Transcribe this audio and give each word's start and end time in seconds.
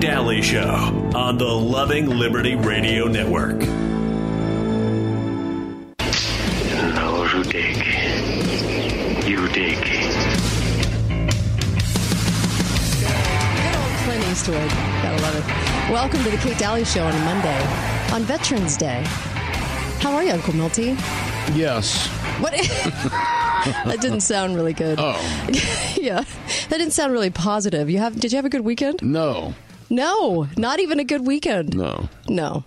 Dalley 0.00 0.40
Show 0.40 1.10
on 1.14 1.36
the 1.36 1.44
Loving 1.44 2.08
Liberty 2.08 2.56
Radio 2.56 3.04
Network. 3.06 3.58
Those 5.98 7.30
who 7.30 7.44
dig, 7.44 7.76
you 9.28 9.46
dig. 9.48 9.76
Good 13.52 13.76
old 13.76 13.92
Clint 13.98 14.24
Eastwood. 14.30 14.70
Gotta 15.02 15.20
love 15.20 15.36
it. 15.36 15.44
Welcome 15.92 16.24
to 16.24 16.30
the 16.30 16.38
Kate 16.38 16.56
Dalley 16.56 16.86
Show 16.86 17.04
on 17.04 17.14
a 17.14 17.24
Monday, 17.26 17.62
on 18.14 18.22
Veterans 18.22 18.78
Day. 18.78 19.04
How 20.00 20.14
are 20.14 20.24
you, 20.24 20.32
Uncle 20.32 20.54
Milty? 20.54 20.96
Yes. 21.52 22.06
What? 22.40 22.52
that 23.84 23.98
didn't 24.00 24.22
sound 24.22 24.56
really 24.56 24.72
good. 24.72 24.98
Oh, 24.98 25.20
yeah, 26.00 26.24
that 26.70 26.78
didn't 26.78 26.92
sound 26.92 27.12
really 27.12 27.28
positive. 27.28 27.90
You 27.90 27.98
have? 27.98 28.18
Did 28.18 28.32
you 28.32 28.36
have 28.36 28.46
a 28.46 28.50
good 28.50 28.62
weekend? 28.62 29.02
no. 29.02 29.52
No, 29.90 30.48
not 30.56 30.80
even 30.80 30.98
a 31.00 31.04
good 31.04 31.26
weekend. 31.26 31.76
No. 31.76 32.08
No. 32.28 32.64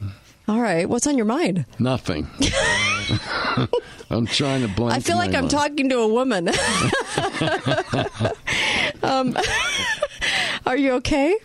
All 0.47 0.61
right. 0.61 0.87
What's 0.89 1.07
on 1.07 1.15
your 1.17 1.25
mind? 1.25 1.65
Nothing. 1.79 2.27
I'm 4.09 4.25
trying 4.27 4.61
to 4.61 4.67
blank. 4.67 4.93
I 4.93 4.99
feel 4.99 5.17
like 5.17 5.33
I'm 5.33 5.45
mind. 5.45 5.51
talking 5.51 5.89
to 5.89 5.99
a 5.99 6.07
woman. 6.07 6.49
um, 9.03 9.35
are 10.65 10.77
you 10.77 10.93
okay? 10.93 11.35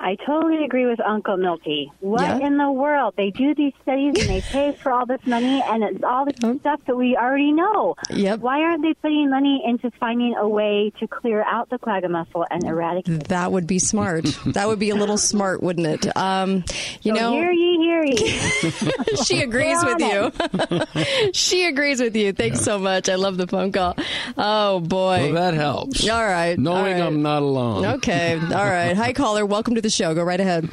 I 0.00 0.16
totally 0.24 0.64
agree 0.64 0.86
with 0.86 1.00
Uncle 1.00 1.36
Milty. 1.36 1.90
What 2.00 2.22
Yeah? 2.22 2.46
in 2.46 2.56
the 2.56 2.70
world? 2.70 3.14
They 3.16 3.30
do 3.30 3.54
these 3.54 3.72
studies 3.82 4.14
and 4.20 4.28
they 4.28 4.40
pay 4.40 4.72
for 4.72 4.92
all 4.92 5.06
this 5.06 5.20
money 5.26 5.60
and 5.66 5.82
it's 5.82 6.04
all 6.04 6.24
this 6.24 6.36
stuff 6.60 6.80
that 6.86 6.96
we 6.96 7.16
already 7.16 7.50
know. 7.52 7.96
Yep. 8.10 8.38
Why 8.40 8.60
aren't 8.62 8.82
they 8.82 8.94
putting 8.94 9.28
money 9.28 9.60
into 9.66 9.90
finding 9.98 10.36
a 10.36 10.48
way 10.48 10.92
to 11.00 11.08
clear 11.08 11.42
out 11.42 11.68
the 11.70 11.78
quagga 11.78 12.08
mussel 12.08 12.46
and 12.48 12.62
eradicate? 12.64 13.24
That 13.28 13.50
would 13.50 13.66
be 13.66 13.80
smart. 13.80 14.24
that 14.46 14.68
would 14.68 14.78
be 14.78 14.90
a 14.90 14.94
little 14.94 15.18
smart, 15.18 15.62
wouldn't 15.64 15.86
it? 15.86 16.16
Um, 16.16 16.64
you 17.02 17.14
So 17.16 17.20
know, 17.20 17.32
hear 17.32 17.50
ye, 17.50 17.76
hear 17.78 18.04
ye. 18.04 19.16
she 19.24 19.42
agrees 19.42 19.82
with 19.84 20.00
you. 20.00 21.32
she 21.32 21.64
agrees 21.66 22.00
with 22.00 22.14
you. 22.16 22.32
Thanks 22.32 22.60
so 22.60 22.78
much. 22.78 23.08
I 23.08 23.16
love 23.16 23.36
the 23.36 23.46
phone 23.48 23.72
call. 23.72 23.96
Oh 24.36 24.78
boy. 24.80 25.32
Well, 25.32 25.32
that 25.32 25.54
helps. 25.54 26.08
All 26.08 26.24
right. 26.24 26.56
Knowing 26.58 26.78
all 26.94 27.00
right. 27.00 27.02
I'm 27.06 27.22
not 27.22 27.42
alone. 27.42 27.84
Okay. 27.96 28.38
All 28.40 28.64
right. 28.64 28.96
Hi, 28.96 29.12
caller. 29.12 29.44
Welcome 29.44 29.74
to 29.74 29.80
the 29.80 29.87
show. 29.90 30.14
Go 30.14 30.22
right 30.24 30.40
ahead. 30.40 30.68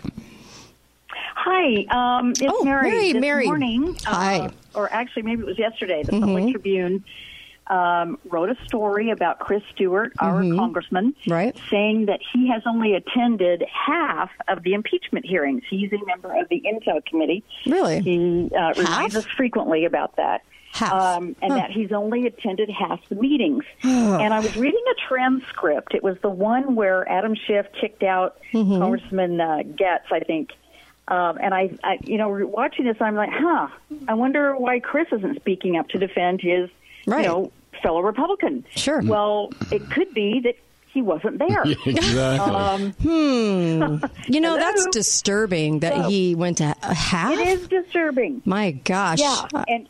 Hi, 1.35 1.85
um, 2.19 2.31
it's 2.31 2.41
Oh, 2.47 2.63
Mary. 2.63 2.89
Mary, 2.91 3.11
this 3.13 3.21
Mary. 3.21 3.45
morning, 3.45 3.95
Hi. 4.05 4.39
Mm-hmm. 4.39 4.47
uh, 4.77 4.79
or 4.79 4.91
actually 4.91 5.23
maybe 5.23 5.41
it 5.43 5.45
was 5.45 5.59
yesterday. 5.59 6.01
The 6.03 6.19
Public 6.19 6.51
Tribune 6.51 7.03
um, 7.67 8.17
wrote 8.29 8.49
a 8.49 8.55
story 8.65 9.09
about 9.11 9.39
Chris 9.39 9.61
Stewart, 9.73 10.13
our 10.19 10.41
congressman, 10.41 11.13
Mm-hmm. 11.21 11.31
Right. 11.31 11.55
saying 11.69 12.05
that 12.07 12.19
he 12.33 12.47
has 12.49 12.63
only 12.65 12.93
attended 12.95 13.63
half 13.71 14.31
of 14.47 14.63
the 14.63 14.73
impeachment 14.73 15.25
hearings. 15.25 15.63
He's 15.69 15.91
a 15.93 16.03
member 16.05 16.33
of 16.39 16.49
the 16.49 16.61
Intel 16.61 17.03
Committee. 17.05 17.43
Really? 17.67 18.01
He 18.01 18.49
uh, 18.55 18.73
reminds 18.77 19.15
us 19.15 19.25
frequently 19.25 19.85
about 19.85 20.15
that. 20.17 20.41
Um, 20.81 21.35
and 21.41 21.51
Huh. 21.53 21.57
that 21.59 21.71
he's 21.71 21.91
only 21.91 22.25
attended 22.27 22.69
half 22.69 22.99
the 23.09 23.15
meetings. 23.15 23.63
and 23.83 24.33
I 24.33 24.39
was 24.39 24.55
reading 24.57 24.83
a 24.91 25.07
transcript. 25.07 25.93
It 25.93 26.03
was 26.03 26.17
the 26.21 26.29
one 26.29 26.75
where 26.75 27.07
Adam 27.09 27.35
Schiff 27.35 27.67
kicked 27.79 28.03
out 28.03 28.37
Mm-hmm. 28.53 28.77
Congressman 28.79 29.39
uh, 29.41 29.57
Gaetz, 29.65 30.11
I 30.11 30.19
think. 30.21 30.51
Um, 31.07 31.37
and 31.41 31.53
I, 31.53 31.69
I, 31.83 31.99
you 32.03 32.17
know, 32.17 32.29
watching 32.29 32.85
this, 32.85 32.97
I'm 32.99 33.15
like, 33.15 33.29
huh. 33.31 33.67
I 34.07 34.13
wonder 34.15 34.55
why 34.55 34.79
Chris 34.79 35.07
isn't 35.11 35.35
speaking 35.35 35.77
up 35.77 35.89
to 35.89 35.99
defend 35.99 36.41
his, 36.41 36.69
Right. 37.05 37.21
you 37.21 37.27
know, 37.27 37.51
fellow 37.83 38.01
Republican. 38.01 38.65
Sure. 38.75 39.01
Well, 39.03 39.51
it 39.71 39.89
could 39.91 40.13
be 40.15 40.39
that 40.45 40.55
he 40.87 41.01
wasn't 41.01 41.37
there. 41.39 41.63
exactly. 41.85 42.55
Um, 42.55 42.93
You 44.27 44.39
know, 44.41 44.55
that's 44.57 44.87
disturbing 44.87 45.79
that 45.79 45.93
So- 45.93 46.09
he 46.09 46.33
went 46.35 46.57
to 46.57 46.73
half. 46.81 47.33
it 47.37 47.47
is 47.47 47.67
disturbing. 47.67 48.41
My 48.45 48.71
gosh. 48.71 49.19
Yeah, 49.19 49.45
and 49.67 49.87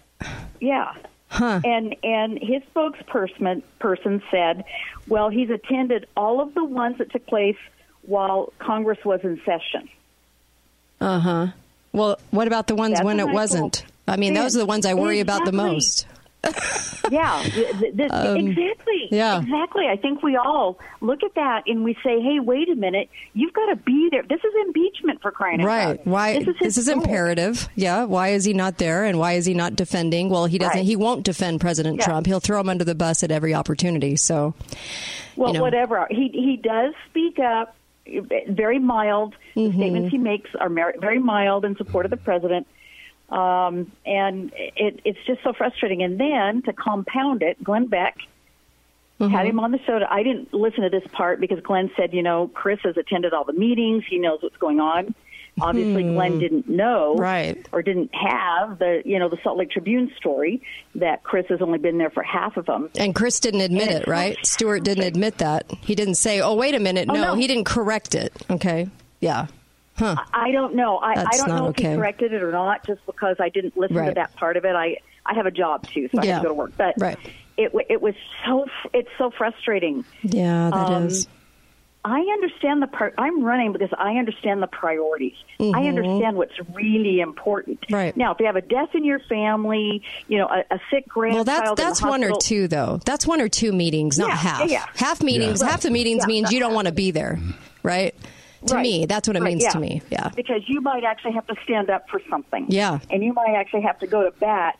yeah, 0.61 0.93
Huh. 1.29 1.59
and 1.63 1.95
and 2.03 2.37
his 2.39 2.61
spokesperson 2.75 3.61
person 3.79 4.21
said, 4.31 4.63
well, 5.07 5.29
he's 5.29 5.49
attended 5.49 6.07
all 6.15 6.39
of 6.41 6.53
the 6.53 6.63
ones 6.63 6.97
that 6.99 7.11
took 7.11 7.25
place 7.27 7.57
while 8.03 8.53
Congress 8.59 8.99
was 9.03 9.19
in 9.23 9.41
session. 9.45 9.89
Uh 11.01 11.19
huh. 11.19 11.47
Well, 11.91 12.19
what 12.31 12.47
about 12.47 12.67
the 12.67 12.75
ones 12.75 12.95
That's 12.95 13.05
when 13.05 13.19
it 13.19 13.27
I 13.27 13.33
wasn't? 13.33 13.73
told- 13.73 13.91
I 14.07 14.17
mean, 14.17 14.33
those 14.35 14.55
are 14.55 14.59
the 14.59 14.65
ones 14.67 14.85
I 14.85 14.93
worry 14.93 15.19
about 15.19 15.45
the 15.45 15.51
most. 15.51 16.05
Yeah, 17.11 17.43
this, 17.43 18.11
exactly. 18.11 19.03
Um, 19.03 19.07
yeah. 19.11 19.39
exactly. 19.41 19.85
I 19.87 19.95
think 19.95 20.23
we 20.23 20.35
all 20.37 20.79
look 21.01 21.21
at 21.23 21.35
that 21.35 21.63
and 21.67 21.83
we 21.83 21.93
say, 22.03 22.19
"Hey, 22.19 22.39
wait 22.39 22.67
a 22.69 22.75
minute! 22.75 23.09
You've 23.33 23.53
got 23.53 23.67
to 23.67 23.75
be 23.75 24.09
there. 24.11 24.23
This 24.23 24.39
is 24.39 24.53
impeachment 24.65 25.21
for 25.21 25.31
crying 25.31 25.61
out 25.61 25.67
Right. 25.67 25.85
loud. 25.85 25.99
Why? 26.05 26.39
This 26.39 26.47
is, 26.47 26.55
This 26.59 26.77
is 26.79 26.87
imperative. 26.87 27.69
Yeah. 27.75 28.05
Why 28.05 28.29
is 28.29 28.43
he 28.45 28.53
not 28.53 28.79
there? 28.79 29.03
And 29.05 29.19
why 29.19 29.33
is 29.33 29.45
he 29.45 29.53
not 29.53 29.75
defending? 29.75 30.29
Well, 30.29 30.45
he 30.47 30.57
doesn't. 30.57 30.77
Right. 30.77 30.85
He 30.85 30.95
won't 30.95 31.23
defend 31.23 31.61
President 31.61 31.97
Yeah. 31.99 32.05
Trump. 32.05 32.25
He'll 32.27 32.39
throw 32.39 32.59
him 32.59 32.69
under 32.69 32.83
the 32.83 32.95
bus 32.95 33.21
at 33.23 33.29
every 33.31 33.53
opportunity. 33.53 34.15
So, 34.15 34.55
Well, 35.35 35.49
you 35.49 35.53
know. 35.55 35.61
whatever. 35.61 36.07
He 36.09 36.29
he 36.29 36.57
does 36.57 36.93
speak 37.09 37.37
up. 37.39 37.75
Very 38.47 38.79
mild. 38.79 39.35
Mm-hmm. 39.55 39.67
The 39.71 39.73
statements 39.77 40.11
he 40.11 40.17
makes 40.17 40.49
are 40.59 40.69
very 40.99 41.19
mild 41.19 41.65
in 41.65 41.75
support 41.75 42.05
of 42.05 42.11
the 42.11 42.17
president. 42.17 42.67
Um, 43.29 43.91
and 44.05 44.51
it, 44.55 44.99
it's 45.03 45.19
just 45.25 45.41
so 45.43 45.53
frustrating. 45.53 46.03
And 46.03 46.19
then 46.19 46.61
to 46.63 46.73
compound 46.73 47.41
it, 47.43 47.63
Glenn 47.63 47.87
Beck 47.87 48.17
Mm-hmm. 49.17 49.31
had 49.33 49.45
him 49.47 49.61
on 49.61 49.71
the 49.71 49.79
show. 49.87 49.97
To, 49.97 50.11
I 50.11 50.23
didn't 50.23 50.53
listen 50.53 50.83
to 50.83 50.89
this 50.89 51.09
part 51.13 51.39
because 51.39 51.61
Glenn 51.61 51.89
said, 51.95 52.13
you 52.13 52.21
know, 52.21 52.49
Chris 52.49 52.79
has 52.83 52.97
attended 52.97 53.33
all 53.33 53.45
the 53.45 53.53
meetings. 53.53 54.03
He 54.09 54.17
knows 54.17 54.39
what's 54.43 54.57
going 54.57 54.81
on. 54.81 55.15
Obviously, 55.61 56.03
Glenn 56.03 56.37
didn't 56.37 56.67
know 56.67 57.13
Hmm. 57.15 57.21
Right. 57.21 57.69
or 57.71 57.81
didn't 57.81 58.11
have 58.13 58.77
the 58.77 59.01
you 59.05 59.17
know 59.17 59.29
the 59.29 59.37
Salt 59.41 59.57
Lake 59.57 59.71
Tribune 59.71 60.11
story 60.17 60.61
that 60.95 61.23
Chris 61.23 61.45
has 61.47 61.61
only 61.61 61.77
been 61.79 61.97
there 61.97 62.09
for 62.09 62.23
half 62.23 62.57
of 62.57 62.65
them. 62.65 62.89
And 62.99 63.15
Chris 63.15 63.39
didn't 63.39 63.61
admit 63.61 63.87
And 63.87 64.01
it, 64.01 64.07
right? 64.07 64.35
Stewart 64.45 64.83
didn't 64.83 65.05
admit 65.05 65.37
that. 65.37 65.71
He 65.79 65.95
didn't 65.95 66.15
say, 66.15 66.41
"Oh, 66.41 66.55
wait 66.55 66.75
a 66.75 66.79
minute." 66.81 67.07
Oh, 67.09 67.13
no, 67.13 67.21
no. 67.23 67.35
he 67.35 67.47
didn't 67.47 67.63
correct 67.63 68.15
it. 68.15 68.33
Okay. 68.51 68.89
Yeah. 69.21 69.47
Huh. 69.95 70.15
I 70.33 70.51
don't 70.51 70.75
know. 70.75 70.97
I, 70.97 71.13
I 71.31 71.37
don't 71.37 71.47
know 71.49 71.65
if 71.67 71.69
okay. 71.71 71.91
he 71.91 71.95
corrected 71.95 72.33
it 72.33 72.43
or 72.43 72.51
not, 72.51 72.85
just 72.85 73.05
because 73.05 73.37
I 73.39 73.49
didn't 73.49 73.77
listen 73.77 74.05
to 74.05 74.13
that 74.15 74.35
part 74.35 74.57
of 74.57 74.65
it. 74.65 74.75
I 74.75 74.97
I 75.25 75.33
have 75.35 75.45
a 75.45 75.51
job 75.51 75.87
too, 75.87 76.09
so 76.13 76.19
I 76.21 76.25
Yeah. 76.25 76.33
have 76.33 76.41
to 76.41 76.47
go 76.49 76.49
to 76.49 76.57
work. 76.57 76.71
But 76.77 76.95
Right. 76.99 77.17
it 77.57 77.71
it 77.89 78.01
was 78.01 78.13
so 78.45 78.65
it's 78.93 79.09
so 79.17 79.31
frustrating. 79.31 80.03
Yeah, 80.23 80.69
that 80.73 81.01
is. 81.03 81.25
Um, 81.27 81.31
I 82.07 82.19
understand 82.19 82.83
the 82.83 82.87
part. 82.87 83.15
I'm 83.17 83.43
running 83.43 83.71
because 83.71 83.89
I 83.97 84.17
understand 84.17 84.61
the 84.61 84.67
priorities. 84.67 85.33
I 85.59 85.87
understand 85.87 86.35
what's 86.37 86.53
really 86.71 87.19
important. 87.19 87.81
Mm-hmm. 87.81 87.95
Right. 87.95 88.15
now, 88.17 88.31
if 88.31 88.39
you 88.39 88.45
have 88.45 88.55
a 88.57 88.61
death 88.61 88.93
in 88.93 89.03
your 89.03 89.17
family, 89.21 90.03
you 90.27 90.37
know, 90.37 90.45
a, 90.45 90.59
a 90.75 90.79
sick 90.91 91.05
Well, 91.15 91.43
grandchild. 91.43 91.47
that's 91.47 91.61
in 91.69 91.75
the 91.75 91.81
that's 91.81 92.01
one 92.03 92.23
or 92.23 92.37
two 92.39 92.67
though. 92.67 92.99
That's 93.05 93.25
one 93.25 93.41
or 93.41 93.49
two 93.49 93.71
meetings, 93.71 94.19
not 94.19 94.29
Yeah, 94.29 94.35
half. 94.35 94.69
yeah. 94.69 94.85
Half 94.95 95.23
meetings. 95.23 95.61
Yeah. 95.63 95.69
Half 95.69 95.81
the 95.81 95.89
meetings 95.89 96.27
means 96.27 96.51
you 96.51 96.59
don't 96.59 96.75
want 96.75 96.87
to 96.87 96.93
be 96.93 97.09
there, 97.09 97.39
right? 97.81 98.13
To 98.67 98.75
Right. 98.75 98.83
me, 98.83 99.05
that's 99.05 99.27
what 99.27 99.37
it 99.37 99.41
Right, 99.41 99.49
means 99.51 99.63
yeah. 99.63 99.69
to 99.69 99.79
me. 99.79 100.01
Yeah. 100.09 100.29
Because 100.35 100.61
you 100.67 100.81
might 100.81 101.03
actually 101.03 101.33
have 101.33 101.45
to 101.47 101.55
stand 101.63 101.89
up 101.89 102.09
for 102.09 102.19
something. 102.29 102.65
Yeah. 102.69 102.99
And 103.09 103.23
you 103.23 103.33
might 103.33 103.53
actually 103.55 103.81
have 103.81 103.99
to 103.99 104.07
go 104.07 104.23
to 104.23 104.31
bat 104.39 104.77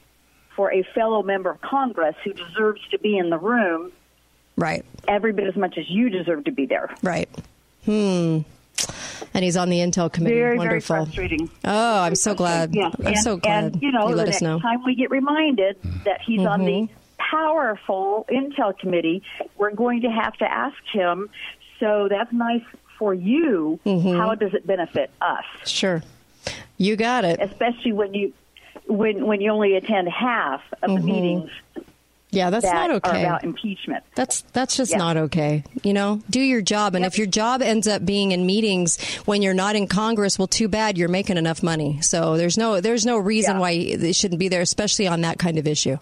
for 0.55 0.71
a 0.73 0.83
fellow 0.95 1.21
member 1.21 1.49
of 1.51 1.61
Congress 1.61 2.15
who 2.23 2.33
deserves 2.33 2.81
to 2.91 2.97
be 2.99 3.17
in 3.17 3.29
the 3.29 3.37
room 3.37 3.91
Right. 4.55 4.83
every 5.07 5.33
bit 5.33 5.47
as 5.47 5.55
much 5.55 5.77
as 5.77 5.89
you 5.89 6.09
deserve 6.09 6.45
to 6.45 6.51
be 6.51 6.65
there. 6.65 6.89
Right. 7.03 7.29
Hmm. 7.85 8.39
And 9.33 9.43
he's 9.43 9.57
on 9.57 9.69
the 9.69 9.79
Intel 9.79 10.11
committee. 10.11 10.35
Very, 10.35 10.57
very 10.57 10.79
frustrating. 10.79 11.49
Oh, 11.63 11.99
I'm 12.01 12.15
so 12.15 12.33
glad. 12.33 12.73
Yeah. 12.73 12.89
I'm 12.99 13.07
and, 13.07 13.17
so 13.19 13.37
glad 13.37 13.63
And, 13.73 13.81
you 13.81 13.91
know, 13.91 14.05
let 14.05 14.15
the 14.15 14.21
us 14.23 14.27
next 14.27 14.41
know. 14.41 14.59
time 14.59 14.83
we 14.85 14.95
get 14.95 15.11
reminded 15.11 15.77
that 16.05 16.21
he's 16.21 16.45
on 16.45 16.61
the 16.65 16.71
Mm-hmm. 16.83 16.93
powerful 17.17 18.25
Intel 18.29 18.77
committee, 18.77 19.23
we're 19.57 19.71
going 19.71 20.01
to 20.01 20.09
have 20.09 20.33
to 20.37 20.49
ask 20.51 20.77
him, 20.91 21.29
so 21.79 22.07
that's 22.09 22.31
nice 22.31 22.61
for 22.97 23.13
you. 23.13 23.79
Mm-hmm. 23.85 24.17
How 24.17 24.35
does 24.35 24.53
it 24.53 24.65
benefit 24.67 25.11
us? 25.21 25.43
Sure. 25.65 26.01
You 26.77 26.95
got 26.95 27.25
it. 27.25 27.39
Especially 27.41 27.93
when 27.93 28.13
you 28.13 28.33
when 28.87 29.25
when 29.25 29.41
you 29.41 29.51
only 29.51 29.75
attend 29.75 30.07
half 30.09 30.61
of 30.83 30.91
the 30.91 30.99
meetings 30.99 31.49
Yeah, 32.31 32.45
Mm-hmm. 32.45 32.51
that's 32.51 32.65
that 32.65 32.73
not 32.73 32.91
are 32.91 32.93
okay. 32.95 33.23
about 33.23 33.43
impeachment. 33.43 34.03
That's 34.15 34.41
that's 34.53 34.75
just 34.75 34.91
Yeah. 34.91 34.97
not 34.97 35.17
okay. 35.17 35.63
You 35.83 35.93
know, 35.93 36.21
do 36.29 36.39
your 36.41 36.61
job, 36.61 36.93
and 36.95 37.03
Yep. 37.03 37.11
if 37.13 37.17
your 37.17 37.27
job 37.27 37.61
ends 37.61 37.87
up 37.87 38.05
being 38.05 38.31
in 38.31 38.45
meetings 38.45 39.01
when 39.25 39.41
you're 39.41 39.53
not 39.53 39.75
in 39.75 39.87
Congress, 39.87 40.37
well, 40.37 40.47
too 40.47 40.67
bad. 40.67 40.97
You're 40.97 41.07
making 41.09 41.37
enough 41.37 41.63
money, 41.63 41.99
so 42.01 42.35
there's 42.37 42.57
no 42.57 42.81
there's 42.81 43.05
no 43.05 43.17
reason 43.17 43.55
Yeah. 43.55 43.59
why 43.61 43.95
they 43.95 44.11
shouldn't 44.11 44.39
be 44.39 44.49
there, 44.49 44.61
especially 44.61 45.07
on 45.07 45.21
that 45.21 45.39
kind 45.39 45.57
of 45.57 45.65
issue. 45.67 45.97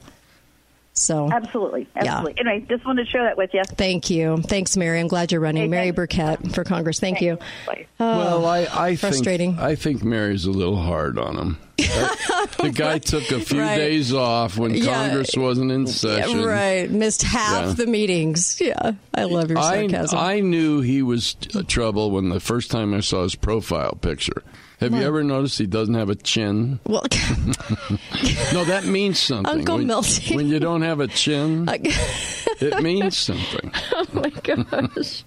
So, 0.96 1.30
Absolutely, 1.32 1.88
Yeah. 1.96 2.04
absolutely. 2.18 2.40
Anyway, 2.40 2.66
just 2.70 2.86
wanted 2.86 3.06
to 3.06 3.10
share 3.12 3.24
that 3.24 3.36
with 3.36 3.50
you. 3.54 3.64
thank 3.64 4.10
you, 4.12 4.38
thanks, 4.44 4.78
Mary. 4.78 5.00
I'm 5.00 5.08
glad 5.08 5.32
you're 5.32 5.42
running, 5.42 5.64
Hey, 5.64 5.68
Mary 5.68 5.86
thanks. 5.92 5.96
Burkett 5.96 6.54
for 6.54 6.64
Congress. 6.64 7.00
Thank 7.00 7.20
you. 7.22 7.38
Bye. 7.66 7.88
Uh, 8.00 8.06
well, 8.18 8.46
I, 8.46 8.68
I 8.72 8.96
frustrating. 8.96 9.54
think 9.54 9.64
I 9.64 9.76
think 9.76 10.04
Mary's 10.04 10.46
a 10.46 10.52
little 10.52 10.76
hard 10.78 11.18
on 11.18 11.36
him. 11.36 11.58
The 11.78 12.72
guy 12.74 12.98
took 13.00 13.30
a 13.32 13.40
few 13.40 13.60
Right. 13.60 13.78
days 13.78 14.14
off 14.14 14.58
when 14.58 14.74
Yeah. 14.76 14.86
Congress 14.86 15.32
wasn't 15.36 15.72
in 15.72 15.88
session. 15.88 16.40
Yeah, 16.42 16.46
right, 16.46 16.90
missed 16.92 17.24
half 17.24 17.66
Yeah. 17.68 17.74
the 17.74 17.88
meetings. 17.88 18.60
Yeah, 18.62 18.94
I 19.14 19.24
love 19.24 19.50
your 19.50 19.60
I, 19.60 19.88
sarcasm. 19.88 20.18
I 20.20 20.40
knew 20.40 20.82
he 20.82 21.02
was 21.02 21.34
t- 21.36 21.58
uh, 21.58 21.64
trouble 21.64 22.12
when 22.12 22.30
the 22.30 22.40
first 22.40 22.70
time 22.72 22.94
I 22.94 23.00
saw 23.00 23.24
his 23.24 23.36
profile 23.36 23.98
picture. 24.00 24.44
Have 24.80 24.94
you 24.94 25.02
ever 25.04 25.24
noticed 25.24 25.58
he 25.60 25.66
doesn't 25.66 25.94
have 25.94 26.10
a 26.10 26.16
chin? 26.16 26.80
well, 26.86 27.04
No, 28.54 28.66
that 28.66 28.84
means 28.86 29.18
something. 29.18 29.60
Uncle 29.60 29.78
when, 29.78 29.88
Milty. 29.88 30.36
When 30.36 30.48
you 30.50 30.60
don't 30.60 30.82
have 30.82 31.00
a 31.00 31.08
chin, 31.08 31.70
it 31.72 32.84
means 32.84 33.18
something. 33.18 33.72
oh 33.94 34.06
my 34.14 34.30
gosh. 34.30 35.24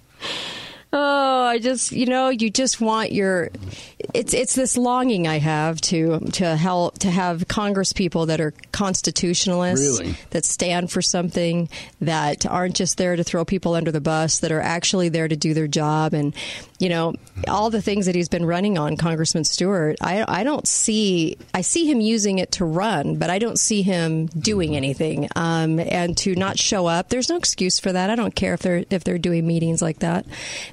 Oh, 0.93 1.43
I 1.45 1.59
just 1.59 1.91
you 1.91 2.05
know 2.05 2.29
you 2.29 2.49
just 2.49 2.79
want 2.79 3.11
your 3.11 3.49
it's 4.13 4.33
it's 4.33 4.55
this 4.55 4.77
longing 4.77 5.27
I 5.27 5.37
have 5.39 5.81
to 5.81 6.19
to 6.33 6.55
help 6.55 6.99
to 6.99 7.11
have 7.11 7.47
Congress 7.49 7.91
people 7.91 8.27
that 8.27 8.39
are 8.39 8.53
constitutionalists 8.71 9.99
Really? 9.99 10.15
that 10.31 10.45
stand 10.45 10.91
for 10.91 11.01
something 11.01 11.69
that 12.01 12.45
aren't 12.45 12.75
just 12.75 12.97
there 12.97 13.15
to 13.15 13.23
throw 13.23 13.43
people 13.43 13.73
under 13.73 13.91
the 13.91 14.01
bus 14.01 14.39
that 14.39 14.51
are 14.51 14.61
actually 14.61 15.09
there 15.09 15.27
to 15.27 15.35
do 15.35 15.53
their 15.53 15.67
job 15.67 16.13
and 16.13 16.33
you 16.79 16.89
know 16.89 17.13
all 17.47 17.69
the 17.69 17.81
things 17.81 18.05
that 18.05 18.15
he's 18.15 18.29
been 18.29 18.45
running 18.45 18.77
on 18.77 18.97
Congressman 18.97 19.43
Stewart 19.43 19.97
I 20.01 20.23
I 20.27 20.43
don't 20.43 20.67
see 20.67 21.37
I 21.53 21.61
see 21.61 21.89
him 21.89 22.01
using 22.01 22.39
it 22.39 22.51
to 22.53 22.65
run 22.65 23.15
but 23.17 23.29
I 23.29 23.39
don't 23.39 23.59
see 23.59 23.81
him 23.81 24.27
doing 24.27 24.75
anything. 24.75 25.29
Um, 25.35 25.79
and 25.79 26.17
to 26.19 26.35
not 26.35 26.59
show 26.59 26.87
up 26.87 27.09
there's 27.09 27.29
no 27.29 27.37
excuse 27.37 27.79
for 27.79 27.91
that. 27.91 28.09
I 28.09 28.15
don't 28.15 28.35
care 28.35 28.53
if 28.53 28.61
they're 28.61 28.85
if 28.89 29.03
they're 29.03 29.17
doing 29.17 29.45
meetings 29.47 29.81
like 29.81 29.99
that. 29.99 30.25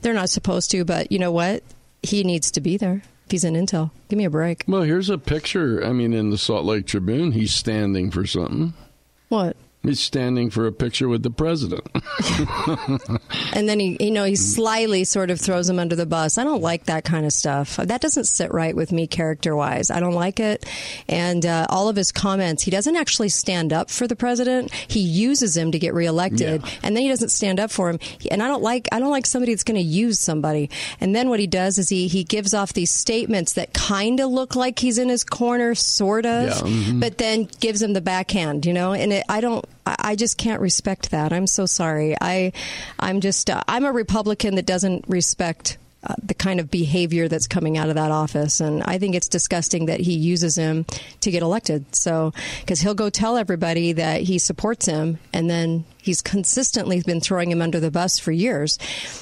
They're 0.03 0.15
not 0.15 0.31
supposed 0.31 0.71
to 0.73 0.85
but 0.85 1.11
you 1.11 1.19
know 1.19 1.33
what? 1.33 1.63
He 2.03 2.23
needs 2.25 2.51
to 2.53 2.61
be 2.61 2.77
there 2.77 3.03
if 3.25 3.31
he's 3.31 3.45
in 3.45 3.55
intel. 3.55 3.91
Give 4.09 4.19
me 4.19 4.25
a 4.25 4.31
break. 4.31 4.65
Well, 4.69 4.83
here's 4.83 5.09
a 5.09 5.17
picture. 5.17 5.83
I 5.85 5.93
mean, 5.93 6.13
in 6.13 6.31
the 6.31 6.37
Salt 6.37 6.67
Lake 6.67 6.87
Tribune, 6.87 7.33
he's 7.33 7.55
standing 7.55 8.11
for 8.11 8.27
something. 8.27 8.75
what 9.29 9.57
He's 9.85 10.01
standing 10.01 10.51
for 10.51 10.67
a 10.67 10.73
picture 10.73 11.09
with 11.09 11.23
the 11.23 11.31
president. 11.31 11.87
and 13.53 13.69
then 13.69 13.79
he, 13.79 13.97
you 14.01 14.11
know, 14.11 14.25
he 14.25 14.35
slyly 14.37 15.05
sort 15.05 15.31
of 15.31 15.41
throws 15.41 15.69
him 15.69 15.79
under 15.79 15.95
the 15.95 16.07
bus. 16.07 16.39
I 16.39 16.45
don't 16.45 16.63
like 16.63 16.85
that 16.85 17.05
kind 17.05 17.27
of 17.27 17.33
stuff. 17.33 17.77
That 17.77 18.01
doesn't 18.01 18.25
sit 18.25 18.53
right 18.53 18.75
with 18.75 18.93
me 18.93 19.07
character 19.07 19.55
wise. 19.55 19.91
I 19.91 20.01
don't 20.01 20.15
like 20.15 20.41
it. 20.41 20.65
And 21.09 21.45
uh, 21.45 21.67
all 21.69 21.89
of 21.89 21.97
his 21.97 22.13
comments, 22.13 22.63
he 22.63 22.71
doesn't 22.71 22.97
actually 22.97 23.29
stand 23.29 23.73
up 23.73 23.91
for 23.91 24.09
the 24.09 24.17
president. 24.17 24.73
He 24.73 25.01
uses 25.01 25.57
him 25.57 25.73
to 25.73 25.79
get 25.79 25.95
reelected, 25.95 26.63
Yeah. 26.63 26.71
and 26.83 26.97
then 26.97 27.03
he 27.03 27.09
doesn't 27.09 27.29
stand 27.31 27.61
up 27.61 27.71
for 27.71 27.91
him. 27.91 27.99
And 28.31 28.43
I 28.43 28.49
don't 28.49 28.63
like 28.63 28.89
I 28.91 28.99
don't 28.99 29.11
like 29.11 29.27
somebody 29.27 29.53
that's 29.53 29.65
going 29.65 29.77
to 29.81 29.87
use 29.87 30.19
somebody. 30.19 30.71
And 31.01 31.15
then 31.15 31.29
what 31.29 31.41
he 31.41 31.47
does 31.47 31.79
is 31.79 31.89
he 31.89 32.09
he 32.09 32.25
gives 32.25 32.55
off 32.55 32.73
these 32.73 32.91
statements 32.91 33.53
that 33.55 33.75
kind 33.75 34.21
of 34.21 34.31
look 34.31 34.57
like 34.57 34.79
he's 34.79 34.99
in 34.99 35.09
his 35.09 35.25
corner, 35.25 35.75
sort 35.75 36.25
of, 36.27 36.45
Yeah, 36.49 36.55
mhm. 36.55 37.01
but 37.01 37.19
then 37.19 37.49
gives 37.61 37.83
him 37.83 37.93
the 37.93 38.01
backhand. 38.01 38.65
You 38.67 38.73
know, 38.73 38.93
and 38.93 39.13
it, 39.13 39.25
I 39.29 39.41
don't. 39.41 39.65
I 39.87 40.17
just 40.17 40.39
can't 40.39 40.61
respect 40.61 41.11
that. 41.11 41.33
I'm 41.33 41.47
so 41.47 41.67
sorry. 41.67 42.17
I, 42.21 42.53
I'm 42.99 43.21
just, 43.21 43.51
uh, 43.51 43.63
I'm 43.69 43.85
a 43.85 43.93
Republican 43.93 44.55
that 44.55 44.67
doesn't 44.67 45.05
respect 45.09 45.79
uh, 46.07 46.15
the 46.23 46.35
kind 46.35 46.61
of 46.61 46.71
behavior 46.71 47.29
that's 47.29 47.47
coming 47.47 47.79
out 47.79 47.89
of 47.89 47.95
that 47.95 48.11
office, 48.11 48.61
and 48.61 48.83
I 48.83 48.99
think 48.99 49.15
it's 49.15 49.29
disgusting 49.29 49.87
that 49.87 50.01
he 50.01 50.13
uses 50.13 50.55
him 50.55 50.85
to 51.21 51.31
get 51.31 51.43
elected. 51.43 51.95
So, 51.95 52.35
because 52.61 52.81
he'll 52.81 52.95
go 52.95 53.09
tell 53.09 53.39
everybody 53.39 53.93
that 53.95 54.21
he 54.21 54.39
supports 54.39 54.85
him, 54.85 55.19
and 55.33 55.49
then 55.49 55.87
he's 56.03 56.21
consistently 56.21 57.01
been 57.01 57.23
throwing 57.23 57.51
him 57.51 57.63
under 57.63 57.81
the 57.81 57.91
bus 57.91 58.19
for 58.19 58.33
years. 58.33 58.79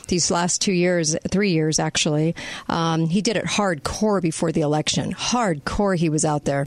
These 0.08 0.32
last 0.32 0.60
two 0.60 0.72
years, 0.72 1.16
three 1.30 1.52
years 1.52 1.78
actually, 1.78 2.34
um, 2.68 3.06
he 3.06 3.22
did 3.22 3.36
it 3.36 3.44
hardcore 3.44 4.20
before 4.20 4.50
the 4.50 4.62
election. 4.62 5.14
Hardcore, 5.14 5.96
he 5.96 6.08
was 6.08 6.24
out 6.24 6.46
there 6.46 6.66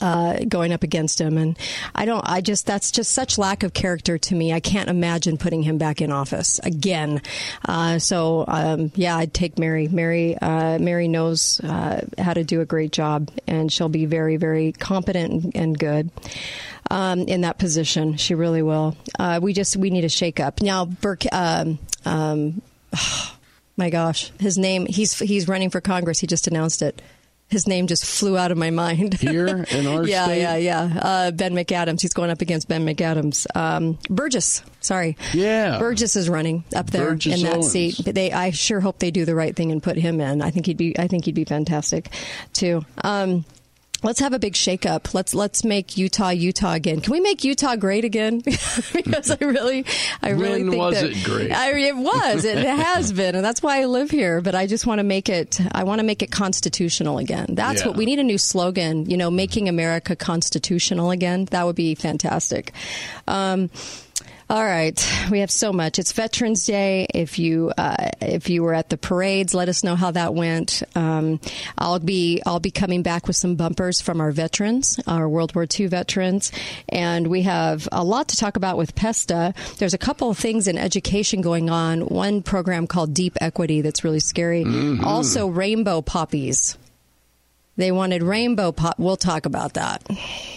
uh, 0.00 0.38
going 0.48 0.72
up 0.72 0.82
against 0.82 1.20
him. 1.20 1.36
And 1.36 1.58
I 1.94 2.04
don't, 2.04 2.22
I 2.26 2.40
just, 2.40 2.66
that's 2.66 2.90
just 2.90 3.12
such 3.12 3.38
lack 3.38 3.62
of 3.62 3.72
character 3.72 4.18
to 4.18 4.34
me. 4.34 4.52
I 4.52 4.60
can't 4.60 4.88
imagine 4.88 5.36
putting 5.36 5.62
him 5.62 5.78
back 5.78 6.00
in 6.00 6.12
office 6.12 6.58
again. 6.60 7.20
Uh, 7.66 7.98
so, 7.98 8.44
um, 8.48 8.92
yeah, 8.94 9.16
I'd 9.16 9.34
take 9.34 9.58
Mary. 9.58 9.88
Mary, 9.88 10.36
uh, 10.38 10.78
Mary 10.78 11.08
knows 11.08 11.60
uh, 11.60 12.06
how 12.18 12.32
to 12.32 12.44
do 12.44 12.60
a 12.60 12.64
great 12.64 12.92
job, 12.92 13.30
and 13.46 13.72
she'll 13.72 13.88
be 13.88 14.06
very, 14.06 14.36
very 14.36 14.72
competent 14.72 15.54
and, 15.54 15.78
good. 15.78 16.10
Um, 16.90 17.20
in 17.20 17.40
that 17.40 17.58
position, 17.58 18.18
she 18.18 18.34
really 18.34 18.60
will. 18.60 18.94
Uh, 19.18 19.40
we 19.42 19.54
just 19.54 19.74
we 19.76 19.88
need 19.88 20.04
a 20.04 20.10
shake 20.10 20.38
up 20.38 20.60
now. 20.60 20.84
Burke, 20.84 21.24
um, 21.32 21.78
um, 22.04 22.60
my 23.76 23.88
gosh, 23.88 24.30
his 24.38 24.58
name. 24.58 24.84
He's 24.84 25.18
he's 25.18 25.48
running 25.48 25.70
for 25.70 25.80
Congress. 25.80 26.20
He 26.20 26.26
just 26.26 26.46
announced 26.46 26.82
it. 26.82 27.00
His 27.52 27.68
name 27.68 27.86
just 27.86 28.06
flew 28.06 28.38
out 28.38 28.50
of 28.50 28.56
my 28.56 28.70
mind. 28.70 29.12
Here 29.14 29.46
in 29.70 29.86
our 29.86 30.04
yeah, 30.06 30.24
state? 30.24 30.40
yeah, 30.40 30.56
yeah. 30.56 30.98
Uh, 31.02 31.30
ben 31.32 31.52
McAdams. 31.54 32.00
He's 32.00 32.14
going 32.14 32.30
up 32.30 32.40
against 32.40 32.66
Ben 32.66 32.86
McAdams. 32.86 33.46
Um, 33.54 33.98
Burgess. 34.08 34.62
Sorry. 34.80 35.18
Yeah. 35.34 35.78
Burgess 35.78 36.16
is 36.16 36.30
running 36.30 36.64
up 36.74 36.88
there 36.90 37.10
Burgess 37.10 37.34
in 37.36 37.42
that 37.46 37.56
Owens. 37.56 37.70
seat. 37.70 38.00
But 38.04 38.14
They. 38.14 38.32
I 38.32 38.52
sure 38.52 38.80
hope 38.80 38.98
they 39.00 39.10
do 39.10 39.26
the 39.26 39.34
right 39.34 39.54
thing 39.54 39.70
and 39.70 39.82
put 39.82 39.98
him 39.98 40.18
in. 40.20 40.40
I 40.40 40.50
think 40.50 40.64
he'd 40.64 40.78
be. 40.78 40.98
I 40.98 41.08
think 41.08 41.26
he'd 41.26 41.34
be 41.34 41.44
fantastic, 41.44 42.08
too. 42.54 42.86
Um, 43.04 43.44
Let's 44.02 44.18
have 44.20 44.32
a 44.32 44.38
big 44.38 44.54
shakeup. 44.54 45.14
Let's 45.14 45.34
let's 45.34 45.64
make 45.64 45.96
Utah 45.96 46.30
Utah 46.30 46.72
again. 46.72 47.00
Can 47.00 47.12
we 47.12 47.20
make 47.20 47.44
Utah 47.44 47.76
great 47.76 48.04
again? 48.04 48.40
because 48.92 49.30
I 49.30 49.44
really, 49.44 49.84
I 50.22 50.30
really 50.30 50.62
When 50.64 50.70
think 50.70 50.80
was 50.82 51.00
that 51.00 51.10
it 51.10 51.24
great? 51.24 51.52
I, 51.52 51.70
it 51.78 51.96
was. 51.96 52.44
It 52.44 52.58
has 52.58 53.12
been, 53.20 53.34
and 53.36 53.44
that's 53.44 53.62
why 53.62 53.80
I 53.80 53.84
live 53.84 54.10
here. 54.10 54.40
But 54.40 54.54
I 54.54 54.66
just 54.66 54.86
want 54.86 54.98
to 54.98 55.04
make 55.04 55.28
it. 55.28 55.60
I 55.72 55.84
want 55.84 56.00
to 56.00 56.04
make 56.04 56.22
it 56.22 56.30
constitutional 56.32 57.18
again. 57.18 57.46
That's 57.50 57.82
Yeah. 57.82 57.88
what 57.88 57.96
we 57.96 58.04
need. 58.04 58.18
A 58.18 58.24
new 58.24 58.38
slogan. 58.38 59.08
You 59.08 59.16
know, 59.16 59.30
making 59.30 59.68
America 59.68 60.16
constitutional 60.16 61.10
again. 61.10 61.44
That 61.46 61.64
would 61.66 61.76
be 61.76 61.94
fantastic. 61.94 62.72
Um, 63.28 63.70
All 64.52 64.62
right, 64.62 65.02
we 65.30 65.38
have 65.40 65.50
so 65.50 65.72
much. 65.72 65.98
It's 65.98 66.12
Veterans 66.12 66.66
Day. 66.66 67.06
If 67.14 67.38
you 67.38 67.72
uh, 67.78 68.10
if 68.20 68.50
you 68.50 68.62
were 68.62 68.74
at 68.74 68.90
the 68.90 68.98
parades, 68.98 69.54
let 69.54 69.70
us 69.70 69.82
know 69.82 69.96
how 69.96 70.10
that 70.10 70.34
went. 70.34 70.82
Um, 70.94 71.40
I'll 71.78 71.98
be 71.98 72.42
I'll 72.44 72.60
be 72.60 72.70
coming 72.70 73.02
back 73.02 73.26
with 73.26 73.34
some 73.34 73.54
bumpers 73.54 74.02
from 74.02 74.20
our 74.20 74.30
veterans, 74.30 75.00
our 75.06 75.26
World 75.26 75.54
War 75.54 75.64
II 75.64 75.86
veterans, 75.86 76.52
and 76.90 77.28
we 77.28 77.40
have 77.44 77.88
a 77.92 78.04
lot 78.04 78.28
to 78.28 78.36
talk 78.36 78.56
about 78.56 78.76
with 78.76 78.94
PESTA. 78.94 79.54
There's 79.78 79.94
a 79.94 79.98
couple 79.98 80.28
of 80.28 80.36
things 80.36 80.68
in 80.68 80.76
education 80.76 81.40
going 81.40 81.70
on. 81.70 82.02
One 82.02 82.42
program 82.42 82.86
called 82.86 83.14
Deep 83.14 83.38
Equity 83.40 83.80
that's 83.80 84.04
really 84.04 84.20
scary. 84.20 84.64
Mm-hmm. 84.64 85.02
Also, 85.02 85.46
rainbow 85.46 86.02
poppies. 86.02 86.76
They 87.76 87.90
wanted 87.90 88.22
rainbow 88.22 88.70
pop. 88.70 88.98
We'll 88.98 89.16
talk 89.16 89.46
about 89.46 89.74
that. 89.74 90.06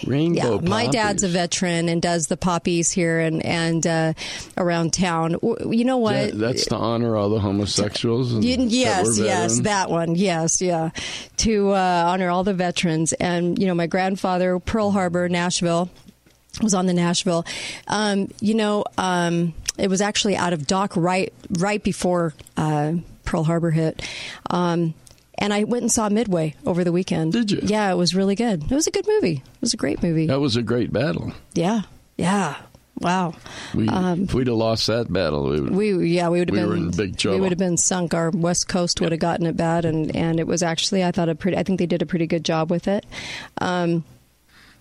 Rainbow 0.06 0.58
pop. 0.58 0.62
Yeah, 0.62 0.68
my 0.68 0.86
dad's 0.86 1.22
a 1.22 1.28
veteran 1.28 1.88
and 1.88 2.02
does 2.02 2.26
the 2.26 2.36
poppies 2.36 2.90
here 2.90 3.20
and 3.20 3.44
and 3.44 3.86
uh, 3.86 4.12
around 4.58 4.92
town. 4.92 5.38
You 5.42 5.84
know 5.84 5.96
what? 5.96 6.32
That- 6.32 6.38
that's 6.38 6.66
to 6.66 6.76
honor 6.76 7.16
all 7.16 7.30
the 7.30 7.40
homosexuals. 7.40 8.32
And 8.32 8.42
that 8.42 8.48
yes, 8.48 9.18
were 9.18 9.24
yes, 9.24 9.60
that 9.60 9.90
one. 9.90 10.14
Yes, 10.14 10.60
yeah. 10.60 10.90
To 11.38 11.70
uh, 11.70 12.04
honor 12.06 12.28
all 12.28 12.44
the 12.44 12.54
veterans, 12.54 13.14
and 13.14 13.58
you 13.58 13.66
know, 13.66 13.74
my 13.74 13.86
grandfather, 13.86 14.58
Pearl 14.58 14.90
Harbor, 14.90 15.28
Nashville, 15.28 15.88
was 16.62 16.74
on 16.74 16.86
the 16.86 16.94
Nashville. 16.94 17.46
Um, 17.88 18.28
you 18.40 18.54
know, 18.54 18.84
um, 18.98 19.54
it 19.78 19.88
was 19.88 20.00
actually 20.02 20.36
out 20.36 20.52
of 20.52 20.66
dock 20.66 20.92
right 20.96 21.32
right 21.50 21.82
before 21.82 22.34
uh, 22.58 22.92
Pearl 23.24 23.44
Harbor 23.44 23.70
hit. 23.70 24.06
Um, 24.50 24.92
and 25.38 25.52
I 25.52 25.64
went 25.64 25.82
and 25.82 25.92
saw 25.92 26.08
Midway 26.08 26.54
over 26.64 26.84
the 26.84 26.92
weekend. 26.92 27.32
Did 27.32 27.50
you? 27.50 27.60
Yeah, 27.62 27.90
it 27.92 27.96
was 27.96 28.14
really 28.14 28.34
good. 28.34 28.62
It 28.64 28.74
was 28.74 28.86
a 28.86 28.90
good 28.90 29.06
movie. 29.06 29.42
It 29.44 29.60
was 29.60 29.74
a 29.74 29.76
great 29.76 30.02
movie. 30.02 30.26
That 30.26 30.40
was 30.40 30.56
a 30.56 30.62
great 30.62 30.92
battle. 30.92 31.32
Yeah, 31.54 31.82
yeah. 32.16 32.56
Wow. 32.98 33.34
We, 33.74 33.88
if 33.90 34.32
we'd 34.32 34.46
have 34.46 34.56
lost 34.56 34.86
that 34.86 35.12
battle, 35.12 35.50
we 35.50 35.60
would. 35.60 35.70
Um, 35.70 35.76
We 35.76 36.08
yeah 36.08 36.30
we 36.30 36.38
would 36.38 36.48
have 36.48 36.54
We 36.54 36.60
been 36.62 36.68
were 36.70 36.76
in 36.76 36.90
big 36.92 37.18
trouble. 37.18 37.36
We 37.36 37.42
would 37.42 37.52
have 37.52 37.58
been 37.58 37.76
sunk. 37.76 38.14
Our 38.14 38.30
West 38.30 38.68
Coast 38.68 39.02
would 39.02 39.12
have 39.12 39.20
gotten 39.20 39.44
it 39.44 39.54
bad, 39.56 39.84
and 39.84 40.14
and 40.16 40.40
it 40.40 40.46
was 40.46 40.62
actually 40.62 41.04
I 41.04 41.10
thought 41.12 41.28
a 41.28 41.34
pretty. 41.34 41.58
I 41.58 41.62
think 41.62 41.78
they 41.78 41.86
did 41.86 42.00
a 42.00 42.06
pretty 42.06 42.26
good 42.26 42.44
job 42.44 42.70
with 42.70 42.88
it. 42.88 43.04
Um, 43.58 44.02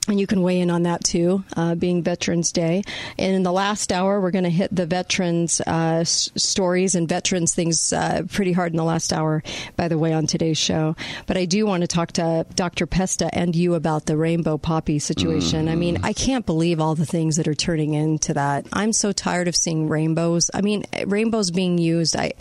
and 0.07 0.19
you 0.19 0.27
can 0.27 0.41
weigh 0.41 0.59
in 0.59 0.69
on 0.69 0.83
that 0.83 1.03
too, 1.03 1.43
uh, 1.57 1.75
being 1.75 2.03
Veterans 2.03 2.51
Day. 2.51 2.83
And 3.17 3.35
in 3.35 3.43
the 3.43 3.51
last 3.51 3.91
hour, 3.91 4.21
we're 4.21 4.31
going 4.31 4.43
to 4.43 4.49
hit 4.49 4.75
the 4.75 4.85
veterans 4.85 5.61
uh, 5.61 5.99
s- 6.01 6.29
stories 6.35 6.95
and 6.95 7.07
veterans 7.09 7.53
things 7.55 7.91
uh, 7.91 8.23
pretty 8.31 8.51
hard 8.51 8.71
in 8.71 8.77
the 8.77 8.83
last 8.83 9.11
hour, 9.11 9.43
by 9.75 9.87
the 9.87 9.97
way, 9.97 10.13
on 10.13 10.27
today's 10.27 10.57
show. 10.57 10.95
But 11.25 11.37
I 11.37 11.45
do 11.45 11.65
want 11.65 11.81
to 11.81 11.87
talk 11.87 12.11
to 12.13 12.45
Dr. 12.55 12.85
Pesta 12.85 13.33
and 13.33 13.55
you 13.55 13.73
about 13.73 14.05
the 14.05 14.17
rainbow 14.17 14.57
poppy 14.57 14.99
situation. 14.99 15.67
I 15.67 15.75
mean, 15.75 15.99
I 16.03 16.13
can't 16.13 16.45
believe 16.45 16.79
all 16.79 16.95
the 16.95 17.05
things 17.05 17.37
that 17.37 17.47
are 17.47 17.55
turning 17.55 17.93
into 17.93 18.33
that. 18.33 18.67
I'm 18.73 18.93
so 18.93 19.11
tired 19.11 19.47
of 19.47 19.55
seeing 19.55 19.87
rainbows. 19.89 20.51
I 20.53 20.61
mean, 20.61 20.85
rainbows 21.05 21.51
being 21.51 21.77
used. 21.77 22.15
I. 22.15 22.33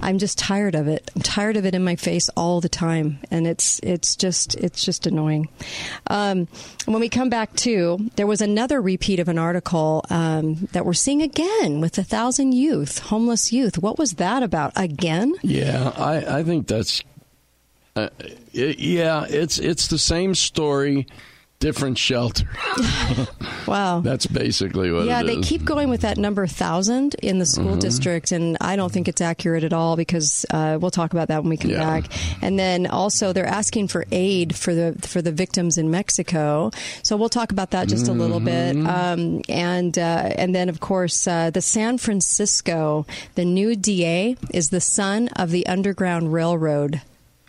I'm 0.00 0.18
just 0.18 0.38
tired 0.38 0.74
of 0.74 0.88
it. 0.88 1.10
I'm 1.14 1.22
tired 1.22 1.56
of 1.56 1.64
it 1.66 1.74
in 1.74 1.84
my 1.84 1.96
face 1.96 2.28
all 2.36 2.60
the 2.60 2.68
time, 2.68 3.18
and 3.30 3.46
it's 3.46 3.80
it's 3.82 4.16
just 4.16 4.54
it's 4.56 4.84
just 4.84 5.06
annoying. 5.06 5.48
Um, 6.08 6.48
when 6.86 7.00
we 7.00 7.08
come 7.08 7.30
back 7.30 7.54
to, 7.56 7.98
there 8.16 8.26
was 8.26 8.40
another 8.40 8.80
repeat 8.80 9.20
of 9.20 9.28
an 9.28 9.38
article 9.38 10.04
um, 10.10 10.68
that 10.72 10.84
we're 10.84 10.92
seeing 10.94 11.22
again 11.22 11.80
with 11.80 11.96
a 11.98 12.04
thousand 12.04 12.52
youth, 12.52 12.98
homeless 12.98 13.52
youth. 13.52 13.78
What 13.78 13.98
was 13.98 14.14
that 14.14 14.42
about 14.42 14.72
again? 14.76 15.34
Yeah, 15.42 15.92
I, 15.96 16.38
I 16.38 16.42
think 16.42 16.66
that's. 16.66 17.02
Uh, 17.96 18.08
it, 18.52 18.78
yeah, 18.80 19.24
it's 19.28 19.58
it's 19.58 19.86
the 19.88 19.98
same 19.98 20.34
story, 20.34 21.06
different 21.64 21.96
shelter. 21.98 22.44
Wow. 23.66 24.00
That's 24.00 24.26
basically 24.26 24.92
what 24.92 25.06
yeah, 25.06 25.22
they 25.22 25.40
keep 25.40 25.64
going 25.64 25.88
with 25.88 26.02
that 26.02 26.18
number 26.18 26.46
thousand 26.46 27.14
in 27.22 27.38
the 27.38 27.46
school 27.46 27.76
district, 27.76 28.30
and 28.30 28.58
I 28.60 28.76
don't 28.76 28.92
think 28.92 29.08
it's 29.08 29.22
accurate 29.22 29.64
at 29.64 29.72
all 29.72 29.96
because 29.96 30.44
uh, 30.50 30.76
we'll 30.78 30.90
talk 30.90 31.14
about 31.14 31.28
that 31.28 31.40
when 31.42 31.48
we 31.48 31.56
come 31.56 31.70
Yeah. 31.70 31.78
back. 31.78 32.04
And 32.42 32.58
then 32.58 32.86
also 32.86 33.32
they're 33.32 33.46
asking 33.46 33.88
for 33.88 34.04
aid 34.12 34.54
for 34.54 34.74
the 34.74 34.94
for 35.08 35.22
the 35.22 35.32
victims 35.32 35.78
in 35.78 35.90
Mexico, 35.90 36.72
so 37.02 37.16
we'll 37.16 37.30
talk 37.30 37.52
about 37.52 37.70
that 37.70 37.88
just 37.88 38.06
a 38.06 38.12
little 38.12 38.40
bit. 38.40 38.76
Um, 38.76 39.40
and 39.48 39.96
uh, 39.98 40.28
and 40.36 40.54
then 40.54 40.68
of 40.68 40.80
course 40.80 41.26
uh, 41.26 41.48
the 41.48 41.62
San 41.62 41.96
Francisco, 41.96 43.06
the 43.34 43.46
new 43.46 43.76
DA 43.76 44.36
is 44.52 44.68
the 44.68 44.80
son 44.82 45.28
of 45.36 45.50
the 45.50 45.66
Underground 45.66 46.34
Railroad. 46.34 47.00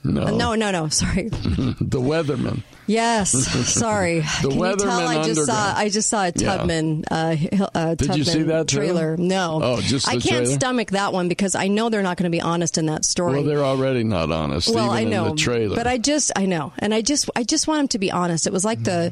no, 0.05 0.27
No, 0.31 0.55
no, 0.55 0.71
no. 0.71 0.87
Sorry. 0.87 1.27
the 1.29 1.99
weatherman. 1.99 2.63
Yes, 2.87 3.31
sorry. 3.73 4.21
Can 4.41 4.51
you 4.51 4.75
tell 4.77 4.89
I 5.07 5.23
just 5.23 5.45
saw 5.45 5.73
I 5.75 5.89
just 5.89 6.09
saw 6.09 6.23
a 6.25 6.31
Yeah. 6.35 6.57
Tubman 6.57 7.03
uh, 7.09 7.35
Hill- 7.35 7.69
uh, 7.73 7.95
Did 7.95 8.15
you 8.15 8.23
see 8.23 8.43
that 8.43 8.67
too? 8.67 8.77
trailer. 8.77 9.17
No. 9.17 9.59
Oh, 9.61 9.81
just 9.81 10.07
I 10.07 10.13
can't 10.13 10.23
trailer? 10.23 10.45
stomach 10.45 10.91
that 10.91 11.11
one 11.13 11.27
because 11.27 11.55
I 11.55 11.67
know 11.67 11.89
they're 11.89 12.03
not 12.03 12.17
going 12.17 12.31
to 12.31 12.35
be 12.35 12.41
honest 12.41 12.77
in 12.77 12.85
that 12.87 13.03
story. 13.05 13.33
Well, 13.35 13.43
they're 13.43 13.63
already 13.65 14.03
not 14.03 14.31
honest. 14.31 14.73
Well, 14.73 14.93
even 14.95 15.07
I 15.07 15.09
know, 15.09 15.25
in 15.27 15.35
the 15.35 15.41
trailer. 15.41 15.75
but 15.75 15.87
I 15.87 15.97
just 15.97 16.31
I 16.35 16.45
know, 16.45 16.73
and 16.79 16.93
I 16.93 17.01
just 17.01 17.29
I 17.35 17.43
just 17.43 17.67
want 17.67 17.79
them 17.79 17.87
to 17.89 17.99
be 17.99 18.11
honest. 18.11 18.45
It 18.47 18.53
was 18.53 18.63
like 18.65 18.83
the 18.83 19.11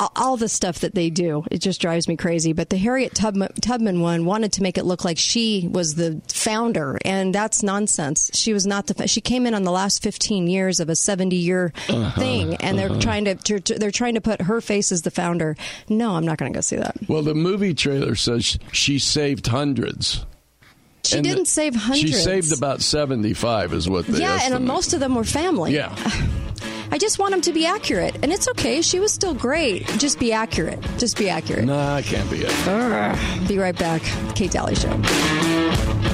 all- 0.00 0.12
all 0.16 0.36
the 0.36 0.48
stuff 0.48 0.78
that 0.80 0.94
they 0.94 1.10
do. 1.10 1.44
It 1.50 1.58
just 1.58 1.80
drives 1.80 2.08
me 2.08 2.16
crazy. 2.16 2.52
But 2.52 2.70
the 2.70 2.78
Harriet 2.78 3.14
Tubman, 3.14 3.52
Tubman 3.60 4.00
one 4.00 4.24
wanted 4.24 4.52
to 4.54 4.62
make 4.62 4.78
it 4.78 4.84
look 4.84 5.04
like 5.04 5.18
she 5.18 5.68
was 5.70 5.94
the 5.96 6.20
founder, 6.28 6.98
and 7.04 7.34
that's 7.34 7.62
nonsense. 7.62 8.30
She 8.32 8.52
was 8.52 8.66
not 8.66 8.86
the. 8.86 9.06
She 9.08 9.20
came 9.20 9.46
in 9.46 9.52
on 9.54 9.64
the 9.64 9.72
last 9.72 10.02
fifteen 10.02 10.46
years 10.46 10.80
of 10.80 10.88
a 10.88 10.96
seventy 10.96 11.36
year 11.36 11.72
Uh-huh, 11.88 12.18
thing, 12.18 12.54
and 12.56 12.78
they're 12.78 12.93
Uh. 12.96 13.00
trying 13.00 13.24
to, 13.26 13.34
to, 13.34 13.60
to- 13.60 13.78
they're 13.78 13.90
trying 13.90 14.14
to 14.14 14.20
put 14.20 14.42
her 14.42 14.60
face 14.60 14.92
as 14.92 15.02
the 15.02 15.10
founder. 15.10 15.56
No, 15.88 16.16
I'm 16.16 16.24
not 16.24 16.38
going 16.38 16.52
to 16.52 16.56
go 16.56 16.60
see 16.60 16.76
that. 16.76 16.96
well, 17.08 17.22
the 17.22 17.34
movie 17.34 17.74
trailer 17.74 18.14
says 18.14 18.58
she 18.72 18.98
saved 18.98 19.46
hundreds. 19.46 20.24
She 21.04 21.16
And 21.16 21.24
didn't 21.24 21.46
save 21.46 21.74
hundreds. 21.74 22.00
She 22.00 22.12
saved 22.12 22.56
about 22.56 22.80
seventy-five, 22.80 23.74
is 23.74 23.90
what 23.90 24.06
they 24.06 24.20
Yeah, 24.20 24.38
and 24.42 24.64
most 24.64 24.94
of 24.94 25.00
them 25.00 25.14
were 25.14 25.24
family. 25.24 25.74
Yeah. 25.74 25.94
I 26.90 26.98
just 26.98 27.18
want 27.18 27.32
them 27.32 27.40
to 27.42 27.52
be 27.52 27.66
accurate, 27.66 28.14
and 28.22 28.32
it's 28.32 28.48
okay. 28.48 28.80
She 28.80 29.00
was 29.00 29.12
still 29.12 29.34
great. 29.34 29.86
Just 29.98 30.18
be 30.20 30.32
accurate. 30.32 30.80
Just 30.96 31.18
be 31.18 31.28
accurate. 31.28 31.64
Nah, 31.64 31.96
I 31.96 32.02
can't 32.02 32.30
be 32.30 32.38
it. 32.46 33.48
Be 33.48 33.58
right 33.58 33.76
back. 33.76 34.00
Kate 34.34 34.50
Dalley 34.52 34.76
Show. 34.76 36.13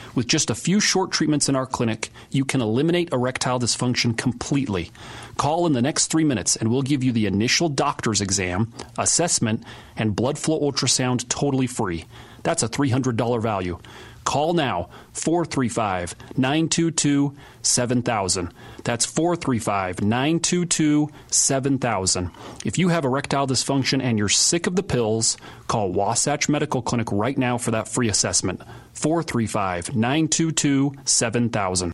With 0.13 0.27
just 0.27 0.49
a 0.49 0.55
few 0.55 0.79
short 0.79 1.11
treatments 1.11 1.47
in 1.47 1.55
our 1.55 1.65
clinic, 1.65 2.09
you 2.31 2.43
can 2.43 2.61
eliminate 2.61 3.13
erectile 3.13 3.59
dysfunction 3.59 4.17
completely. 4.17 4.91
Call 5.37 5.65
in 5.65 5.73
the 5.73 5.81
next 5.81 6.07
three 6.07 6.25
minutes 6.25 6.55
and 6.55 6.69
we'll 6.69 6.81
give 6.81 7.03
you 7.03 7.11
the 7.11 7.25
initial 7.25 7.69
doctor's 7.69 8.19
exam, 8.19 8.73
assessment, 8.97 9.63
and 9.95 10.15
blood 10.15 10.37
flow 10.37 10.59
ultrasound 10.59 11.27
totally 11.29 11.67
free. 11.67 12.05
That's 12.43 12.63
a 12.63 12.69
$300 12.69 13.41
value. 13.41 13.79
Call 14.23 14.53
now 14.53 14.89
435 15.13 16.15
922 16.37 17.35
7000. 17.61 18.53
That's 18.83 19.05
435 19.05 20.01
922 20.01 21.09
7000. 21.27 22.31
If 22.65 22.77
you 22.77 22.89
have 22.89 23.05
erectile 23.05 23.47
dysfunction 23.47 24.01
and 24.01 24.17
you're 24.17 24.29
sick 24.29 24.67
of 24.67 24.75
the 24.75 24.83
pills, 24.83 25.37
call 25.67 25.91
Wasatch 25.91 26.49
Medical 26.49 26.81
Clinic 26.81 27.11
right 27.11 27.37
now 27.37 27.57
for 27.57 27.71
that 27.71 27.87
free 27.87 28.09
assessment. 28.09 28.61
435 28.93 29.95
922 29.95 30.93
7000. 31.05 31.93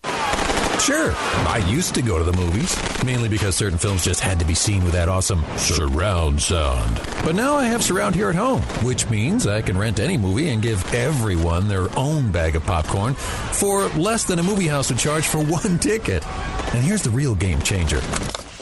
Sure. 0.79 1.12
I 1.15 1.63
used 1.69 1.96
to 1.96 2.01
go 2.01 2.17
to 2.17 2.24
the 2.24 2.38
movies, 2.38 2.75
mainly 3.03 3.27
because 3.27 3.55
certain 3.55 3.77
films 3.77 4.05
just 4.05 4.19
had 4.22 4.39
to 4.39 4.46
be 4.46 4.53
seen 4.53 4.84
with 4.84 4.93
that 4.93 5.10
awesome 5.10 5.43
surround 5.57 6.41
sound. 6.41 7.01
But 7.25 7.36
now 7.36 7.55
I 7.55 7.65
have 7.65 7.84
surround 7.84 8.15
here 8.15 8.29
at 8.29 8.36
home, 8.36 8.62
which 8.84 9.10
means 9.10 9.48
I 9.48 9.62
can 9.62 9.77
rent 9.77 10.00
any 10.00 10.17
movie 10.17 10.50
and 10.50 10.62
give 10.62 10.93
everyone 10.93 11.67
their 11.67 11.88
own 11.98 12.31
bag 12.31 12.55
of 12.55 12.63
popcorn 12.63 13.15
for 13.15 13.88
less 13.89 14.24
than 14.24 14.39
a 14.39 14.43
movie 14.43 14.67
house 14.67 14.89
would 14.89 15.00
charge 15.00 15.27
for 15.27 15.39
one 15.43 15.77
ticket. 15.79 16.25
And 16.74 16.84
here's 16.86 17.01
the 17.03 17.10
real 17.10 17.36
game 17.36 17.62
changer. 17.62 18.01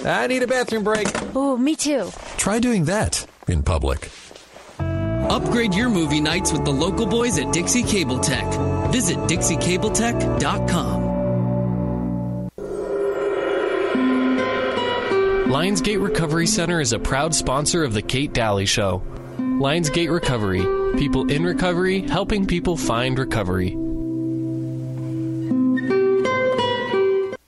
I 0.04 0.28
need 0.28 0.42
a 0.44 0.48
bathroom 0.48 0.84
break. 0.84 1.08
Oh, 1.36 1.58
me 1.58 1.76
too. 1.76 2.10
Try 2.38 2.60
doing 2.60 2.86
that 2.86 3.26
in 3.48 3.62
public. 3.62 4.10
Upgrade 4.80 5.74
your 5.74 5.90
movie 5.90 6.22
nights 6.22 6.52
with 6.52 6.64
the 6.66 6.72
local 6.72 7.06
boys 7.06 7.38
at 7.40 7.52
Dixie 7.52 7.84
Cable 7.84 8.20
Tech. 8.20 8.46
Visit 8.92 9.18
DixieCableTech.com. 9.18 11.05
Lionsgate 15.46 16.02
Recovery 16.02 16.48
Center 16.48 16.82
is 16.82 16.92
a 16.92 16.98
proud 16.98 17.34
sponsor 17.36 17.84
of 17.84 17.94
The 17.94 18.02
Kate 18.02 18.34
Dalley 18.34 18.66
Show. 18.66 19.04
Lionsgate 19.38 20.12
Recovery, 20.12 20.64
people 20.98 21.30
in 21.30 21.44
recovery 21.44 22.02
helping 22.02 22.48
people 22.48 22.76
find 22.76 23.18
recovery. 23.20 23.78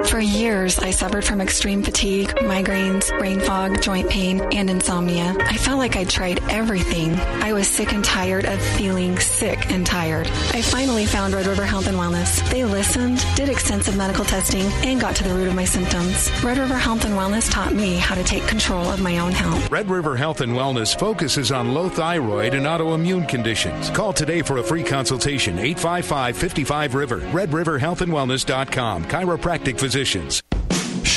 For 0.10 0.22
years, 0.22 0.80
I 0.80 0.92
suffered 0.92 1.26
from 1.26 1.42
extreme 1.42 1.84
fatigue, 1.84 2.30
migraines, 2.38 3.10
brain 3.20 3.42
fog, 3.42 3.82
joint 3.82 4.10
pain, 4.10 4.40
and 4.54 4.70
insomnia. 4.70 5.36
I 5.38 5.58
felt 5.58 5.80
like 5.80 5.98
I'd 5.98 6.10
tried 6.10 6.42
everything. 6.50 7.14
I 7.16 7.52
was 7.52 7.68
sick 7.68 7.92
and 7.92 8.04
tired 8.06 8.46
of 8.46 8.62
feeling 8.62 9.20
sick 9.20 9.70
and 9.70 9.86
tired. 9.86 10.28
I 10.54 10.62
finally 10.62 11.06
found 11.06 11.34
Red 11.34 11.46
River 11.46 11.66
Health 11.66 11.88
and 11.88 11.98
Wellness. 11.98 12.50
They 12.50 12.64
listened, 12.64 13.24
did 13.36 13.50
extensive 13.50 13.98
medical 13.98 14.24
testing, 14.24 14.64
and 14.86 15.00
got 15.00 15.18
to 15.18 15.26
the 15.26 15.34
root 15.34 15.50
of 15.50 15.56
my 15.56 15.66
symptoms. 15.66 16.32
Red 16.42 16.58
River 16.58 16.78
Health 16.78 17.04
and 17.04 17.14
Wellness 17.14 17.52
taught 17.52 17.74
me 17.74 17.98
how 17.98 18.16
to 18.16 18.24
take 18.24 18.48
control 18.48 18.86
of 18.86 19.02
my 19.02 19.20
own 19.20 19.34
health. 19.34 19.70
Red 19.70 19.90
River 19.90 20.16
Health 20.16 20.40
and 20.40 20.54
Wellness 20.54 20.98
focuses 20.98 21.52
on 21.52 21.74
low 21.74 21.90
thyroid 21.90 22.54
and 22.54 22.66
autoimmune 22.66 23.28
conditions. 23.28 23.90
Call 23.90 24.14
today 24.14 24.42
for 24.42 24.58
a 24.58 24.64
free 24.64 24.84
consultation 24.84 25.60
855 25.60 26.38
55 26.38 26.96
River. 26.96 27.20
RedRiverHealthandWellness.com. 27.20 29.06
Chiropractic 29.06 29.78
physicians. 29.98 30.47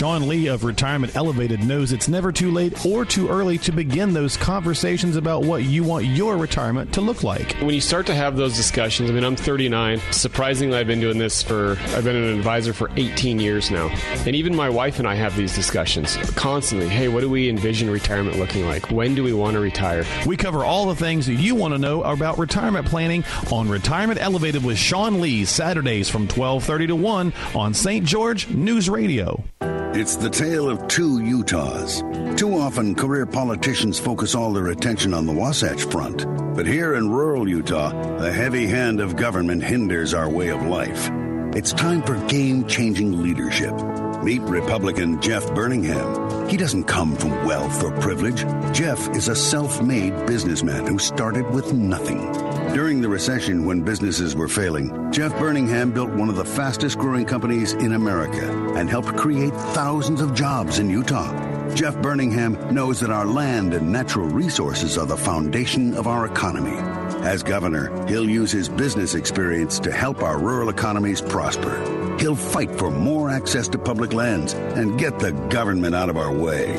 Sean 0.01 0.27
Lee 0.27 0.47
of 0.47 0.65
Retirement 0.65 1.15
Elevated 1.15 1.63
knows 1.63 1.93
it's 1.93 2.09
never 2.09 2.33
too 2.33 2.51
late 2.51 2.87
or 2.87 3.05
too 3.05 3.29
early 3.29 3.59
to 3.59 3.71
begin 3.71 4.15
those 4.15 4.35
conversations 4.35 5.15
about 5.15 5.45
what 5.45 5.65
you 5.65 5.85
want 5.85 6.07
your 6.07 6.39
retirement 6.39 6.91
to 6.95 7.03
look 7.03 7.23
like. 7.23 7.53
When 7.57 7.75
you 7.75 7.83
start 7.83 8.07
to 8.07 8.15
have 8.15 8.35
those 8.35 8.57
discussions, 8.57 9.11
I 9.11 9.13
mean, 9.13 9.25
I'm 9.25 9.37
39. 9.37 10.01
Surprisingly, 10.11 10.79
I've 10.79 10.87
been 10.87 11.01
doing 11.01 11.19
this 11.19 11.43
for, 11.43 11.77
I've 11.89 12.05
been 12.05 12.17
an 12.17 12.35
advisor 12.35 12.73
for 12.73 12.91
18 12.97 13.41
years 13.41 13.71
now. 13.71 13.89
And 14.25 14.35
even 14.35 14.57
my 14.57 14.71
wife 14.71 15.01
and 15.01 15.07
I 15.07 15.17
have 15.17 15.37
these 15.37 15.55
discussions 15.55 16.17
constantly. 16.31 16.89
Hey, 16.89 17.09
what 17.09 17.21
do 17.21 17.29
we 17.29 17.51
envision 17.51 17.91
retirement 17.91 18.39
looking 18.39 18.65
like? 18.65 18.91
When 18.91 19.15
do 19.15 19.23
we 19.23 19.35
want 19.35 19.53
to 19.53 19.61
retire? 19.61 20.07
We 20.25 20.39
cover 20.39 20.65
all 20.65 20.87
the 20.87 20.97
things 20.97 21.27
that 21.27 21.35
you 21.35 21.55
want 21.55 21.75
to 21.75 21.79
know 21.79 22.03
about 22.05 22.39
retirement 22.39 22.87
planning 22.87 23.23
on 23.53 23.69
Retirement 23.69 24.19
Elevated 24.19 24.65
with 24.65 24.79
Sean 24.79 25.21
Lee, 25.21 25.45
Saturdays 25.45 26.09
from 26.09 26.23
1230 26.23 26.87
to 26.87 26.97
1 26.97 27.33
on 27.55 27.75
St. 27.75 28.07
George 28.07 28.49
News 28.49 28.89
Radio. 28.89 29.45
It's 29.93 30.15
the 30.15 30.31
tale 30.31 30.71
of 30.71 30.87
two 30.87 31.19
Utahs. 31.19 32.01
Too 32.37 32.57
often, 32.57 32.95
career 32.95 33.27
politicians 33.27 33.99
focus 33.99 34.37
all 34.37 34.53
their 34.53 34.69
attention 34.69 35.13
on 35.13 35.27
the 35.27 35.33
Wasatch 35.33 35.83
Front. 35.83 36.27
But 36.55 36.65
here 36.65 36.95
in 36.95 37.11
rural 37.11 37.49
Utah, 37.49 37.91
the 38.19 38.33
heavy 38.33 38.69
hand 38.69 39.01
of 39.01 39.17
government 39.17 39.65
hinders 39.65 40.15
our 40.15 40.31
way 40.31 40.51
of 40.51 40.63
life. 40.63 41.11
It's 41.57 41.73
time 41.73 42.05
for 42.05 42.15
game 42.29 42.69
changing 42.69 43.21
leadership. 43.21 43.75
Meet 44.23 44.43
Republican 44.43 45.19
Jeff 45.23 45.45
Burningham. 45.47 46.51
He 46.51 46.59
doesn't 46.59 46.85
come 46.85 47.17
from 47.17 47.31
wealth 47.47 47.83
or 47.83 47.91
privilege. 48.01 48.45
Jeff 48.77 49.09
is 49.17 49.29
a 49.29 49.35
self 49.35 49.81
made 49.81 50.27
businessman 50.27 50.87
who 50.87 50.99
started 50.99 51.49
with 51.51 51.73
nothing. 51.73 52.31
During 52.75 53.01
the 53.01 53.09
recession, 53.09 53.65
when 53.65 53.81
businesses 53.81 54.37
were 54.37 54.47
failing, 54.47 55.11
Jeff 55.11 55.33
Burningham 55.35 55.95
built 55.95 56.11
one 56.11 56.29
of 56.29 56.37
the 56.37 56.45
fastest 56.45 56.99
growing 56.99 57.25
companies 57.25 57.73
in 57.73 57.95
America 57.95 58.75
and 58.77 58.91
helped 58.91 59.17
create 59.17 59.55
thousands 59.73 60.21
of 60.21 60.35
jobs 60.35 60.79
in 60.79 60.91
Utah. 60.91 61.33
Jeff 61.75 61.95
Burningham 61.97 62.73
knows 62.73 63.01
that 63.01 63.11
our 63.11 63.27
land 63.27 63.73
and 63.73 63.91
natural 63.91 64.29
resources 64.29 64.99
are 64.99 65.07
the 65.07 65.17
foundation 65.17 65.95
of 65.95 66.07
our 66.07 66.27
economy. 66.27 67.00
As 67.23 67.43
governor, 67.43 68.07
he'll 68.07 68.29
use 68.29 68.51
his 68.51 68.69
business 68.69 69.15
experience 69.15 69.79
to 69.81 69.93
help 69.93 70.23
our 70.23 70.39
rural 70.39 70.69
economies 70.69 71.21
prosper. 71.21 72.17
He'll 72.19 72.37
fight 72.37 72.75
for 72.77 72.91
more 72.91 73.31
access 73.31 73.69
to 73.69 73.79
public 73.79 74.13
lands 74.13 74.55
and 74.55 74.99
get 74.99 75.19
the 75.19 75.33
government 75.49 75.95
out 75.95 76.09
of 76.09 76.17
our 76.17 76.33
way. 76.33 76.75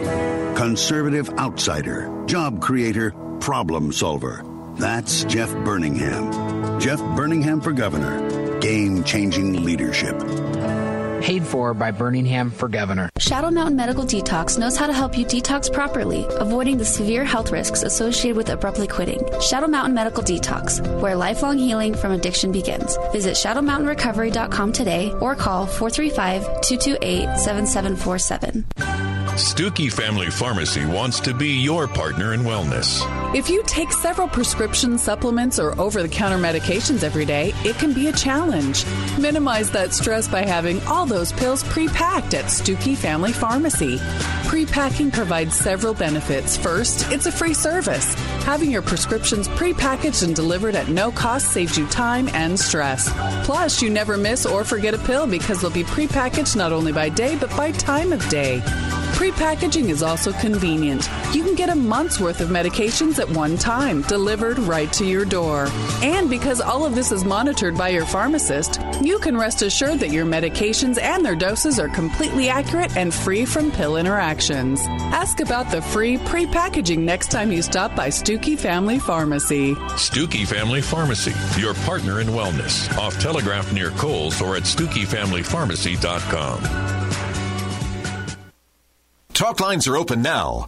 Conservative 0.55 1.29
outsider, 1.37 2.09
job 2.25 2.61
creator, 2.61 3.11
problem 3.39 3.91
solver. 3.91 4.43
That's 4.75 5.23
Jeff 5.25 5.49
Burningham. 5.49 6.79
Jeff 6.81 6.99
Burningham 6.99 7.63
for 7.63 7.71
governor. 7.71 8.59
Game 8.59 9.03
changing 9.03 9.63
leadership. 9.63 10.19
Paid 11.21 11.45
for 11.45 11.73
by 11.75 11.91
Burningham 11.91 12.51
for 12.51 12.67
governor. 12.67 13.09
Shadow 13.19 13.51
Mountain 13.51 13.75
Medical 13.75 14.03
Detox 14.03 14.57
knows 14.57 14.75
how 14.75 14.87
to 14.87 14.93
help 14.93 15.15
you 15.15 15.23
detox 15.23 15.71
properly, 15.71 16.25
avoiding 16.31 16.77
the 16.77 16.85
severe 16.85 17.23
health 17.23 17.51
risks 17.51 17.83
associated 17.83 18.35
with 18.35 18.49
abruptly 18.49 18.87
quitting. 18.87 19.23
Shadow 19.39 19.67
Mountain 19.67 19.93
Medical 19.93 20.23
Detox, 20.23 20.81
where 20.99 21.15
lifelong 21.15 21.59
healing 21.59 21.93
from 21.93 22.11
addiction 22.11 22.51
begins. 22.51 22.97
Visit 23.11 23.33
shadowmountainrecovery.com 23.35 24.73
today 24.73 25.11
or 25.21 25.35
call 25.35 25.67
435 25.67 26.61
228 26.61 27.37
7747. 27.37 28.65
Stuckey 29.37 29.91
Family 29.91 30.29
Pharmacy 30.31 30.85
wants 30.85 31.19
to 31.21 31.33
be 31.33 31.49
your 31.49 31.87
partner 31.87 32.33
in 32.33 32.41
wellness. 32.41 33.20
If 33.33 33.49
you 33.49 33.63
take 33.65 33.93
several 33.93 34.27
prescription 34.27 34.97
supplements 34.97 35.57
or 35.57 35.79
over 35.79 36.01
the 36.01 36.09
counter 36.09 36.37
medications 36.37 37.01
every 37.01 37.23
day, 37.23 37.53
it 37.63 37.77
can 37.77 37.93
be 37.93 38.07
a 38.07 38.11
challenge. 38.11 38.85
Minimize 39.17 39.71
that 39.71 39.93
stress 39.93 40.27
by 40.27 40.41
having 40.41 40.81
all 40.85 41.05
those 41.05 41.31
pills 41.31 41.63
pre 41.63 41.87
packed 41.87 42.33
at 42.33 42.45
Stuckey 42.45 42.93
Family 42.93 43.31
Pharmacy. 43.31 43.99
Pre 44.47 44.65
packing 44.65 45.11
provides 45.11 45.55
several 45.55 45.93
benefits. 45.93 46.57
First, 46.57 47.09
it's 47.09 47.25
a 47.25 47.31
free 47.31 47.53
service. 47.53 48.13
Having 48.43 48.71
your 48.71 48.81
prescriptions 48.81 49.47
pre 49.47 49.73
packaged 49.73 50.23
and 50.23 50.35
delivered 50.35 50.75
at 50.75 50.89
no 50.89 51.09
cost 51.09 51.53
saves 51.53 51.77
you 51.77 51.87
time 51.87 52.27
and 52.33 52.59
stress. 52.59 53.09
Plus, 53.45 53.81
you 53.81 53.89
never 53.89 54.17
miss 54.17 54.45
or 54.45 54.65
forget 54.65 54.93
a 54.93 54.97
pill 54.97 55.25
because 55.25 55.61
they'll 55.61 55.71
be 55.71 55.85
pre 55.85 56.05
packaged 56.05 56.57
not 56.57 56.73
only 56.73 56.91
by 56.91 57.07
day 57.07 57.37
but 57.37 57.49
by 57.51 57.71
time 57.71 58.11
of 58.11 58.27
day. 58.27 58.61
Pre-packaging 59.21 59.89
is 59.89 60.01
also 60.01 60.31
convenient. 60.33 61.07
You 61.31 61.43
can 61.43 61.53
get 61.53 61.69
a 61.69 61.75
month's 61.75 62.19
worth 62.19 62.41
of 62.41 62.49
medications 62.49 63.20
at 63.21 63.29
one 63.29 63.57
time, 63.57 64.01
delivered 64.03 64.59
right 64.59 64.91
to 64.93 65.05
your 65.05 65.23
door. 65.23 65.67
And 66.01 66.29
because 66.29 66.59
all 66.59 66.85
of 66.85 66.95
this 66.95 67.11
is 67.11 67.23
monitored 67.23 67.77
by 67.77 67.89
your 67.89 68.05
pharmacist, 68.05 68.81
you 69.01 69.19
can 69.19 69.37
rest 69.37 69.61
assured 69.61 69.99
that 69.99 70.09
your 70.09 70.25
medications 70.25 70.99
and 71.01 71.23
their 71.23 71.35
doses 71.35 71.79
are 71.79 71.87
completely 71.87 72.49
accurate 72.49 72.97
and 72.97 73.13
free 73.13 73.45
from 73.45 73.71
pill 73.71 73.97
interactions. 73.97 74.81
Ask 75.13 75.39
about 75.39 75.71
the 75.71 75.81
free 75.81 76.17
pre-packaging 76.17 77.05
next 77.05 77.31
time 77.31 77.51
you 77.51 77.61
stop 77.61 77.95
by 77.95 78.09
Stuckey 78.09 78.57
Family 78.57 78.99
Pharmacy. 78.99 79.75
Stuckey 79.75 80.45
Family 80.45 80.81
Pharmacy, 80.81 81.33
your 81.61 81.73
partner 81.73 82.19
in 82.19 82.27
wellness. 82.27 82.91
Off 82.97 83.17
Telegraph 83.19 83.71
near 83.71 83.91
Kohl's 83.91 84.41
or 84.41 84.57
at 84.57 84.63
StuckeyFamilyPharmacy.com. 84.63 87.11
Talk 89.33 89.59
lines 89.59 89.87
are 89.87 89.97
open 89.97 90.21
now. 90.21 90.67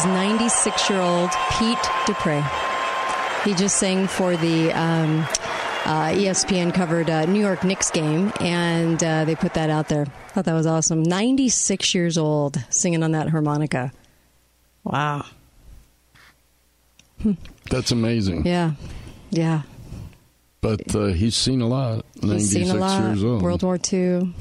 Is 0.00 0.06
96 0.06 0.90
year 0.90 1.00
old 1.00 1.30
Pete 1.58 1.78
Dupre. 2.06 2.42
He 3.44 3.54
just 3.54 3.76
sang 3.78 4.06
for 4.06 4.36
the 4.36 4.72
um, 4.72 5.20
uh, 5.84 6.10
ESPN 6.12 6.72
covered 6.74 7.08
uh, 7.08 7.24
New 7.26 7.40
York 7.40 7.64
Knicks 7.64 7.90
game, 7.90 8.32
and 8.40 9.02
uh, 9.02 9.24
they 9.24 9.34
put 9.34 9.54
that 9.54 9.70
out 9.70 9.88
there. 9.88 10.06
Thought 10.28 10.44
that 10.44 10.52
was 10.54 10.66
awesome. 10.66 11.02
96 11.02 11.94
years 11.94 12.18
old 12.18 12.58
singing 12.70 13.02
on 13.02 13.12
that 13.12 13.28
harmonica. 13.30 13.92
Wow. 14.84 15.24
That's 17.70 17.90
amazing. 17.90 18.46
Yeah. 18.46 18.72
Yeah. 19.30 19.62
But 20.60 20.94
uh, 20.94 21.06
he's 21.06 21.34
seen 21.36 21.60
a 21.60 21.66
lot. 21.66 22.04
He's 22.14 22.24
96 22.24 22.66
seen 22.68 22.76
a 22.76 22.80
lot. 22.80 23.02
years 23.02 23.24
old. 23.24 23.42
World 23.42 23.62
War 23.62 23.76
II. 23.92 24.34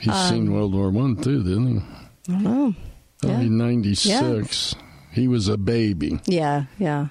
He's 0.00 0.12
Um, 0.12 0.28
seen 0.28 0.52
World 0.52 0.74
War 0.74 0.90
One 0.90 1.16
too, 1.16 1.42
didn't 1.42 1.66
he? 1.80 1.84
I 2.28 2.32
don't 2.32 2.42
know. 2.42 2.74
Oh, 3.22 3.28
Yeah. 3.28 3.40
he's 3.40 3.50
96. 3.50 4.74
He 5.12 5.28
was 5.28 5.48
a 5.48 5.56
baby. 5.56 6.20
Yeah, 6.26 6.64
yeah. 6.78 7.08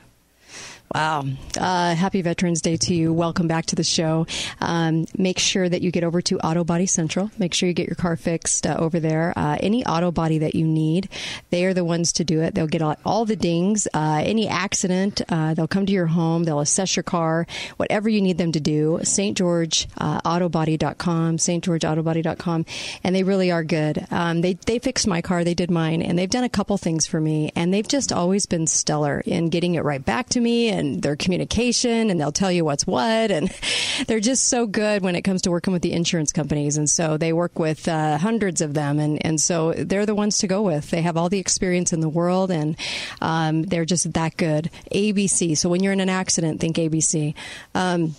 Wow. 0.95 1.25
Uh, 1.55 1.93
happy 1.93 2.23
Veterans 2.23 2.61
Day 2.61 2.75
to 2.77 2.95
you. 2.95 3.13
Welcome 3.13 3.47
back 3.47 3.67
to 3.67 3.75
the 3.75 3.83
show. 3.83 4.25
Um, 4.59 5.05
make 5.15 5.37
sure 5.37 5.69
that 5.69 5.83
you 5.83 5.91
get 5.91 6.03
over 6.03 6.19
to 6.23 6.39
Auto 6.39 6.63
Body 6.63 6.87
Central. 6.87 7.29
Make 7.37 7.53
sure 7.53 7.67
you 7.67 7.73
get 7.73 7.85
your 7.85 7.95
car 7.95 8.17
fixed 8.17 8.65
uh, 8.65 8.75
over 8.79 8.99
there. 8.99 9.31
Uh, 9.35 9.57
any 9.59 9.85
auto 9.85 10.09
body 10.09 10.39
that 10.39 10.55
you 10.55 10.65
need, 10.65 11.07
they 11.51 11.65
are 11.65 11.75
the 11.75 11.85
ones 11.85 12.11
to 12.13 12.23
do 12.23 12.41
it. 12.41 12.55
They'll 12.55 12.65
get 12.65 12.81
all, 12.81 12.95
all 13.05 13.25
the 13.25 13.35
dings, 13.35 13.87
uh, 13.93 14.23
any 14.25 14.47
accident, 14.47 15.21
uh, 15.29 15.53
they'll 15.53 15.67
come 15.67 15.85
to 15.85 15.93
your 15.93 16.07
home, 16.07 16.45
they'll 16.45 16.59
assess 16.59 16.95
your 16.95 17.03
car, 17.03 17.45
whatever 17.77 18.09
you 18.09 18.19
need 18.19 18.39
them 18.39 18.51
to 18.53 18.59
do. 18.59 18.99
St. 19.03 19.37
George 19.37 19.87
uh, 19.99 20.21
Autobody.com, 20.21 21.37
stgeorgeautobody.com, 21.37 22.65
and 23.03 23.15
they 23.15 23.21
really 23.21 23.51
are 23.51 23.63
good. 23.63 24.07
Um, 24.09 24.41
they, 24.41 24.53
they 24.53 24.79
fixed 24.79 25.05
my 25.05 25.21
car, 25.21 25.43
they 25.43 25.53
did 25.53 25.69
mine, 25.69 26.01
and 26.01 26.17
they've 26.17 26.29
done 26.29 26.43
a 26.43 26.49
couple 26.49 26.75
things 26.79 27.05
for 27.05 27.21
me, 27.21 27.51
and 27.55 27.71
they've 27.71 27.87
just 27.87 28.11
always 28.11 28.47
been 28.47 28.65
stellar 28.65 29.19
in 29.19 29.49
getting 29.49 29.75
it 29.75 29.83
right 29.83 30.03
back 30.03 30.29
to 30.29 30.39
me 30.39 30.78
and 30.79 31.01
their 31.01 31.15
communication, 31.15 32.09
and 32.09 32.19
they'll 32.19 32.31
tell 32.31 32.51
you 32.51 32.65
what's 32.65 32.87
what, 32.87 33.31
and 33.31 33.53
they're 34.07 34.19
just 34.19 34.47
so 34.47 34.65
good 34.65 35.03
when 35.03 35.15
it 35.15 35.21
comes 35.21 35.43
to 35.43 35.51
working 35.51 35.73
with 35.73 35.81
the 35.81 35.93
insurance 35.93 36.31
companies, 36.31 36.77
and 36.77 36.89
so 36.89 37.17
they 37.17 37.33
work 37.33 37.59
with 37.59 37.87
uh, 37.87 38.17
hundreds 38.17 38.61
of 38.61 38.73
them, 38.73 38.99
and, 38.99 39.23
and 39.25 39.39
so 39.39 39.73
they're 39.73 40.05
the 40.05 40.15
ones 40.15 40.39
to 40.39 40.47
go 40.47 40.61
with. 40.61 40.89
They 40.89 41.01
have 41.01 41.17
all 41.17 41.29
the 41.29 41.39
experience 41.39 41.93
in 41.93 41.99
the 41.99 42.09
world, 42.09 42.49
and 42.49 42.75
um, 43.21 43.63
they're 43.63 43.85
just 43.85 44.11
that 44.13 44.37
good. 44.37 44.71
ABC. 44.91 45.57
So 45.57 45.69
when 45.69 45.83
you're 45.83 45.93
in 45.93 46.01
an 46.01 46.09
accident, 46.09 46.59
think 46.59 46.77
ABC. 46.77 47.35
Um, 47.75 48.15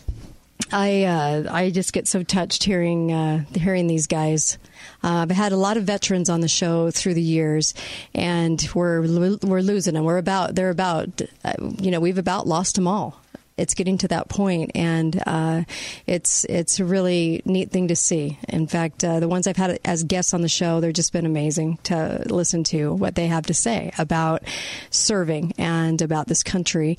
I 0.72 1.04
uh, 1.04 1.52
I 1.52 1.70
just 1.70 1.92
get 1.92 2.06
so 2.06 2.22
touched 2.22 2.64
hearing 2.64 3.12
uh, 3.12 3.44
hearing 3.54 3.86
these 3.86 4.06
guys. 4.06 4.58
Uh, 5.02 5.26
I've 5.28 5.30
had 5.30 5.52
a 5.52 5.56
lot 5.56 5.76
of 5.76 5.84
veterans 5.84 6.28
on 6.28 6.40
the 6.40 6.48
show 6.48 6.90
through 6.90 7.14
the 7.14 7.22
years, 7.22 7.74
and 8.14 8.66
we're 8.74 9.00
we're 9.42 9.62
losing 9.62 9.94
them. 9.94 10.04
We're 10.04 10.18
about 10.18 10.54
they're 10.54 10.70
about 10.70 11.22
uh, 11.44 11.52
you 11.80 11.90
know 11.90 12.00
we've 12.00 12.18
about 12.18 12.46
lost 12.46 12.74
them 12.74 12.86
all. 12.86 13.20
It's 13.60 13.74
getting 13.74 13.98
to 13.98 14.08
that 14.08 14.28
point, 14.28 14.72
and 14.74 15.22
uh, 15.26 15.62
it's 16.06 16.44
it's 16.46 16.80
a 16.80 16.84
really 16.84 17.42
neat 17.44 17.70
thing 17.70 17.88
to 17.88 17.96
see. 17.96 18.38
In 18.48 18.66
fact, 18.66 19.04
uh, 19.04 19.20
the 19.20 19.28
ones 19.28 19.46
I've 19.46 19.56
had 19.56 19.78
as 19.84 20.02
guests 20.04 20.34
on 20.34 20.40
the 20.40 20.48
show, 20.48 20.80
they've 20.80 20.92
just 20.92 21.12
been 21.12 21.26
amazing 21.26 21.78
to 21.84 22.22
listen 22.26 22.64
to 22.64 22.94
what 22.94 23.14
they 23.14 23.26
have 23.26 23.46
to 23.46 23.54
say 23.54 23.92
about 23.98 24.42
serving 24.90 25.52
and 25.58 26.00
about 26.00 26.26
this 26.26 26.42
country. 26.42 26.98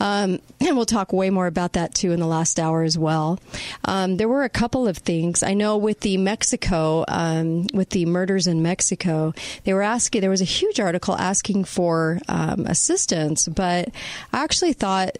Um, 0.00 0.40
and 0.60 0.76
we'll 0.76 0.86
talk 0.86 1.12
way 1.12 1.30
more 1.30 1.46
about 1.46 1.72
that 1.72 1.94
too 1.94 2.12
in 2.12 2.20
the 2.20 2.26
last 2.26 2.60
hour 2.60 2.82
as 2.82 2.98
well. 2.98 3.38
Um, 3.84 4.16
there 4.18 4.28
were 4.28 4.44
a 4.44 4.48
couple 4.48 4.86
of 4.86 4.98
things 4.98 5.42
I 5.42 5.54
know 5.54 5.76
with 5.76 6.00
the 6.00 6.16
Mexico, 6.18 7.04
um, 7.08 7.66
with 7.72 7.90
the 7.90 8.06
murders 8.06 8.46
in 8.46 8.62
Mexico. 8.62 9.32
They 9.64 9.74
were 9.74 9.82
asking. 9.82 10.20
There 10.20 10.30
was 10.30 10.42
a 10.42 10.44
huge 10.44 10.78
article 10.78 11.16
asking 11.16 11.64
for 11.64 12.20
um, 12.28 12.66
assistance, 12.66 13.48
but 13.48 13.88
I 14.32 14.42
actually 14.44 14.72
thought. 14.74 15.16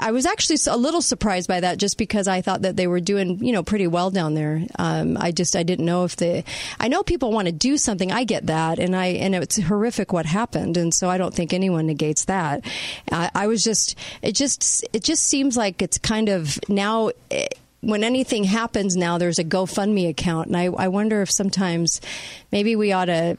I 0.00 0.12
was 0.12 0.26
actually 0.26 0.58
a 0.68 0.76
little 0.76 1.02
surprised 1.02 1.48
by 1.48 1.60
that, 1.60 1.78
just 1.78 1.98
because 1.98 2.28
I 2.28 2.40
thought 2.40 2.62
that 2.62 2.76
they 2.76 2.86
were 2.86 3.00
doing, 3.00 3.44
you 3.44 3.52
know, 3.52 3.62
pretty 3.62 3.86
well 3.86 4.10
down 4.10 4.34
there. 4.34 4.62
Um, 4.78 5.16
I 5.18 5.32
just 5.32 5.56
I 5.56 5.62
didn't 5.62 5.84
know 5.84 6.04
if 6.04 6.16
the. 6.16 6.44
I 6.78 6.88
know 6.88 7.02
people 7.02 7.32
want 7.32 7.46
to 7.46 7.52
do 7.52 7.76
something. 7.76 8.12
I 8.12 8.24
get 8.24 8.46
that, 8.46 8.78
and 8.78 8.94
I 8.94 9.06
and 9.06 9.34
it's 9.34 9.60
horrific 9.60 10.12
what 10.12 10.26
happened, 10.26 10.76
and 10.76 10.92
so 10.92 11.10
I 11.10 11.18
don't 11.18 11.34
think 11.34 11.52
anyone 11.52 11.86
negates 11.86 12.26
that. 12.26 12.64
I, 13.10 13.30
I 13.34 13.46
was 13.46 13.62
just 13.62 13.96
it 14.22 14.32
just 14.32 14.84
it 14.92 15.02
just 15.02 15.22
seems 15.22 15.56
like 15.56 15.82
it's 15.82 15.98
kind 15.98 16.28
of 16.28 16.58
now. 16.68 17.10
eh, 17.30 17.48
when 17.82 18.02
anything 18.02 18.42
happens 18.42 18.96
now, 18.96 19.16
there's 19.16 19.38
a 19.38 19.44
GoFundMe 19.44 20.08
account, 20.08 20.48
and 20.48 20.56
I, 20.56 20.64
I 20.64 20.88
wonder 20.88 21.22
if 21.22 21.30
sometimes 21.30 22.00
maybe 22.50 22.74
we 22.74 22.90
ought 22.90 23.04
to 23.04 23.36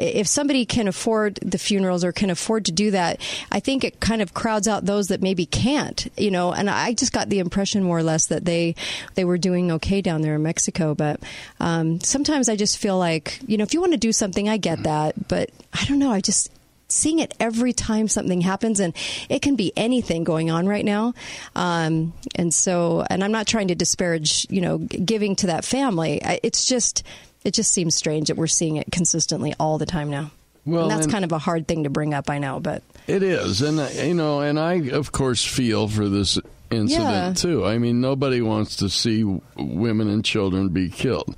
if 0.00 0.26
somebody 0.26 0.64
can 0.64 0.88
afford 0.88 1.36
the 1.42 1.58
funerals 1.58 2.04
or 2.04 2.12
can 2.12 2.30
afford 2.30 2.64
to 2.66 2.72
do 2.72 2.90
that, 2.92 3.20
I 3.52 3.60
think 3.60 3.84
it 3.84 4.00
kind 4.00 4.22
of 4.22 4.34
crowds 4.34 4.66
out 4.66 4.86
those 4.86 5.08
that 5.08 5.20
maybe 5.20 5.46
can't, 5.46 6.10
you 6.16 6.30
know. 6.30 6.52
And 6.52 6.70
I 6.70 6.94
just 6.94 7.12
got 7.12 7.28
the 7.28 7.38
impression 7.38 7.82
more 7.82 7.98
or 7.98 8.02
less 8.02 8.26
that 8.26 8.44
they 8.44 8.74
they 9.14 9.24
were 9.24 9.38
doing 9.38 9.70
okay 9.72 10.00
down 10.00 10.22
there 10.22 10.34
in 10.34 10.42
Mexico. 10.42 10.94
But 10.94 11.20
um, 11.60 12.00
sometimes 12.00 12.48
I 12.48 12.56
just 12.56 12.78
feel 12.78 12.98
like, 12.98 13.40
you 13.46 13.58
know, 13.58 13.64
if 13.64 13.74
you 13.74 13.80
want 13.80 13.92
to 13.92 13.98
do 13.98 14.12
something, 14.12 14.48
I 14.48 14.56
get 14.56 14.82
that, 14.84 15.28
but 15.28 15.50
I 15.72 15.84
don't 15.84 15.98
know. 15.98 16.10
I 16.10 16.20
just 16.20 16.50
seeing 16.88 17.20
it 17.20 17.34
every 17.38 17.72
time 17.72 18.08
something 18.08 18.40
happens 18.40 18.80
and 18.80 18.94
it 19.28 19.42
can 19.42 19.54
be 19.54 19.72
anything 19.76 20.24
going 20.24 20.50
on 20.50 20.66
right 20.66 20.84
now 20.84 21.14
um, 21.54 22.12
and 22.34 22.52
so 22.52 23.04
and 23.08 23.22
i'm 23.22 23.30
not 23.30 23.46
trying 23.46 23.68
to 23.68 23.76
disparage 23.76 24.44
you 24.50 24.60
know 24.60 24.78
giving 24.78 25.36
to 25.36 25.46
that 25.46 25.64
family 25.64 26.20
it's 26.42 26.66
just 26.66 27.04
it 27.44 27.54
just 27.54 27.72
seems 27.72 27.94
strange 27.94 28.28
that 28.28 28.36
we're 28.36 28.46
seeing 28.46 28.76
it 28.76 28.90
consistently 28.92 29.54
all 29.58 29.78
the 29.78 29.86
time 29.86 30.10
now 30.10 30.30
Well, 30.66 30.82
and 30.82 30.90
that's 30.90 31.04
and- 31.06 31.12
kind 31.12 31.24
of 31.24 31.32
a 31.32 31.38
hard 31.38 31.66
thing 31.68 31.84
to 31.84 31.90
bring 31.90 32.14
up 32.14 32.28
i 32.30 32.38
know 32.38 32.60
but 32.60 32.82
It 33.06 33.22
is, 33.22 33.62
and 33.62 33.80
uh, 33.80 33.88
you 33.94 34.14
know, 34.14 34.40
and 34.40 34.58
I 34.58 34.88
of 34.90 35.10
course 35.12 35.44
feel 35.44 35.88
for 35.88 36.08
this 36.08 36.38
incident 36.70 37.10
Yeah. 37.10 37.32
too. 37.32 37.64
I 37.66 37.78
mean, 37.78 38.00
nobody 38.00 38.40
wants 38.40 38.76
to 38.76 38.88
see 38.88 39.24
women 39.56 40.08
and 40.08 40.24
children 40.24 40.68
be 40.68 40.88
killed. 40.90 41.34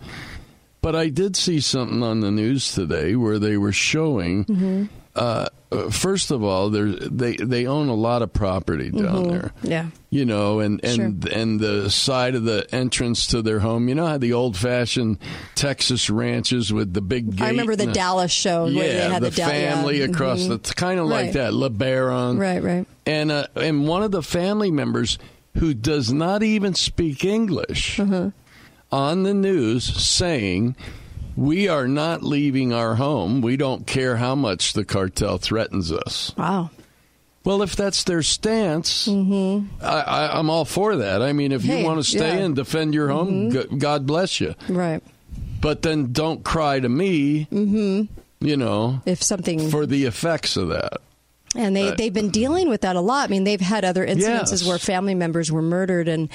But 0.83 0.95
I 0.95 1.09
did 1.09 1.37
see 1.37 1.61
something 1.61 2.03
on 2.03 2.21
the 2.21 2.31
news 2.31 2.75
today 2.75 3.15
where 3.17 3.39
they 3.39 3.57
were 3.57 3.73
showing. 3.73 4.45
Mm-hmm. 4.45 4.85
Uh, 5.17 5.47
uh, 5.73 5.91
first 5.91 6.31
of 6.31 6.45
all, 6.45 6.71
they 6.71 7.37
they 7.37 7.67
own 7.67 7.89
a 7.89 7.95
lot 7.95 8.23
of 8.23 8.33
property 8.33 8.91
down 8.91 9.25
Mhm. 9.25 9.31
there. 9.31 9.53
yeah 9.63 9.87
You 10.11 10.25
know, 10.27 10.61
and 10.61 10.85
and 10.85 11.27
and 11.29 11.59
the 11.61 11.91
side 11.91 12.35
of 12.35 12.45
the 12.45 12.67
entrance 12.75 13.27
to 13.29 13.43
their 13.43 13.61
home. 13.61 13.89
You 13.89 13.95
know 13.95 14.07
how 14.07 14.19
the 14.19 14.33
old 14.35 14.57
fashioned 14.57 15.19
Texas 15.55 16.11
ranches 16.11 16.73
with 16.73 16.93
the 16.93 17.01
big 17.01 17.37
gate. 17.37 17.43
i 17.45 17.49
remember 17.51 17.75
the 17.77 17.87
dallas 17.93 18.31
show 18.33 18.67
yeah, 18.67 18.79
where 18.79 18.89
they 18.93 19.09
had 19.15 19.23
the, 19.23 19.31
the, 19.31 19.37
Dal- 19.37 19.49
yeah. 19.55 19.75
family 19.75 20.01
across 20.03 20.41
Mhm. 20.43 20.49
the 20.49 20.55
it's 20.55 20.73
kind 20.75 21.01
of 21.01 21.07
like 21.07 21.25
Right. 21.27 21.33
that 21.35 21.53
LeBaron, 21.53 22.39
right 22.39 22.63
right 22.63 22.87
and 23.07 23.31
uh, 23.33 23.47
and 23.57 23.87
one 23.89 24.03
of 24.03 24.11
the 24.11 24.23
family 24.23 24.71
members 24.71 25.19
who 25.59 25.75
does 25.75 26.13
not 26.13 26.43
even 26.43 26.75
speak 26.75 27.25
English 27.25 27.99
Uh-huh. 28.01 28.31
on 28.91 29.23
the 29.23 29.35
news 29.35 29.85
saying. 29.85 30.77
We 31.37 31.69
are 31.69 31.89
not 31.89 32.23
leaving 32.23 32.73
our 32.73 32.95
home. 32.97 33.41
We 33.41 33.57
don't 33.57 33.87
care 33.87 34.17
how 34.17 34.35
much 34.35 34.73
the 34.75 34.85
cartel 34.85 35.39
threatens 35.39 35.91
us. 35.93 36.33
wow 36.37 36.71
Well, 37.45 37.63
if 37.63 37.75
that's 37.75 38.05
their 38.05 38.23
stance, 38.23 39.09
I, 39.09 39.65
I, 39.83 40.39
I'm 40.39 40.51
all 40.51 40.65
for 40.65 40.97
that. 40.97 41.23
I 41.23 41.33
mean, 41.33 41.53
if 41.53 41.63
Mm-hmm. 41.63 41.71
Hey, 41.71 41.81
you 41.81 41.87
want 41.87 41.99
to 42.01 42.05
stay 42.05 42.19
yeah. 42.19 42.35
Mm-hmm. 42.35 42.45
and 42.45 42.57
defend 42.57 42.95
your 42.95 43.09
home, 43.09 43.51
g- 43.51 43.65
God 43.79 44.07
bless 44.07 44.41
you. 44.41 44.55
right 44.69 45.03
But 45.61 45.83
then 45.83 46.13
don't 46.13 46.45
cry 46.45 46.81
to 46.81 46.89
me, 46.89 47.47
mm-hmm. 47.51 48.47
you 48.47 48.57
know, 48.57 49.01
if 49.07 49.23
something 49.23 49.71
for 49.71 49.87
the 49.87 50.05
effects 50.05 50.57
of 50.57 50.69
that. 50.69 50.99
And 51.55 51.77
they, 51.77 51.89
Uh, 51.89 51.95
they've 51.97 52.13
been 52.15 52.31
dealing 52.31 52.69
with 52.71 52.81
that 52.81 52.97
a 52.97 53.01
lot. 53.01 53.29
I 53.29 53.31
mean, 53.31 53.45
they've 53.45 53.61
had 53.61 53.85
other 53.85 54.07
incidences 54.07 54.63
Yes. 54.63 54.67
where 54.67 54.79
family 54.79 55.15
members 55.15 55.53
were 55.53 55.61
murdered. 55.63 56.09
And 56.09 56.29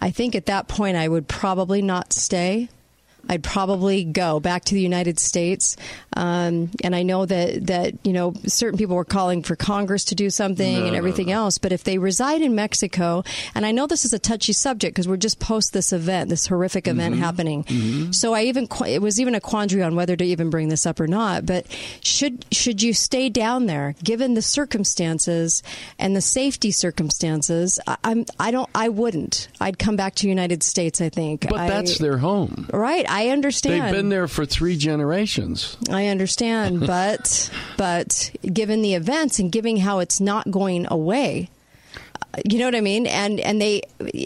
I 0.00 0.10
think 0.10 0.34
at 0.34 0.46
that 0.46 0.66
point, 0.68 0.96
I 0.96 1.06
would 1.08 1.28
probably 1.28 1.80
not 1.82 2.12
stay. 2.12 2.68
I'd 3.28 3.42
probably 3.42 4.04
go 4.04 4.40
back 4.40 4.64
to 4.66 4.74
the 4.74 4.80
United 4.80 5.18
States. 5.18 5.76
Um, 6.16 6.70
and 6.82 6.94
I 6.94 7.02
know 7.02 7.26
that, 7.26 7.66
that, 7.66 7.94
you 8.04 8.12
know, 8.12 8.34
certain 8.46 8.78
people 8.78 8.96
were 8.96 9.04
calling 9.04 9.42
for 9.42 9.56
Congress 9.56 10.04
to 10.06 10.14
do 10.14 10.30
something 10.30 10.74
No, 10.74 10.82
and 10.84 10.92
no, 10.92 10.98
everything 10.98 11.30
else. 11.32 11.58
But 11.58 11.72
if 11.72 11.84
they 11.84 11.98
reside 11.98 12.42
in 12.42 12.54
Mexico, 12.54 13.24
and 13.54 13.66
I 13.66 13.72
know 13.72 13.86
this 13.86 14.04
is 14.04 14.12
a 14.12 14.18
touchy 14.18 14.52
subject 14.52 14.94
because 14.94 15.08
we're 15.08 15.16
just 15.16 15.38
post 15.40 15.72
this 15.72 15.92
event, 15.92 16.28
this 16.30 16.46
horrific 16.46 16.86
event 16.86 17.16
Mhm. 17.16 17.18
happening. 17.18 18.12
So 18.12 18.34
I 18.34 18.44
even, 18.44 18.68
it 18.86 19.02
was 19.02 19.20
even 19.20 19.34
a 19.34 19.40
quandary 19.40 19.82
on 19.82 19.94
whether 19.96 20.14
to 20.16 20.24
even 20.24 20.50
bring 20.50 20.68
this 20.68 20.86
up 20.86 21.00
or 21.00 21.06
not. 21.06 21.46
But 21.46 21.66
should, 22.00 22.44
should 22.52 22.82
you 22.82 22.92
stay 22.92 23.28
down 23.28 23.66
there 23.66 23.94
given 24.04 24.34
the 24.34 24.42
circumstances 24.42 25.62
and 25.98 26.14
the 26.14 26.20
safety 26.20 26.70
circumstances? 26.70 27.80
I, 27.86 27.96
I'm, 28.04 28.24
I 28.38 28.50
don't, 28.50 28.68
I 28.74 28.88
wouldn't. 28.88 29.48
I'd 29.60 29.78
come 29.78 29.96
back 29.96 30.14
to 30.16 30.28
United 30.28 30.62
States, 30.62 31.00
I 31.00 31.08
think. 31.08 31.48
But 31.48 31.58
I- 31.60 31.68
that's 31.68 31.98
their 31.98 32.18
home. 32.18 32.68
Right, 32.72 33.08
I 33.14 33.28
understand. 33.28 33.84
They've 33.84 33.92
been 33.92 34.08
there 34.08 34.26
for 34.26 34.44
three 34.44 34.76
generations. 34.76 35.76
I 35.88 36.08
understand, 36.08 36.80
but 36.86 37.48
but 37.76 38.32
given 38.52 38.82
the 38.82 38.94
events 38.94 39.38
and 39.38 39.52
given 39.52 39.76
how 39.76 40.00
it's 40.00 40.20
not 40.20 40.50
going 40.50 40.88
away, 40.90 41.48
You 42.44 42.58
know 42.58 42.66
what 42.66 42.74
I 42.74 42.80
mean? 42.80 43.06
And 43.06 43.40
and 43.40 43.60
they 43.60 43.82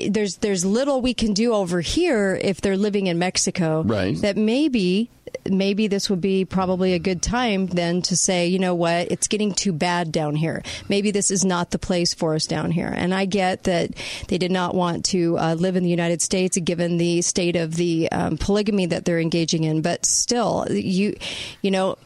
there's 0.09 0.37
there's 0.37 0.65
little 0.65 1.01
we 1.01 1.15
can 1.15 1.35
do 1.35 1.53
over 1.55 1.81
here 1.81 2.39
if 2.41 2.61
they're 2.61 2.77
living 2.77 3.07
in 3.07 3.19
Mexico. 3.19 3.83
Right. 3.83 4.21
That 4.21 4.37
maybe 4.37 5.11
maybe 5.47 5.89
this 5.89 6.09
would 6.09 6.21
be 6.23 6.45
probably 6.47 6.95
a 6.95 6.99
good 6.99 7.23
time 7.23 7.67
then 7.67 8.01
to 8.03 8.17
say, 8.17 8.47
you 8.49 8.59
know 8.59 8.75
what, 8.75 9.11
it's 9.11 9.29
getting 9.29 9.53
too 9.53 9.73
bad 9.73 10.11
down 10.11 10.35
here. 10.35 10.63
Maybe 10.89 11.11
this 11.11 11.31
is 11.31 11.45
not 11.45 11.71
the 11.71 11.79
place 11.79 12.15
for 12.15 12.35
us 12.35 12.47
down 12.47 12.71
here. 12.71 12.89
And 12.89 13.15
I 13.15 13.27
get 13.27 13.65
that 13.65 13.91
they 14.29 14.39
did 14.39 14.51
not 14.51 14.75
want 14.75 15.05
to 15.07 15.39
uh, 15.39 15.55
live 15.55 15.77
in 15.77 15.83
the 15.83 15.91
United 15.91 16.23
States 16.23 16.57
given 16.59 16.97
the 16.97 17.21
state 17.23 17.57
of 17.57 17.75
the 17.77 18.11
um, 18.11 18.39
polygamy 18.39 18.87
that 18.87 19.05
they're 19.05 19.21
engaging 19.21 19.65
in. 19.65 19.83
But 19.83 20.07
still, 20.07 20.67
you 20.71 21.15
you 21.61 21.71
know, 21.71 21.97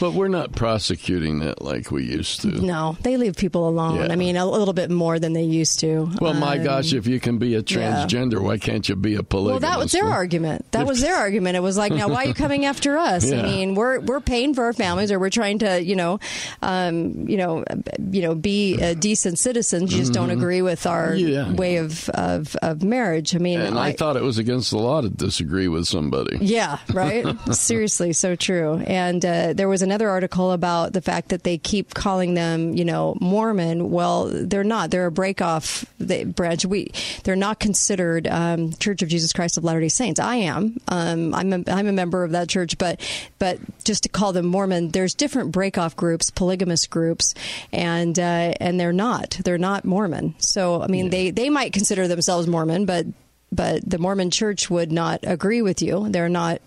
But 0.00 0.14
we're 0.14 0.28
not 0.28 0.52
prosecuting 0.56 1.40
that 1.40 1.62
like 1.62 1.90
we 1.90 2.04
used 2.04 2.40
to. 2.42 2.48
no, 2.48 2.96
they 3.02 3.16
leave 3.16 3.36
people 3.36 3.68
alone. 3.68 3.96
Yeah. 3.96 4.12
I 4.12 4.16
mean, 4.16 4.36
a 4.36 4.46
little 4.46 4.74
bit 4.74 4.90
more 4.90 5.18
than 5.18 5.32
they 5.32 5.43
used 5.44 5.80
to. 5.80 6.10
Well, 6.20 6.34
my 6.34 6.58
Um, 6.58 6.64
gosh, 6.64 6.92
if 6.92 7.06
you 7.06 7.20
can 7.20 7.38
be 7.38 7.54
a 7.54 7.58
yeah. 7.58 7.62
transgender, 7.62 8.40
why 8.40 8.58
can't 8.58 8.88
you 8.88 8.96
be 8.96 9.14
a 9.16 9.22
Well, 9.30 9.58
that 9.60 9.78
was 9.78 9.92
their 9.92 10.06
argument. 10.08 10.64
That 10.72 10.86
was 10.86 11.00
their 11.00 11.16
argument. 11.26 11.56
It 11.56 11.60
was 11.62 11.76
like, 11.76 11.92
now 11.92 12.08
why 12.08 12.24
are 12.24 12.28
you 12.28 12.34
coming 12.34 12.64
after 12.64 12.96
us? 12.98 13.30
Yeah. 13.30 13.40
I 13.40 13.42
mean, 13.42 13.74
we're 13.74 14.00
we're 14.00 14.20
paying 14.20 14.54
for 14.54 14.64
our 14.64 14.72
families, 14.72 15.10
or 15.10 15.18
we're 15.18 15.30
trying 15.30 15.58
to, 15.60 15.82
you 15.82 15.96
know, 15.96 16.18
um, 16.62 17.28
you 17.28 17.36
know, 17.36 17.64
you 18.10 18.22
know, 18.22 18.34
be 18.34 18.78
uh, 18.80 18.94
decent 18.94 19.38
citizens. 19.38 19.92
You 19.92 19.98
just 19.98 20.12
don't 20.12 20.28
Mhm. 20.28 20.32
agree 20.38 20.62
with 20.62 20.86
our 20.86 21.14
Yeah. 21.14 21.52
way 21.52 21.76
of, 21.76 22.08
of 22.10 22.56
of 22.62 22.82
marriage. 22.82 23.34
I 23.34 23.38
mean, 23.38 23.60
And 23.60 23.78
I, 23.78 23.92
thought 23.92 24.16
it 24.16 24.22
was 24.22 24.38
against 24.38 24.70
the 24.70 24.78
law 24.78 25.00
to 25.00 25.08
disagree 25.08 25.68
with 25.68 25.86
somebody. 25.86 26.38
yeah, 26.40 26.78
right. 26.92 27.24
Seriously, 27.54 28.12
so 28.12 28.36
true. 28.36 28.82
And 28.86 29.24
uh, 29.24 29.52
there 29.54 29.68
was 29.68 29.82
another 29.82 30.08
article 30.08 30.52
about 30.52 30.92
the 30.92 31.00
fact 31.00 31.28
that 31.30 31.44
they 31.44 31.58
keep 31.58 31.94
calling 31.94 32.34
them, 32.34 32.74
you 32.74 32.84
know, 32.84 33.16
Mormon. 33.20 33.90
Well, 33.90 34.30
they're 34.32 34.64
not. 34.64 34.90
They're 34.90 35.06
a 35.06 35.12
breakoff 35.34 35.84
the 35.98 36.24
branch. 36.24 36.64
We 36.64 36.92
they're 37.24 37.36
not 37.36 37.58
considered 37.58 38.26
um, 38.26 38.72
Church 38.74 39.02
of 39.02 39.08
Jesus 39.08 39.32
Christ 39.32 39.56
of 39.56 39.64
Latter 39.64 39.80
Day 39.80 39.88
Saints. 39.88 40.20
I 40.20 40.36
am. 40.36 40.78
Um, 40.88 41.34
I'm 41.34 41.52
a, 41.52 41.64
I'm 41.68 41.86
a 41.86 41.92
member 41.92 42.24
of 42.24 42.32
that 42.32 42.48
church, 42.48 42.78
but 42.78 43.00
but 43.38 43.58
just 43.84 44.04
to 44.04 44.08
call 44.08 44.32
them 44.32 44.46
Mormon, 44.46 44.90
there's 44.90 45.14
different 45.14 45.52
break 45.52 45.78
off 45.78 45.96
groups, 45.96 46.30
polygamous 46.30 46.86
groups, 46.86 47.34
and 47.72 48.18
uh, 48.18 48.54
and 48.60 48.78
they're 48.78 48.92
not. 48.92 49.30
They're 49.44 49.58
not 49.58 49.84
Mormon. 49.84 50.34
So 50.38 50.82
I 50.82 50.86
mean, 50.86 51.10
they 51.10 51.30
they 51.30 51.50
might 51.50 51.72
consider 51.72 52.08
themselves 52.08 52.46
Mormon, 52.46 52.86
but 52.86 53.06
but 53.52 53.88
the 53.88 53.98
Mormon 53.98 54.30
Church 54.30 54.68
would 54.70 54.90
not 54.90 55.20
agree 55.22 55.62
with 55.62 55.82
you. 55.82 56.08
They're 56.08 56.28
not 56.28 56.60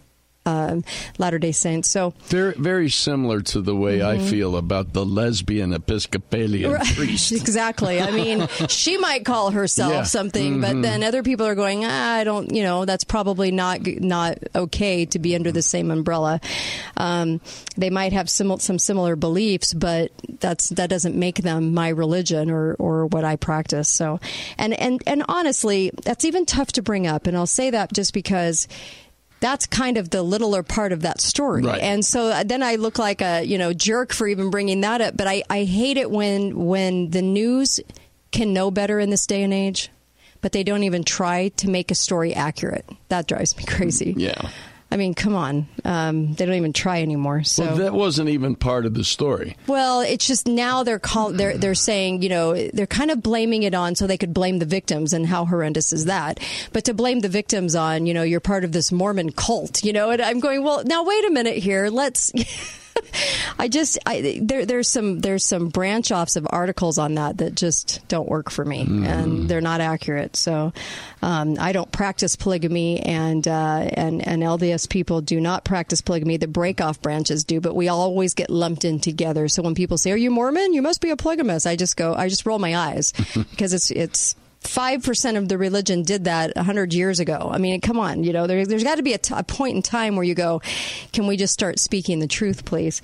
um, 0.48 0.84
Latter 1.18 1.38
Day 1.40 1.52
Saints. 1.52 1.90
So 1.90 2.14
Very, 2.28 2.54
very 2.58 2.90
similar 2.90 3.42
to 3.42 3.62
the 3.62 3.76
way 3.76 4.02
I 4.02 4.18
Mhm. 4.18 4.30
feel 4.30 4.56
about 4.56 4.94
the 4.94 5.06
lesbian 5.06 5.74
Episcopalian 5.74 6.72
Right. 6.72 6.96
priest. 6.96 7.32
exactly. 7.44 8.00
I 8.02 8.12
mean, 8.12 8.48
she 8.70 8.98
might 8.98 9.26
call 9.26 9.52
herself 9.52 9.92
Yeah. 9.92 10.04
something, 10.04 10.62
but 10.62 10.76
Mhm. 10.78 10.82
then 10.84 11.04
other 11.04 11.22
people 11.22 11.46
are 11.46 11.56
going, 11.56 11.84
ah, 11.86 12.14
I 12.16 12.24
don't, 12.24 12.54
you 12.54 12.64
know, 12.64 12.86
that's 12.86 13.04
probably 13.04 13.52
not 13.52 13.82
not 14.00 14.38
okay 14.56 15.06
to 15.06 15.20
be 15.20 15.36
under 15.36 15.52
the 15.52 15.62
same 15.62 15.92
umbrella. 15.92 16.40
Um, 16.96 17.42
they 17.76 17.90
might 17.90 18.14
have 18.14 18.30
sim- 18.30 18.60
some 18.60 18.80
similar 18.80 19.16
beliefs, 19.16 19.74
but 19.74 20.12
that's 20.40 20.70
that 20.70 20.90
doesn't 20.90 21.16
make 21.16 21.42
them 21.42 21.74
my 21.74 21.90
religion 21.90 22.50
or 22.50 22.76
or 22.80 23.06
what 23.08 23.24
I 23.26 23.36
practice. 23.36 23.90
So, 23.90 24.20
and 24.58 24.74
and 24.74 25.02
and 25.06 25.24
honestly, 25.28 25.92
that's 26.04 26.24
even 26.24 26.46
tough 26.46 26.72
to 26.74 26.82
bring 26.82 27.06
up, 27.06 27.28
and 27.28 27.36
I'll 27.36 27.46
say 27.48 27.70
that 27.72 27.92
just 27.94 28.14
because 28.14 28.68
that's 29.40 29.68
kind 29.68 29.98
of 29.98 30.10
the 30.10 30.24
littler 30.24 30.64
part 30.64 30.92
of 30.92 31.02
that 31.02 31.22
story. 31.22 31.64
Right. 31.64 31.82
And 31.82 32.04
so 32.04 32.28
uh, 32.28 32.44
then 32.44 32.64
I 32.64 32.76
look 32.76 32.98
like 32.98 33.22
a, 33.22 33.44
you 33.44 33.58
know, 33.58 33.74
jerk 33.74 34.14
for 34.14 34.28
even 34.28 34.50
bringing 34.50 34.82
that 34.82 35.02
up, 35.02 35.18
but 35.18 35.28
I, 35.28 35.44
I 35.50 35.64
hate 35.64 35.98
it 35.98 36.10
when 36.10 36.66
when 36.66 37.12
the 37.12 37.22
news 37.22 37.80
can 38.32 38.54
know 38.54 38.72
better 38.72 39.00
in 39.00 39.10
this 39.10 39.26
day 39.26 39.44
and 39.44 39.54
age, 39.54 39.90
but 40.42 40.52
they 40.52 40.64
don't 40.64 40.84
even 40.84 41.04
try 41.04 41.50
to 41.50 41.70
make 41.70 41.92
a 41.92 41.96
story 41.96 42.34
accurate. 42.34 42.86
That 43.10 43.28
drives 43.28 43.56
me 43.58 43.64
crazy. 43.68 44.14
Yeah. 44.18 44.50
I 44.90 44.98
mean, 44.98 45.14
come 45.14 45.36
on. 45.36 45.68
Um, 45.84 46.34
they 46.34 46.46
don't 46.46 46.56
even 46.56 46.74
try 46.74 47.02
anymore. 47.02 47.44
So 47.44 47.66
well, 47.66 47.76
that 47.78 47.94
wasn't 47.94 48.30
even 48.30 48.56
part 48.56 48.86
of 48.86 48.94
the 48.94 49.04
story. 49.04 49.58
well, 49.68 50.02
it's 50.02 50.26
just 50.26 50.48
now 50.48 50.84
they're 50.84 51.00
call 51.00 51.32
they're 51.32 51.58
they're 51.58 51.76
saying 51.76 52.22
you 52.22 52.30
know 52.30 52.68
they're 52.70 52.88
kind 52.88 53.12
of 53.12 53.22
blaming 53.22 53.64
it 53.64 53.74
on 53.74 53.96
so 53.96 54.08
they 54.08 54.18
could 54.18 54.34
blame 54.34 54.60
the 54.60 54.66
victims 54.66 55.14
and 55.14 55.26
how 55.26 55.46
horrendous 55.46 55.92
is 55.92 56.06
that? 56.06 56.40
But 56.72 56.86
to 56.86 56.94
blame 56.94 57.20
the 57.20 57.30
victims 57.30 57.76
on 57.76 58.06
you 58.06 58.14
know 58.14 58.24
you're 58.24 58.40
part 58.40 58.64
of 58.64 58.72
this 58.72 58.92
Mormon 58.92 59.32
cult, 59.32 59.84
you 59.84 59.92
know, 59.94 60.10
and 60.10 60.22
I'm 60.22 60.40
going 60.40 60.64
well 60.64 60.84
now 60.86 61.04
wait 61.04 61.26
a 61.26 61.32
minute 61.32 61.58
here 61.58 61.90
let's. 61.90 62.32
I 63.60 63.68
just 63.68 63.98
I, 64.06 64.40
there 64.42 64.66
there's 64.66 64.88
some 64.88 65.20
there's 65.20 65.44
some 65.44 65.70
branch 65.70 66.12
offs 66.12 66.36
of 66.36 66.48
articles 66.50 66.98
on 66.98 67.16
that 67.16 67.38
that 67.38 67.56
just 67.56 68.08
don't 68.08 68.28
work 68.28 68.50
for 68.50 68.64
me 68.64 68.82
and 68.82 69.50
they're 69.50 69.62
not 69.62 69.82
accurate. 69.82 70.36
So 70.36 70.74
um, 71.22 71.58
I 71.60 71.72
don't 71.72 71.92
practice 71.92 72.36
polygamy 72.36 73.00
and 73.02 73.48
uh, 73.48 73.90
and 73.94 74.26
and 74.26 74.44
LDS 74.44 74.90
people 74.90 75.22
do 75.22 75.40
not 75.40 75.64
practice 75.64 76.02
polygamy. 76.02 76.38
The 76.38 76.48
break 76.48 76.82
off 76.82 77.02
branches 77.02 77.44
do, 77.44 77.60
but 77.60 77.76
we 77.76 77.88
always 77.88 78.34
get 78.34 78.50
lumped 78.50 78.86
in 78.86 79.00
together. 79.00 79.48
So 79.48 79.62
when 79.62 79.76
people 79.76 79.98
say, 79.98 80.12
"Are 80.12 80.18
you 80.18 80.32
Mormon? 80.32 80.74
You 80.74 80.82
must 80.82 81.02
be 81.02 81.10
a 81.10 81.18
polygamist," 81.18 81.66
I 81.68 81.76
just 81.76 81.98
go 81.98 82.14
I 82.14 82.30
just 82.30 82.46
roll 82.46 82.60
my 82.60 82.76
eyes 82.76 83.12
because 83.52 83.74
it's 83.74 83.92
it's. 83.92 84.36
Five 84.68 85.04
percent 85.04 85.38
of 85.38 85.48
the 85.50 85.58
religion 85.58 86.04
did 86.04 86.26
that 86.26 86.54
a 86.56 86.64
hundred 86.64 86.94
years 86.94 87.20
ago. 87.20 87.50
I 87.52 87.58
mean, 87.58 87.80
come 87.82 87.98
on, 88.00 88.24
you 88.24 88.34
know, 88.34 88.46
there, 88.48 88.66
there's 88.66 88.84
got 88.84 88.96
to 88.96 89.04
be 89.04 89.14
a, 89.14 89.18
t- 89.18 89.34
a 89.36 89.44
point 89.44 89.76
in 89.76 89.82
time 89.82 90.16
where 90.16 90.26
you 90.26 90.36
go, 90.36 90.62
"Can 91.14 91.26
we 91.26 91.38
just 91.38 91.54
start 91.54 91.80
speaking 91.80 92.20
the 92.20 92.28
truth, 92.28 92.66
please?" 92.66 93.02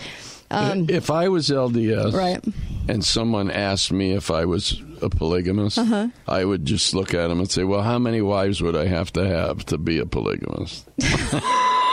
Um, 0.51 0.87
if 0.89 1.09
I 1.09 1.29
was 1.29 1.49
LDS 1.49 2.13
Right. 2.13 2.39
and 2.87 3.03
someone 3.03 3.49
asked 3.49 3.91
me 3.91 4.11
if 4.11 4.29
I 4.29 4.45
was 4.45 4.79
a 5.01 5.09
polygamist, 5.09 5.79
Uh-huh. 5.79 6.09
I 6.27 6.45
would 6.45 6.63
just 6.65 6.93
look 6.93 7.13
at 7.15 7.27
them 7.29 7.39
and 7.39 7.49
say, 7.49 7.63
"Well, 7.63 7.81
how 7.81 7.97
many 7.97 8.21
wives 8.21 8.61
would 8.61 8.75
I 8.75 8.85
have 8.85 9.11
to 9.13 9.27
have 9.27 9.65
to 9.67 9.77
be 9.79 9.97
a 9.99 10.05
polygamist?" 10.05 10.85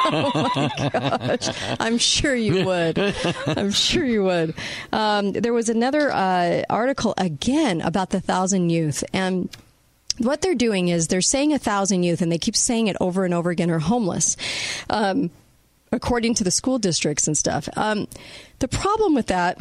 oh 0.13 0.49
my 0.57 0.91
gosh. 0.91 1.49
I'm 1.79 1.99
sure 1.99 2.35
you 2.35 2.65
would. 2.65 2.99
I'm 3.47 3.71
sure 3.71 4.05
you 4.05 4.25
would. 4.25 4.55
Um, 4.93 5.33
there 5.33 5.53
was 5.53 5.69
another 5.69 6.11
uh, 6.11 6.63
article 6.71 7.15
again 7.19 7.81
about 7.81 8.11
the 8.11 8.21
thousand 8.21 8.71
youth 8.71 9.05
and. 9.13 9.49
What 10.19 10.43
they're 10.43 10.55
doing 10.55 10.89
is 10.89 11.09
they're 11.09 11.23
saying 11.23 11.55
a 11.55 11.59
thousand 11.59 12.03
youth, 12.03 12.21
and 12.21 12.31
they 12.31 12.37
keep 12.37 12.55
saying 12.55 12.89
it 12.89 12.97
over 13.01 13.25
and 13.25 13.33
over 13.33 13.49
again, 13.49 13.71
are 13.71 13.79
homeless, 13.79 14.37
um, 14.91 15.31
according 15.93 16.35
to 16.35 16.45
the 16.45 16.51
school 16.51 16.79
districts 16.79 17.27
and 17.27 17.39
stuff. 17.39 17.71
Um, 17.75 18.07
the 18.59 18.69
problem 18.69 19.15
with 19.15 19.29
that 19.29 19.59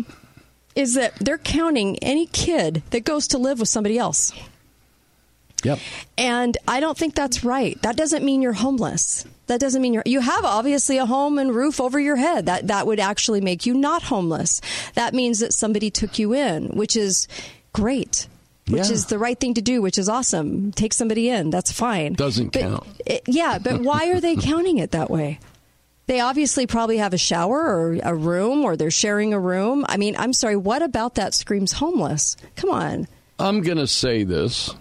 is 0.75 0.95
that 0.95 1.15
they're 1.15 1.37
counting 1.37 1.97
any 1.99 2.25
kid 2.25 2.83
that 2.89 3.05
goes 3.05 3.27
to 3.29 3.37
live 3.37 3.59
with 3.61 3.69
somebody 3.69 3.97
else. 3.97 4.33
Yep. 5.63 5.79
And 6.17 6.57
I 6.67 6.79
don't 6.79 6.97
think 6.97 7.15
that's 7.15 7.43
right. 7.43 7.79
That 7.81 7.95
doesn't 7.97 8.23
mean 8.23 8.41
you're 8.41 8.53
homeless. 8.53 9.25
That 9.47 9.59
doesn't 9.59 9.81
mean 9.81 9.93
you're 9.93 10.03
you 10.05 10.19
have 10.21 10.45
obviously 10.45 10.97
a 10.99 11.05
home 11.05 11.37
and 11.39 11.53
roof 11.53 11.81
over 11.81 11.99
your 11.99 12.15
head. 12.15 12.45
That 12.45 12.67
that 12.67 12.85
would 12.87 12.99
actually 12.99 13.41
make 13.41 13.65
you 13.65 13.73
not 13.73 14.03
homeless. 14.03 14.61
That 14.95 15.13
means 15.13 15.39
that 15.39 15.53
somebody 15.53 15.89
took 15.89 16.19
you 16.19 16.33
in, 16.33 16.67
which 16.69 16.95
is 16.95 17.27
great. 17.73 18.27
Which 18.67 18.85
Yeah. 18.87 18.93
is 18.93 19.05
the 19.07 19.17
right 19.17 19.39
thing 19.39 19.55
to 19.55 19.61
do, 19.63 19.81
which 19.81 19.97
is 19.97 20.07
awesome. 20.07 20.71
Take 20.71 20.93
somebody 20.93 21.27
in. 21.29 21.49
That's 21.49 21.71
fine. 21.71 22.13
Doesn't 22.13 22.53
But- 22.53 22.61
count. 22.61 22.83
it- 23.05 23.23
yeah, 23.27 23.57
but 23.57 23.81
why 23.89 24.09
are 24.11 24.21
they 24.21 24.35
counting 24.35 24.77
it 24.77 24.91
that 24.91 25.09
way? 25.09 25.39
They 26.05 26.19
obviously 26.19 26.65
probably 26.67 26.97
have 26.97 27.13
a 27.13 27.17
shower 27.19 27.57
or 27.59 27.97
a 28.03 28.13
room 28.15 28.63
or 28.65 28.75
they're 28.75 28.89
sharing 28.91 29.33
a 29.33 29.39
room. 29.39 29.85
I 29.89 29.97
mean, 29.97 30.15
I'm 30.17 30.33
sorry, 30.33 30.55
what 30.55 30.81
about 30.83 31.15
that 31.15 31.33
screams 31.35 31.71
homeless? 31.73 32.35
Come 32.55 32.69
on. 32.71 33.07
I'm 33.39 33.61
going 33.61 33.77
to 33.77 33.87
say 33.87 34.23
this 34.23 34.73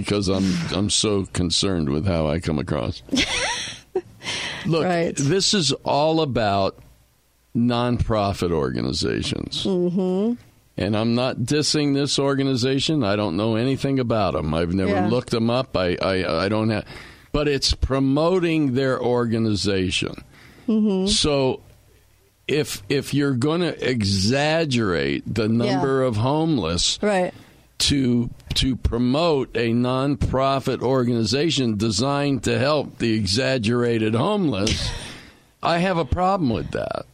because 0.00 0.28
I'm 0.28 0.44
I'm 0.72 0.90
so 0.90 1.26
concerned 1.26 1.88
with 1.88 2.06
how 2.06 2.26
I 2.26 2.40
come 2.40 2.58
across. 2.58 3.02
Look, 4.66 5.16
this 5.16 5.54
is 5.54 5.72
all 5.84 6.20
about 6.20 6.78
nonprofit 7.54 8.50
organizations. 8.50 9.64
Mm-hmm. 9.64 10.34
And 10.76 10.96
I'm 10.96 11.14
not 11.14 11.36
dissing 11.38 11.94
this 11.94 12.18
organization. 12.18 13.04
I 13.04 13.14
don't 13.14 13.36
know 13.36 13.54
anything 13.54 14.00
about 14.00 14.34
them. 14.34 14.52
I've 14.54 14.74
never 14.74 14.90
Yeah. 14.90 15.06
looked 15.08 15.30
them 15.30 15.48
up. 15.48 15.76
I, 15.76 15.94
I, 16.02 16.46
I 16.46 16.48
don't 16.48 16.70
have. 16.70 16.84
But 17.30 17.46
it's 17.46 17.74
promoting 17.74 18.74
their 18.74 19.00
organization. 19.00 20.14
Mm-hmm. 20.66 21.06
So 21.08 21.60
if 22.48 22.82
if 22.88 23.14
you're 23.14 23.34
going 23.34 23.60
to 23.60 23.88
exaggerate 23.88 25.22
the 25.32 25.48
number 25.48 26.02
of 26.02 26.16
homeless 26.16 26.98
right. 27.02 27.32
To 27.78 28.30
to 28.54 28.76
promote 28.76 29.56
a 29.56 29.72
nonprofit 29.72 30.80
organization 30.80 31.76
designed 31.76 32.44
to 32.44 32.58
help 32.58 32.98
the 32.98 33.12
exaggerated 33.14 34.14
homeless, 34.14 34.90
I 35.62 35.78
have 35.78 35.98
a 35.98 36.04
problem 36.04 36.50
with 36.50 36.70
that. 36.70 37.06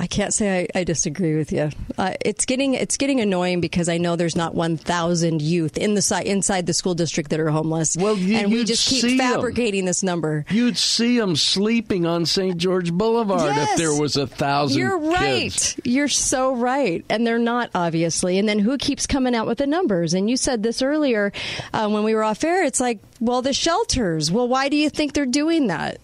I 0.00 0.06
can't 0.08 0.34
say 0.34 0.68
I, 0.74 0.80
I 0.80 0.84
disagree 0.84 1.36
with 1.36 1.52
you. 1.52 1.70
Uh, 1.96 2.14
it's 2.24 2.44
getting 2.46 2.74
it's 2.74 2.96
getting 2.96 3.20
annoying 3.20 3.60
because 3.60 3.88
I 3.88 3.98
know 3.98 4.16
there's 4.16 4.34
not 4.36 4.54
1,000 4.54 5.40
youth 5.40 5.78
in 5.78 5.94
the 5.94 6.02
si- 6.02 6.26
inside 6.26 6.66
the 6.66 6.74
school 6.74 6.94
district 6.94 7.30
that 7.30 7.38
are 7.40 7.48
homeless. 7.50 7.96
Well, 7.96 8.16
you- 8.16 8.36
and 8.36 8.50
we 8.52 8.64
just 8.64 8.88
keep 8.88 9.18
fabricating 9.18 9.84
this 9.84 10.02
number. 10.02 10.44
You'd 10.50 10.76
see 10.76 11.18
them 11.18 11.36
sleeping 11.36 12.06
on 12.06 12.26
St. 12.26 12.56
George 12.56 12.92
Boulevard 12.92 13.54
Yes. 13.54 13.70
if 13.72 13.76
there 13.78 13.94
was 13.94 14.16
a 14.16 14.26
thousand. 14.26 14.78
You're 14.78 14.98
right. 14.98 15.52
kids. 15.52 15.76
You're 15.84 16.08
so 16.08 16.54
right. 16.56 17.04
And 17.08 17.26
they're 17.26 17.38
not, 17.38 17.70
obviously. 17.74 18.38
And 18.38 18.48
then 18.48 18.58
who 18.58 18.76
keeps 18.78 19.06
coming 19.06 19.34
out 19.34 19.46
with 19.46 19.58
the 19.58 19.66
numbers? 19.66 20.12
And 20.12 20.28
you 20.28 20.36
said 20.36 20.62
this 20.62 20.82
earlier 20.82 21.32
uh, 21.72 21.88
when 21.88 22.02
we 22.02 22.14
were 22.14 22.24
off 22.24 22.42
air. 22.42 22.64
It's 22.64 22.80
like, 22.80 22.98
well, 23.20 23.42
the 23.42 23.52
shelters. 23.52 24.30
Well, 24.32 24.48
why 24.48 24.68
do 24.68 24.76
you 24.76 24.90
think 24.90 25.12
they're 25.12 25.24
doing 25.24 25.68
that? 25.68 25.98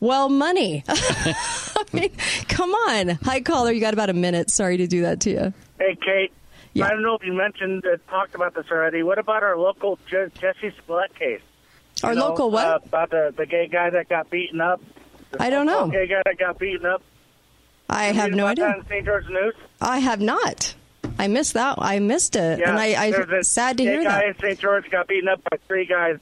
Well, 0.00 0.28
money. 0.28 0.84
Come 2.48 2.70
on. 2.70 3.10
Hi, 3.24 3.40
caller. 3.40 3.72
You 3.72 3.80
got 3.80 3.94
about 3.94 4.10
a 4.10 4.14
minute. 4.14 4.50
Sorry 4.50 4.76
to 4.76 4.86
do 4.86 5.02
that 5.02 5.20
to 5.20 5.30
you. 5.30 5.54
Hey, 5.78 5.96
Kate. 6.04 6.32
Yeah. 6.74 6.86
I 6.86 6.90
don't 6.90 7.02
know 7.02 7.14
if 7.14 7.24
you 7.24 7.32
mentioned, 7.32 7.84
uh, 7.86 7.96
talked 8.10 8.34
about 8.34 8.54
this 8.54 8.66
already. 8.70 9.02
What 9.02 9.18
about 9.18 9.42
our 9.42 9.56
local 9.58 9.98
Je- 10.08 10.30
Jussie 10.38 10.72
Smollett 10.84 11.14
case? 11.18 11.40
Our 12.02 12.12
You 12.12 12.18
know, 12.20 12.28
local 12.28 12.50
what? 12.50 12.66
Uh, 12.66 12.78
about 12.84 13.10
the, 13.10 13.34
the 13.36 13.46
gay 13.46 13.66
guy 13.68 13.90
that 13.90 14.08
got 14.08 14.30
beaten 14.30 14.60
up. 14.60 14.80
The 15.30 15.42
I 15.42 15.50
don't 15.50 15.66
know. 15.66 15.88
Gay 15.88 16.06
guy 16.06 16.22
that 16.24 16.38
got 16.38 16.58
beaten 16.58 16.86
up. 16.86 17.02
I 17.90 18.08
You 18.08 18.14
have 18.14 18.32
no 18.32 18.46
idea. 18.46 18.84
St. 18.88 19.04
George 19.04 19.26
News. 19.28 19.54
I 19.80 19.98
have 19.98 20.20
not. 20.20 20.74
I 21.18 21.26
missed 21.26 21.54
that. 21.54 21.76
I 21.78 21.98
missed 21.98 22.36
it. 22.36 22.60
Yeah, 22.60 22.68
and 22.70 22.78
I, 22.78 23.06
I 23.06 23.40
sad 23.42 23.78
to 23.78 23.82
hear 23.82 24.04
guy 24.04 24.10
that. 24.10 24.20
Guy 24.20 24.28
in 24.28 24.34
St. 24.38 24.58
George 24.60 24.90
got 24.90 25.08
beaten 25.08 25.28
up 25.28 25.40
by 25.50 25.56
three 25.66 25.86
guys. 25.86 26.18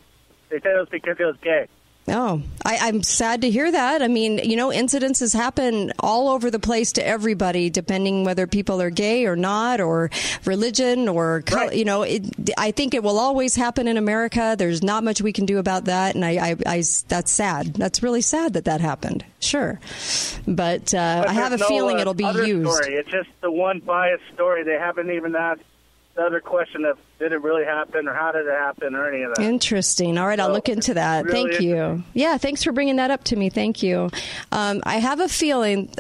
They 0.49 0.61
said 0.61 0.77
it 0.77 0.79
was 0.79 0.89
because 0.91 1.19
he 1.19 1.25
was 1.25 1.37
gay. 1.43 1.67
Oh, 2.09 2.41
I, 2.65 2.79
I'm 2.83 3.03
sad 3.03 3.41
to 3.43 3.51
hear 3.51 3.71
that. 3.71 4.01
I 4.01 4.07
mean, 4.07 4.39
you 4.39 4.55
know, 4.57 4.69
incidences 4.69 5.35
happen 5.35 5.93
all 5.99 6.29
over 6.29 6.53
the 6.53 6.61
place 6.61 6.93
to 6.93 7.07
everybody, 7.07 7.69
depending 7.69 8.25
whether 8.25 8.47
people 8.47 8.81
are 8.81 8.91
gay 8.91 9.27
or 9.27 9.35
not, 9.35 9.81
or 9.81 10.11
religion, 10.45 11.09
or 11.09 11.43
col- 11.43 11.73
you 11.73 11.85
know. 11.85 12.03
It, 12.03 12.51
I 12.57 12.71
think 12.71 12.95
it 12.95 13.03
will 13.03 13.19
always 13.19 13.57
happen 13.57 13.89
in 13.89 13.97
America. 13.97 14.55
There's 14.57 14.85
not 14.85 15.03
much 15.03 15.21
we 15.21 15.33
can 15.33 15.47
do 15.47 15.59
about 15.59 15.87
that, 15.87 16.15
and 16.15 16.25
I, 16.25 16.51
I, 16.51 16.57
I 16.67 16.83
that's 17.09 17.33
sad. 17.33 17.75
That's 17.75 18.05
really 18.05 18.21
sad 18.21 18.53
that 18.53 18.67
that 18.67 18.81
happened. 18.81 19.25
Sure, 19.41 19.81
but, 20.47 20.95
uh, 20.95 21.23
But 21.23 21.29
I 21.29 21.33
have 21.33 21.53
a 21.53 21.57
no, 21.57 21.67
feeling 21.67 21.97
uh, 21.97 22.01
it'll 22.01 22.15
be 22.15 22.25
used. 22.25 22.71
Story. 22.71 22.95
It's 22.95 23.11
just 23.11 23.29
the 23.41 23.51
one 23.51 23.81
biased 23.81 24.23
story. 24.33 24.63
They 24.63 24.79
haven't 24.79 25.11
even 25.11 25.35
asked 25.35 25.63
the 26.17 26.23
other 26.23 26.41
question 26.41 26.85
of 26.85 26.99
did 27.19 27.33
it 27.33 27.43
really 27.43 27.65
happen 27.65 28.09
or 28.09 28.15
how 28.15 28.33
did 28.33 28.47
it 28.47 28.53
happen 28.53 28.95
or 28.95 29.09
any 29.09 29.23
of 29.23 29.35
that. 29.35 29.43
Interesting. 29.43 30.17
All 30.19 30.27
right, 30.27 30.41
I'll 30.41 30.51
look 30.53 30.69
into 30.69 30.95
that. 30.95 31.27
really 31.27 31.51
Thank 31.51 31.63
you. 31.63 32.03
Yeah, 32.15 32.39
thanks 32.39 32.65
for 32.65 32.73
bringing 32.73 32.97
that 32.97 33.11
up 33.11 33.25
to 33.25 33.37
me. 33.37 33.51
Thank 33.51 33.83
you. 33.83 34.11
Um, 34.51 34.83
I 34.85 34.97
have 34.97 35.21
a 35.21 35.29
feeling. 35.29 35.91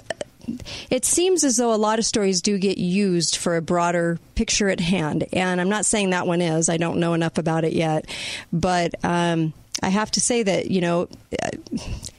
It 0.90 1.04
seems 1.04 1.44
as 1.44 1.56
though 1.56 1.74
a 1.74 1.76
lot 1.76 1.98
of 1.98 2.04
stories 2.06 2.40
do 2.40 2.56
get 2.56 2.78
used 2.78 3.36
for 3.36 3.56
a 3.56 3.62
broader 3.62 4.18
picture 4.36 4.68
at 4.68 4.80
hand, 4.80 5.26
and 5.32 5.60
I'm 5.60 5.68
not 5.68 5.84
saying 5.84 6.10
that 6.10 6.26
one 6.26 6.40
is. 6.40 6.68
I 6.68 6.76
don't 6.76 6.98
know 6.98 7.14
enough 7.14 7.36
about 7.36 7.64
it 7.64 7.72
yet, 7.72 8.06
but 8.52 8.94
um, 9.04 9.52
I 9.82 9.88
have 9.88 10.10
to 10.12 10.20
say 10.20 10.42
that 10.44 10.70
you 10.70 10.80
know. 10.80 11.08
uh, 11.42 11.50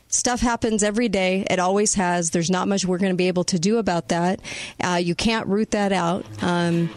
Stuff 0.10 0.40
happens 0.40 0.84
every 0.84 1.10
day. 1.10 1.46
It 1.50 1.60
always 1.60 1.96
has. 1.96 2.32
There's 2.32 2.50
not 2.50 2.70
much 2.70 2.86
we're 2.86 2.98
going 2.98 3.12
to 3.12 3.18
be 3.18 3.28
able 3.28 3.44
to 3.44 3.60
do 3.60 3.78
about 3.78 4.08
that. 4.08 4.40
Uh, 4.82 4.96
you 5.04 5.14
can't 5.16 5.46
root 5.48 5.72
that 5.72 5.92
out. 5.92 6.26
Um, 6.42 6.90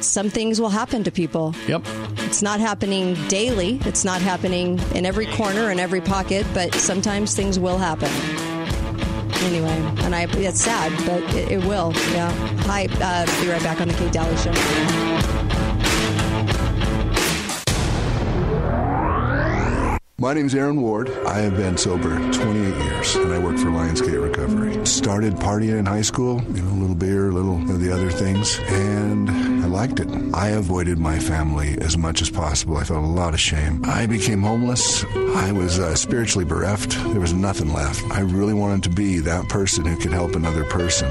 some 0.00 0.30
things 0.30 0.60
will 0.60 0.68
happen 0.68 1.04
to 1.04 1.10
people. 1.10 1.54
Yep. 1.66 1.82
It's 2.18 2.42
not 2.42 2.60
happening 2.60 3.14
daily. 3.28 3.80
It's 3.84 4.04
not 4.04 4.20
happening 4.20 4.78
in 4.94 5.06
every 5.06 5.26
corner 5.26 5.70
and 5.70 5.80
every 5.80 6.00
pocket, 6.00 6.46
but 6.54 6.74
sometimes 6.74 7.34
things 7.34 7.58
will 7.58 7.78
happen. 7.78 8.10
Anyway, 9.44 9.68
and 10.04 10.14
I 10.14 10.22
it's 10.30 10.60
sad, 10.60 10.92
but 11.06 11.22
it, 11.34 11.52
it 11.52 11.64
will. 11.64 11.92
Yeah. 12.12 12.30
Hi. 12.66 12.86
Uh, 13.00 13.26
be 13.42 13.48
right 13.48 13.62
back 13.62 13.80
on 13.80 13.88
the 13.88 13.94
Kate 13.94 14.12
Dalley 14.12 14.36
Show. 14.36 15.17
My 20.28 20.34
name's 20.34 20.54
Aaron 20.54 20.82
Ward. 20.82 21.08
I 21.26 21.38
have 21.38 21.56
been 21.56 21.78
sober 21.78 22.10
28 22.32 22.84
years, 22.84 23.14
and 23.14 23.32
I 23.32 23.38
work 23.38 23.56
for 23.56 23.68
Lionsgate 23.68 24.22
Recovery. 24.22 24.84
Started 24.84 25.32
partying 25.36 25.78
in 25.78 25.86
high 25.86 26.02
school, 26.02 26.42
you 26.52 26.60
know, 26.60 26.70
a 26.70 26.80
little 26.80 26.94
beer, 26.94 27.30
a 27.30 27.32
little 27.32 27.56
of 27.62 27.80
the 27.80 27.90
other 27.90 28.10
things, 28.10 28.58
and 28.68 29.30
I 29.30 29.68
liked 29.68 30.00
it. 30.00 30.08
I 30.34 30.48
avoided 30.48 30.98
my 30.98 31.18
family 31.18 31.78
as 31.80 31.96
much 31.96 32.20
as 32.20 32.28
possible. 32.28 32.76
I 32.76 32.84
felt 32.84 33.04
a 33.04 33.06
lot 33.06 33.32
of 33.32 33.40
shame. 33.40 33.80
I 33.86 34.04
became 34.04 34.42
homeless. 34.42 35.02
I 35.34 35.50
was 35.52 35.78
uh, 35.78 35.94
spiritually 35.94 36.44
bereft. 36.44 36.90
There 36.90 37.20
was 37.20 37.32
nothing 37.32 37.72
left. 37.72 38.04
I 38.10 38.20
really 38.20 38.52
wanted 38.52 38.82
to 38.82 38.90
be 38.90 39.20
that 39.20 39.48
person 39.48 39.86
who 39.86 39.96
could 39.96 40.12
help 40.12 40.36
another 40.36 40.64
person, 40.64 41.08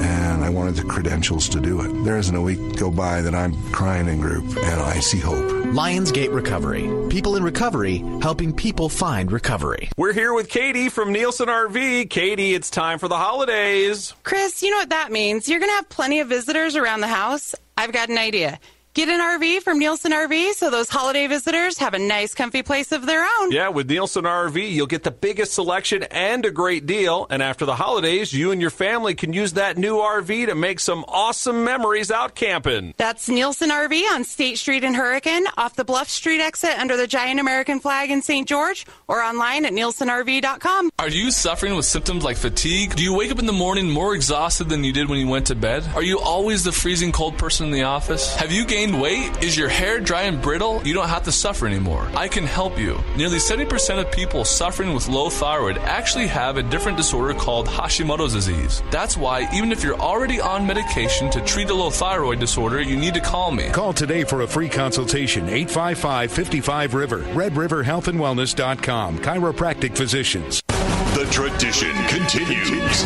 and 0.00 0.44
I 0.44 0.50
wanted 0.50 0.76
the 0.76 0.84
credentials 0.84 1.48
to 1.50 1.60
do 1.60 1.80
it. 1.80 2.04
There 2.04 2.18
isn't 2.18 2.34
a 2.34 2.40
week 2.40 2.76
go 2.76 2.90
by 2.90 3.20
that 3.22 3.34
I'm 3.34 3.54
crying 3.72 4.08
in 4.08 4.20
group, 4.20 4.44
and 4.44 4.80
I 4.80 5.00
see 5.00 5.18
hope. 5.18 5.44
Lionsgate 5.74 6.32
Recovery. 6.32 6.90
People 7.08 7.36
in 7.36 7.42
recovery 7.42 7.98
helping 8.20 8.54
people 8.54 8.88
find 8.88 9.32
recovery. 9.32 9.88
We're 9.96 10.12
here 10.12 10.32
with 10.32 10.48
Katie 10.48 10.88
from 10.88 11.12
Nielsen 11.12 11.48
RV. 11.48 12.10
Katie, 12.10 12.54
it's 12.54 12.70
time 12.70 12.98
for 12.98 13.08
the 13.08 13.16
holidays. 13.16 14.14
Chris, 14.22 14.62
you 14.62 14.70
know 14.70 14.78
what 14.78 14.90
that 14.90 15.10
means. 15.10 15.48
You're 15.48 15.60
going 15.60 15.70
to 15.70 15.76
have 15.76 15.88
plenty 15.88 16.20
of 16.20 16.28
visitors 16.28 16.76
around 16.76 17.00
the 17.00 17.08
house. 17.08 17.54
I've 17.76 17.92
got 17.92 18.08
an 18.08 18.18
idea. 18.18 18.60
Get 18.94 19.08
an 19.08 19.18
RV 19.18 19.62
from 19.62 19.80
Nielsen 19.80 20.12
RV 20.12 20.52
so 20.52 20.70
those 20.70 20.88
holiday 20.88 21.26
visitors 21.26 21.78
have 21.78 21.94
a 21.94 21.98
nice, 21.98 22.32
comfy 22.32 22.62
place 22.62 22.92
of 22.92 23.06
their 23.06 23.26
own. 23.40 23.50
Yeah, 23.50 23.70
with 23.70 23.90
Nielsen 23.90 24.22
RV, 24.22 24.70
you'll 24.70 24.86
get 24.86 25.02
the 25.02 25.10
biggest 25.10 25.52
selection 25.52 26.04
and 26.04 26.46
a 26.46 26.52
great 26.52 26.86
deal. 26.86 27.26
And 27.28 27.42
after 27.42 27.66
the 27.66 27.74
holidays, 27.74 28.32
you 28.32 28.52
and 28.52 28.60
your 28.60 28.70
family 28.70 29.16
can 29.16 29.32
use 29.32 29.54
that 29.54 29.76
new 29.76 29.96
RV 29.96 30.46
to 30.46 30.54
make 30.54 30.78
some 30.78 31.04
awesome 31.08 31.64
memories 31.64 32.12
out 32.12 32.36
camping. 32.36 32.94
That's 32.96 33.28
Nielsen 33.28 33.70
RV 33.70 34.00
on 34.12 34.22
State 34.22 34.58
Street 34.58 34.84
in 34.84 34.94
Hurricane, 34.94 35.46
off 35.56 35.74
the 35.74 35.84
Bluff 35.84 36.08
Street 36.08 36.40
exit 36.40 36.78
under 36.78 36.96
the 36.96 37.08
giant 37.08 37.40
American 37.40 37.80
flag 37.80 38.12
in 38.12 38.22
St. 38.22 38.46
George, 38.46 38.86
or 39.08 39.20
online 39.20 39.64
at 39.64 39.72
nielsenrv.com. 39.72 40.90
Are 41.00 41.08
you 41.08 41.32
suffering 41.32 41.74
with 41.74 41.86
symptoms 41.86 42.22
like 42.22 42.36
fatigue? 42.36 42.94
Do 42.94 43.02
you 43.02 43.12
wake 43.12 43.32
up 43.32 43.40
in 43.40 43.46
the 43.46 43.52
morning 43.52 43.90
more 43.90 44.14
exhausted 44.14 44.68
than 44.68 44.84
you 44.84 44.92
did 44.92 45.08
when 45.08 45.18
you 45.18 45.26
went 45.26 45.48
to 45.48 45.56
bed? 45.56 45.82
Are 45.96 46.02
you 46.04 46.20
always 46.20 46.62
the 46.62 46.70
freezing 46.70 47.10
cold 47.10 47.36
person 47.38 47.66
in 47.66 47.72
the 47.72 47.82
office? 47.82 48.32
Have 48.36 48.52
you 48.52 48.64
gained 48.64 48.83
weight? 48.92 49.42
Is 49.42 49.56
your 49.56 49.68
hair 49.68 50.00
dry 50.00 50.22
and 50.22 50.40
brittle? 50.42 50.82
You 50.84 50.94
don't 50.94 51.08
have 51.08 51.22
to 51.24 51.32
suffer 51.32 51.66
anymore. 51.66 52.08
I 52.14 52.28
can 52.28 52.44
help 52.44 52.78
you. 52.78 52.98
Nearly 53.16 53.38
70% 53.38 53.98
of 53.98 54.10
people 54.12 54.44
suffering 54.44 54.92
with 54.92 55.08
low 55.08 55.30
thyroid 55.30 55.78
actually 55.78 56.26
have 56.26 56.56
a 56.56 56.62
different 56.62 56.96
disorder 56.96 57.34
called 57.34 57.66
Hashimoto's 57.66 58.32
disease. 58.34 58.82
That's 58.90 59.16
why, 59.16 59.48
even 59.54 59.72
if 59.72 59.82
you're 59.82 59.98
already 59.98 60.40
on 60.40 60.66
medication 60.66 61.30
to 61.30 61.40
treat 61.42 61.70
a 61.70 61.74
low 61.74 61.90
thyroid 61.90 62.40
disorder, 62.40 62.80
you 62.80 62.96
need 62.96 63.14
to 63.14 63.20
call 63.20 63.50
me. 63.50 63.70
Call 63.70 63.92
today 63.92 64.24
for 64.24 64.42
a 64.42 64.46
free 64.46 64.68
consultation. 64.68 65.48
855 65.48 66.32
55 66.32 66.94
River. 66.94 67.18
RedRiverHealthAndWellness.com. 67.20 69.18
Chiropractic 69.20 69.96
physicians. 69.96 70.62
The 70.68 71.28
tradition 71.30 71.94
continues. 72.08 73.04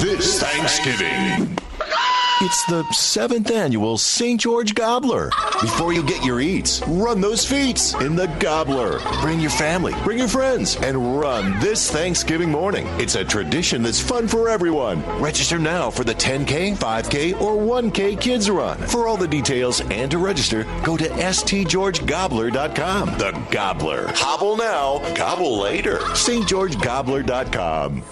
This 0.00 0.40
Thanksgiving. 0.40 1.58
It's 2.40 2.64
the 2.66 2.84
seventh 2.92 3.50
annual 3.50 3.98
St. 3.98 4.40
George 4.40 4.76
Gobbler. 4.76 5.30
Before 5.60 5.92
you 5.92 6.04
get 6.04 6.24
your 6.24 6.40
eats, 6.40 6.80
run 6.86 7.20
those 7.20 7.44
feet 7.44 7.92
in 8.00 8.14
the 8.14 8.28
Gobbler. 8.38 9.00
Bring 9.20 9.40
your 9.40 9.50
family, 9.50 9.92
bring 10.04 10.18
your 10.18 10.28
friends, 10.28 10.76
and 10.76 11.18
run 11.18 11.58
this 11.58 11.90
Thanksgiving 11.90 12.48
morning. 12.48 12.86
It's 13.00 13.16
a 13.16 13.24
tradition 13.24 13.82
that's 13.82 13.98
fun 14.00 14.28
for 14.28 14.48
everyone. 14.48 15.02
Register 15.20 15.58
now 15.58 15.90
for 15.90 16.04
the 16.04 16.14
10K, 16.14 16.76
5K, 16.76 17.40
or 17.40 17.56
1K 17.56 18.20
Kids 18.20 18.48
Run. 18.48 18.78
For 18.78 19.08
all 19.08 19.16
the 19.16 19.26
details 19.26 19.80
and 19.90 20.08
to 20.12 20.18
register, 20.18 20.64
go 20.84 20.96
to 20.96 21.08
stgeorgegobbler.com. 21.08 23.18
The 23.18 23.32
Gobbler. 23.50 24.12
Hobble 24.14 24.56
now, 24.56 25.00
gobble 25.16 25.58
later. 25.58 25.96
stgeorgegobbler.com. 25.98 28.04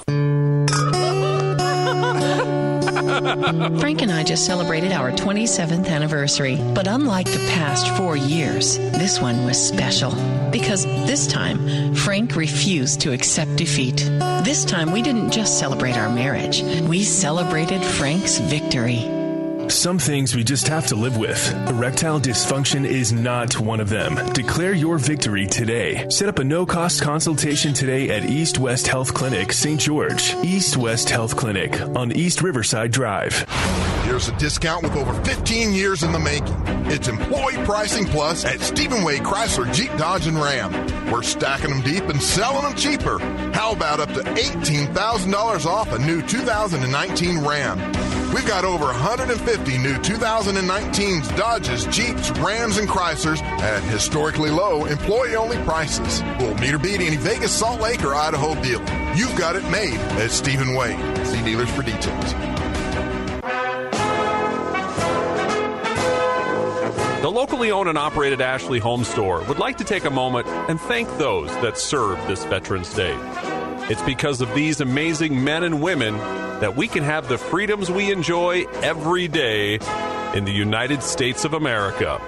Frank 3.27 4.03
and 4.03 4.13
I 4.13 4.23
just 4.23 4.47
celebrated 4.47 4.93
our 4.93 5.11
27th 5.11 5.89
anniversary, 5.89 6.57
but 6.75 6.87
unlike 6.87 7.27
the 7.27 7.45
past 7.51 7.89
four 7.97 8.17
years, 8.17 8.79
this 8.79 9.21
one 9.21 9.45
was 9.45 9.59
special. 9.59 10.13
Because 10.53 10.85
this 10.85 11.27
time, 11.27 11.95
Frank 11.95 12.37
refused 12.37 13.01
to 13.01 13.13
accept 13.13 13.57
defeat. 13.57 13.97
This 14.45 14.65
time, 14.65 14.93
we 14.93 15.03
didn't 15.03 15.33
just 15.33 15.59
celebrate 15.59 15.97
our 15.97 16.09
marriage, 16.09 16.63
we 16.83 17.03
celebrated 17.03 17.83
Frank's 17.83 18.39
victory. 18.39 19.16
Some 19.69 19.99
things 19.99 20.35
we 20.35 20.45
just 20.45 20.69
have 20.69 20.87
to 20.89 20.95
live 20.95 21.17
with. 21.17 21.53
Erectile 21.69 22.21
dysfunction 22.21 22.85
is 22.85 23.13
not 23.13 23.59
one 23.59 23.81
of 23.81 23.89
them. 23.89 24.15
Declare 24.33 24.75
your 24.75 24.97
victory 24.97 25.47
today. 25.47 26.07
Set 26.09 26.29
up 26.29 26.39
a 26.39 26.45
no 26.45 26.65
cost 26.65 27.03
consultation 27.03 27.75
today 27.75 28.11
at 28.11 28.31
East 28.31 28.59
West 28.59 28.87
Health 28.87 29.13
Clinic, 29.13 29.53
St. 29.53 29.81
George. 29.81 30.35
East 30.43 30.77
West 30.77 31.11
Health 31.11 31.37
Clinic 31.37 31.81
on 31.97 32.13
East 32.13 32.43
Riverside 32.43 32.93
Drive. 32.93 33.45
Here's 34.05 34.29
a 34.29 34.37
discount 34.39 34.85
with 34.85 34.95
over 34.95 35.13
15 35.25 35.73
years 35.73 36.05
in 36.05 36.13
the 36.13 36.19
making. 36.21 36.57
It's 36.87 37.09
employee 37.09 37.57
pricing 37.65 38.07
plus 38.07 38.45
at 38.45 38.61
Stephen 38.61 39.03
Wade 39.03 39.23
Chrysler 39.23 39.73
Jeep 39.75 39.91
Dodge 39.99 40.29
and 40.29 40.37
Ram. 40.37 41.11
We're 41.11 41.23
stacking 41.23 41.71
them 41.71 41.83
deep 41.83 42.05
and 42.05 42.23
selling 42.23 42.63
them 42.63 42.75
cheaper. 42.77 43.19
How 43.53 43.73
about 43.73 43.99
up 43.99 44.13
to 44.15 44.21
$18,000 44.21 45.67
off 45.67 45.93
a 45.93 45.99
new 45.99 46.23
2019 46.23 47.39
Ram? 47.45 48.16
We've 48.35 48.47
got 48.47 48.65
over 48.65 48.87
150 48.87 49.79
new 49.79 49.95
2019s 49.95 51.37
Dodges, 51.37 51.87
Jeeps, 51.87 52.31
Rams, 52.33 52.77
and 52.77 52.89
Chryslers 52.89 53.41
at 53.43 53.83
historically 53.85 54.51
low 54.51 54.85
employee-only 54.85 55.59
prices. 55.59 56.23
We'll 56.39 56.55
meet 56.57 56.75
or 56.75 56.79
beat 56.79 57.01
any 57.01 57.17
Vegas, 57.17 57.53
Salt 57.53 57.81
Lake, 57.81 58.05
or 58.05 58.15
Idaho 58.15 58.55
deal. 58.63 58.81
You've 59.17 59.37
got 59.37 59.57
it 59.57 59.69
made 59.71 59.99
at 60.21 60.31
Stephen 60.31 60.75
Wade. 60.75 60.99
See 61.27 61.43
dealers 61.45 61.71
for 61.71 61.83
details. 61.83 62.35
The 67.23 67.31
locally 67.31 67.71
owned 67.71 67.89
and 67.89 67.99
operated 67.99 68.41
Ashley 68.41 68.79
Home 68.79 69.03
Store 69.03 69.43
would 69.45 69.59
like 69.59 69.79
to 69.79 69.85
take 69.85 70.05
a 70.05 70.11
moment 70.11 70.47
and 70.47 70.81
thank 70.81 71.09
those 71.19 71.51
that 71.63 71.79
served 71.79 72.27
this 72.29 72.45
Veterans 72.45 72.95
Day. 72.95 73.17
It's 73.89 74.03
because 74.03 74.41
of 74.41 74.53
these 74.53 74.81
amazing 74.81 75.45
men 75.45 75.63
and 75.63 75.81
women 75.81 76.17
that 76.61 76.75
we 76.75 76.89
can 76.89 77.05
have 77.05 77.29
the 77.29 77.39
freedoms 77.39 77.89
we 77.89 78.11
enjoy 78.11 78.65
every 78.83 79.29
day 79.29 79.79
in 80.35 80.45
the 80.45 80.51
United 80.51 81.05
States 81.05 81.45
of 81.45 81.55
America. 81.55 82.21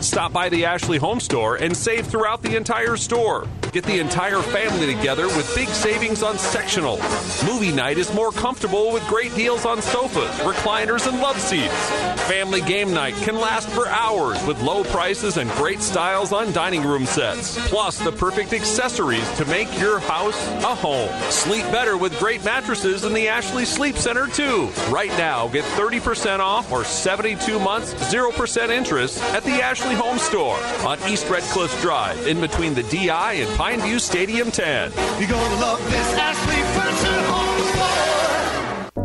Stop 0.00 0.32
by 0.32 0.48
the 0.48 0.64
Ashley 0.64 0.98
Home 0.98 1.20
Store 1.20 1.54
and 1.54 1.76
save 1.76 2.06
throughout 2.06 2.42
the 2.42 2.56
entire 2.56 2.96
store. 2.96 3.46
Get 3.72 3.84
the 3.84 4.00
entire 4.00 4.42
family 4.42 4.92
together 4.92 5.28
with 5.28 5.54
big 5.54 5.68
savings 5.68 6.24
on 6.24 6.38
sectional. 6.38 6.98
Movie 7.46 7.70
night 7.70 7.98
is 7.98 8.12
more 8.12 8.32
comfortable 8.32 8.92
with 8.92 9.06
great 9.06 9.32
deals 9.36 9.64
on 9.64 9.80
sofas, 9.80 10.36
recliners, 10.40 11.06
and 11.06 11.20
love 11.20 11.38
seats. 11.38 11.88
Family 12.22 12.62
game 12.62 12.92
night 12.92 13.14
can 13.16 13.36
last 13.36 13.68
for 13.68 13.86
hours 13.86 14.44
with 14.44 14.60
low 14.62 14.82
prices 14.82 15.36
and 15.36 15.48
great 15.52 15.80
styles 15.82 16.32
on 16.32 16.52
dining 16.52 16.82
room 16.82 17.06
sets. 17.06 17.64
Plus, 17.68 17.96
the 18.00 18.10
perfect 18.10 18.52
accessories 18.52 19.30
to 19.36 19.44
make 19.44 19.68
your 19.78 20.00
house 20.00 20.48
a 20.64 20.74
home. 20.74 21.10
Sleep 21.30 21.62
better 21.66 21.96
with 21.96 22.18
great 22.18 22.44
mattresses 22.44 23.04
in 23.04 23.12
the 23.12 23.28
Ashley 23.28 23.64
Sleep 23.64 23.96
Center, 23.96 24.26
too. 24.26 24.68
Right 24.88 25.10
now, 25.10 25.46
get 25.46 25.64
30% 25.76 26.40
off 26.40 26.72
or 26.72 26.82
72 26.82 27.60
months, 27.60 27.94
0% 27.94 28.70
interest 28.70 29.22
at 29.32 29.44
the 29.44 29.62
Ashley 29.62 29.94
Home 29.94 30.18
Store 30.18 30.58
on 30.84 30.98
East 31.08 31.28
Red 31.28 31.44
Cliff 31.44 31.80
Drive 31.80 32.26
in 32.26 32.40
between 32.40 32.74
the 32.74 32.82
DI 32.84 33.32
and 33.34 33.59
Pineview 33.60 34.00
Stadium 34.00 34.50
10. 34.50 34.90
You're 35.18 35.28
gonna 35.28 35.60
love 35.60 35.84
this 35.90 36.14
Ashley 36.16 36.62
Furniture 36.72 37.22
Home. 37.30 37.79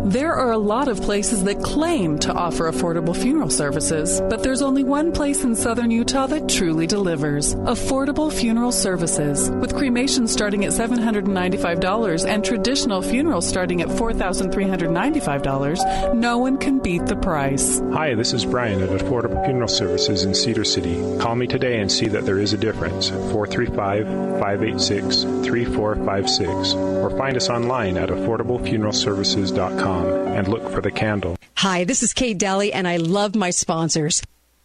There 0.06 0.34
are 0.36 0.52
a 0.52 0.58
lot 0.60 0.88
of 0.88 1.02
places 1.02 1.46
that 1.46 1.64
claim 1.64 2.20
to 2.20 2.32
offer 2.32 2.72
affordable 2.72 3.18
funeral 3.18 3.50
services, 3.50 4.22
but 4.30 4.44
there's 4.44 4.62
only 4.62 4.84
one 4.84 5.12
place 5.12 5.44
in 5.44 5.56
southern 5.56 5.90
Utah 5.90 6.28
that 6.28 6.48
truly 6.48 6.86
delivers 6.86 7.56
Affordable 7.56 8.32
Funeral 8.32 8.72
Services. 8.72 9.50
With 9.50 9.76
cremation 9.76 10.28
starting 10.28 10.64
at 10.64 10.74
$795 10.74 12.28
and 12.28 12.46
traditional 12.46 13.02
funerals 13.02 13.50
starting 13.50 13.82
at 13.82 13.88
$4,395, 13.88 16.14
no 16.14 16.38
one 16.38 16.60
can 16.60 16.78
beat 16.78 17.08
the 17.08 17.16
price. 17.16 17.82
Hi, 17.92 18.14
this 18.14 18.32
is 18.32 18.46
Brian 18.46 18.84
at 18.84 18.90
Affordable 18.90 19.44
Funeral 19.44 19.68
Services 19.68 20.24
in 20.24 20.36
Cedar 20.36 20.66
City. 20.66 21.02
Call 21.18 21.36
me 21.36 21.48
today 21.48 21.80
and 21.80 21.92
see 21.92 22.10
that 22.10 22.28
there 22.28 22.38
is 22.38 22.54
a 22.54 22.58
difference. 22.58 23.10
435 23.10 24.06
586 24.40 25.24
3456. 25.24 26.74
Or 26.76 27.10
find 27.18 27.36
us 27.36 27.50
online 27.50 27.98
at 27.98 28.10
affordablefuneralservices.com 28.10 29.95
and 30.04 30.48
look 30.48 30.70
for 30.72 30.82
the 30.82 30.92
candle. 30.92 31.38
Hi, 31.56 31.84
this 31.84 32.04
is 32.04 32.14
Kate 32.14 32.38
Dalley, 32.38 32.74
and 32.74 32.88
I 32.88 32.98
love 32.98 33.36
my 33.36 33.50
sponsors. 33.50 34.22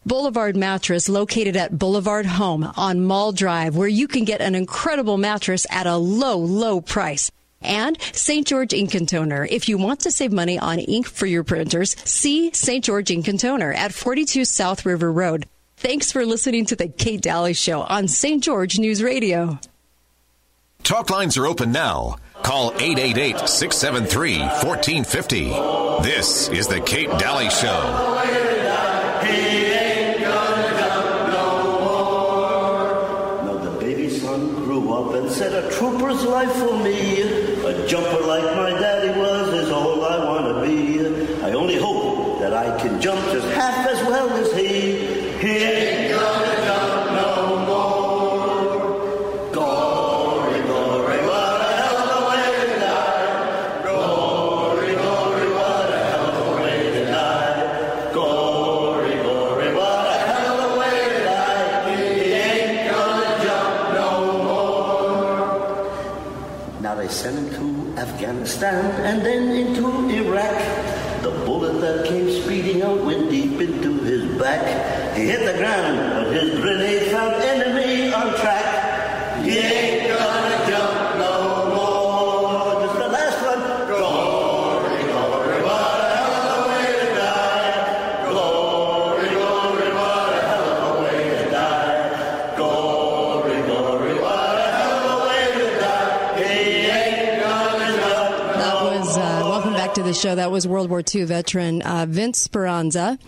Boulevard 0.07 0.57
Mattress, 0.57 1.09
located 1.09 1.57
at 1.57 1.79
Boulevard 1.79 2.25
Home 2.25 2.73
on 2.77 3.05
Mall 3.05 3.33
Drive, 3.33 3.77
where 3.77 3.89
you 3.89 4.09
can 4.09 4.25
get 4.25 4.41
an 4.41 4.55
incredible 4.55 5.19
mattress 5.19 5.67
at 5.71 5.87
a 5.87 5.97
low, 5.97 6.39
low 6.39 6.81
price. 6.81 7.31
And 7.63 8.01
St. 8.13 8.47
George 8.47 8.73
Ink 8.73 8.95
and 8.95 9.07
Toner. 9.07 9.45
If 9.45 9.69
you 9.69 9.77
want 9.77 10.01
to 10.01 10.11
save 10.11 10.33
money 10.33 10.59
on 10.59 10.79
ink 10.79 11.07
for 11.07 11.27
your 11.27 11.45
printers, 11.45 11.95
see 12.05 12.51
St. 12.55 12.83
George 12.83 13.11
Ink 13.11 13.29
and 13.29 13.39
Toner 13.39 13.73
at 13.75 13.93
42 13.93 14.47
South 14.47 14.87
River 14.87 15.13
Road. 15.13 15.47
Thanks 15.77 16.11
for 16.11 16.25
listening 16.25 16.65
to 16.67 16.77
the 16.77 16.89
Kate 16.89 17.21
Dalley 17.21 17.53
Show 17.53 17.83
on 17.83 18.09
St. 18.09 18.43
George 18.43 18.79
News 18.79 19.03
Radio. 19.03 19.59
Talk 20.83 21.11
lines 21.11 21.37
are 21.37 21.47
open 21.47 21.73
now. 21.73 22.17
Call 22.43 22.73
888 22.73 23.49
673 23.49 24.39
1450. 24.39 25.51
This 26.03 26.49
is 26.49 26.67
The 26.67 26.81
Kate 26.81 27.11
Dalley 27.19 27.51
Show. 27.51 28.17
Now 33.45 33.55
the 33.59 33.71
baby 33.79 34.09
son 34.09 34.55
grew 34.65 34.93
up 34.93 35.15
and 35.15 35.31
said, 35.31 35.53
A 35.53 35.71
trooper's 35.71 36.23
life 36.25 36.53
for 36.53 36.77
me. 36.83 37.23
A 37.23 37.87
jumper 37.87 38.21
like 38.25 38.45
my 38.57 38.71
daddy 38.71 39.19
was 39.19 39.53
is 39.55 39.71
all 39.71 40.05
I 40.05 40.25
want 40.25 40.47
to 40.55 40.63
be. 40.67 41.43
I 41.43 41.53
only 41.53 41.77
hope 41.77 42.41
that 42.41 42.53
I 42.55 42.79
can 42.81 43.01
jump 43.01 43.21
just 43.33 43.47
half 43.55 43.87
as 43.87 44.00
He 75.21 75.27
hit 75.27 75.45
the 75.45 75.53
ground, 75.59 76.25
but 76.25 76.33
his 76.33 76.59
grenade 76.59 77.13
found 77.13 77.35
enemy 77.43 78.11
on 78.11 78.35
track. 78.41 79.45
He 79.45 79.59
ain't 79.59 80.09
gonna 80.09 80.67
jump 80.67 81.19
no 81.19 81.75
more. 81.77 82.81
Just 82.87 82.97
the 82.99 83.09
last 83.09 83.39
one. 83.45 83.61
Glory, 83.89 85.03
glory, 85.13 85.63
what 85.63 86.01
a 86.01 86.17
hell 86.17 86.35
of 86.41 86.57
a 86.57 86.69
way 86.71 86.89
to 87.01 87.09
die. 87.21 88.31
Glory, 88.31 89.29
glory, 89.29 89.89
what 89.93 90.33
a 90.33 90.41
hell 90.49 90.69
of 90.73 90.89
a 90.89 91.03
way 91.05 91.21
to 91.37 91.51
die. 91.51 92.57
Glory, 92.57 93.63
glory, 93.67 94.15
what 94.23 94.57
a 94.57 94.71
hell 94.73 95.05
of 95.05 95.21
a 95.21 95.29
way 95.29 95.45
to 95.53 95.67
die. 95.81 96.39
He 96.39 96.87
ain't 96.89 97.43
gonna 97.43 97.89
jump 98.01 98.57
That 98.57 98.77
was, 98.85 99.19
uh, 99.19 99.21
welcome 99.45 99.75
back 99.75 99.93
to 99.95 100.03
the 100.03 100.15
show. 100.15 100.35
That 100.35 100.51
was 100.51 100.67
World 100.67 100.89
War 100.89 101.03
II 101.15 101.25
veteran 101.25 101.83
uh, 101.83 102.07
Vince 102.09 102.39
Speranza 102.49 103.19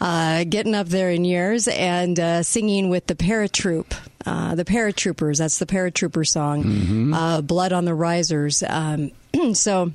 uh, 0.00 0.44
getting 0.44 0.74
up 0.74 0.88
there 0.88 1.10
in 1.10 1.24
years 1.24 1.68
and 1.68 2.18
uh, 2.18 2.42
singing 2.42 2.90
with 2.90 3.06
the 3.06 3.14
paratroop. 3.14 3.92
Uh, 4.26 4.54
the 4.54 4.64
paratroopers, 4.64 5.38
that's 5.38 5.58
the 5.58 5.66
paratrooper 5.66 6.26
song, 6.26 7.14
uh, 7.14 7.40
Blood 7.40 7.72
on 7.72 7.86
the 7.86 7.94
Risers. 7.94 8.62
Um, 8.62 9.12
so 9.54 9.92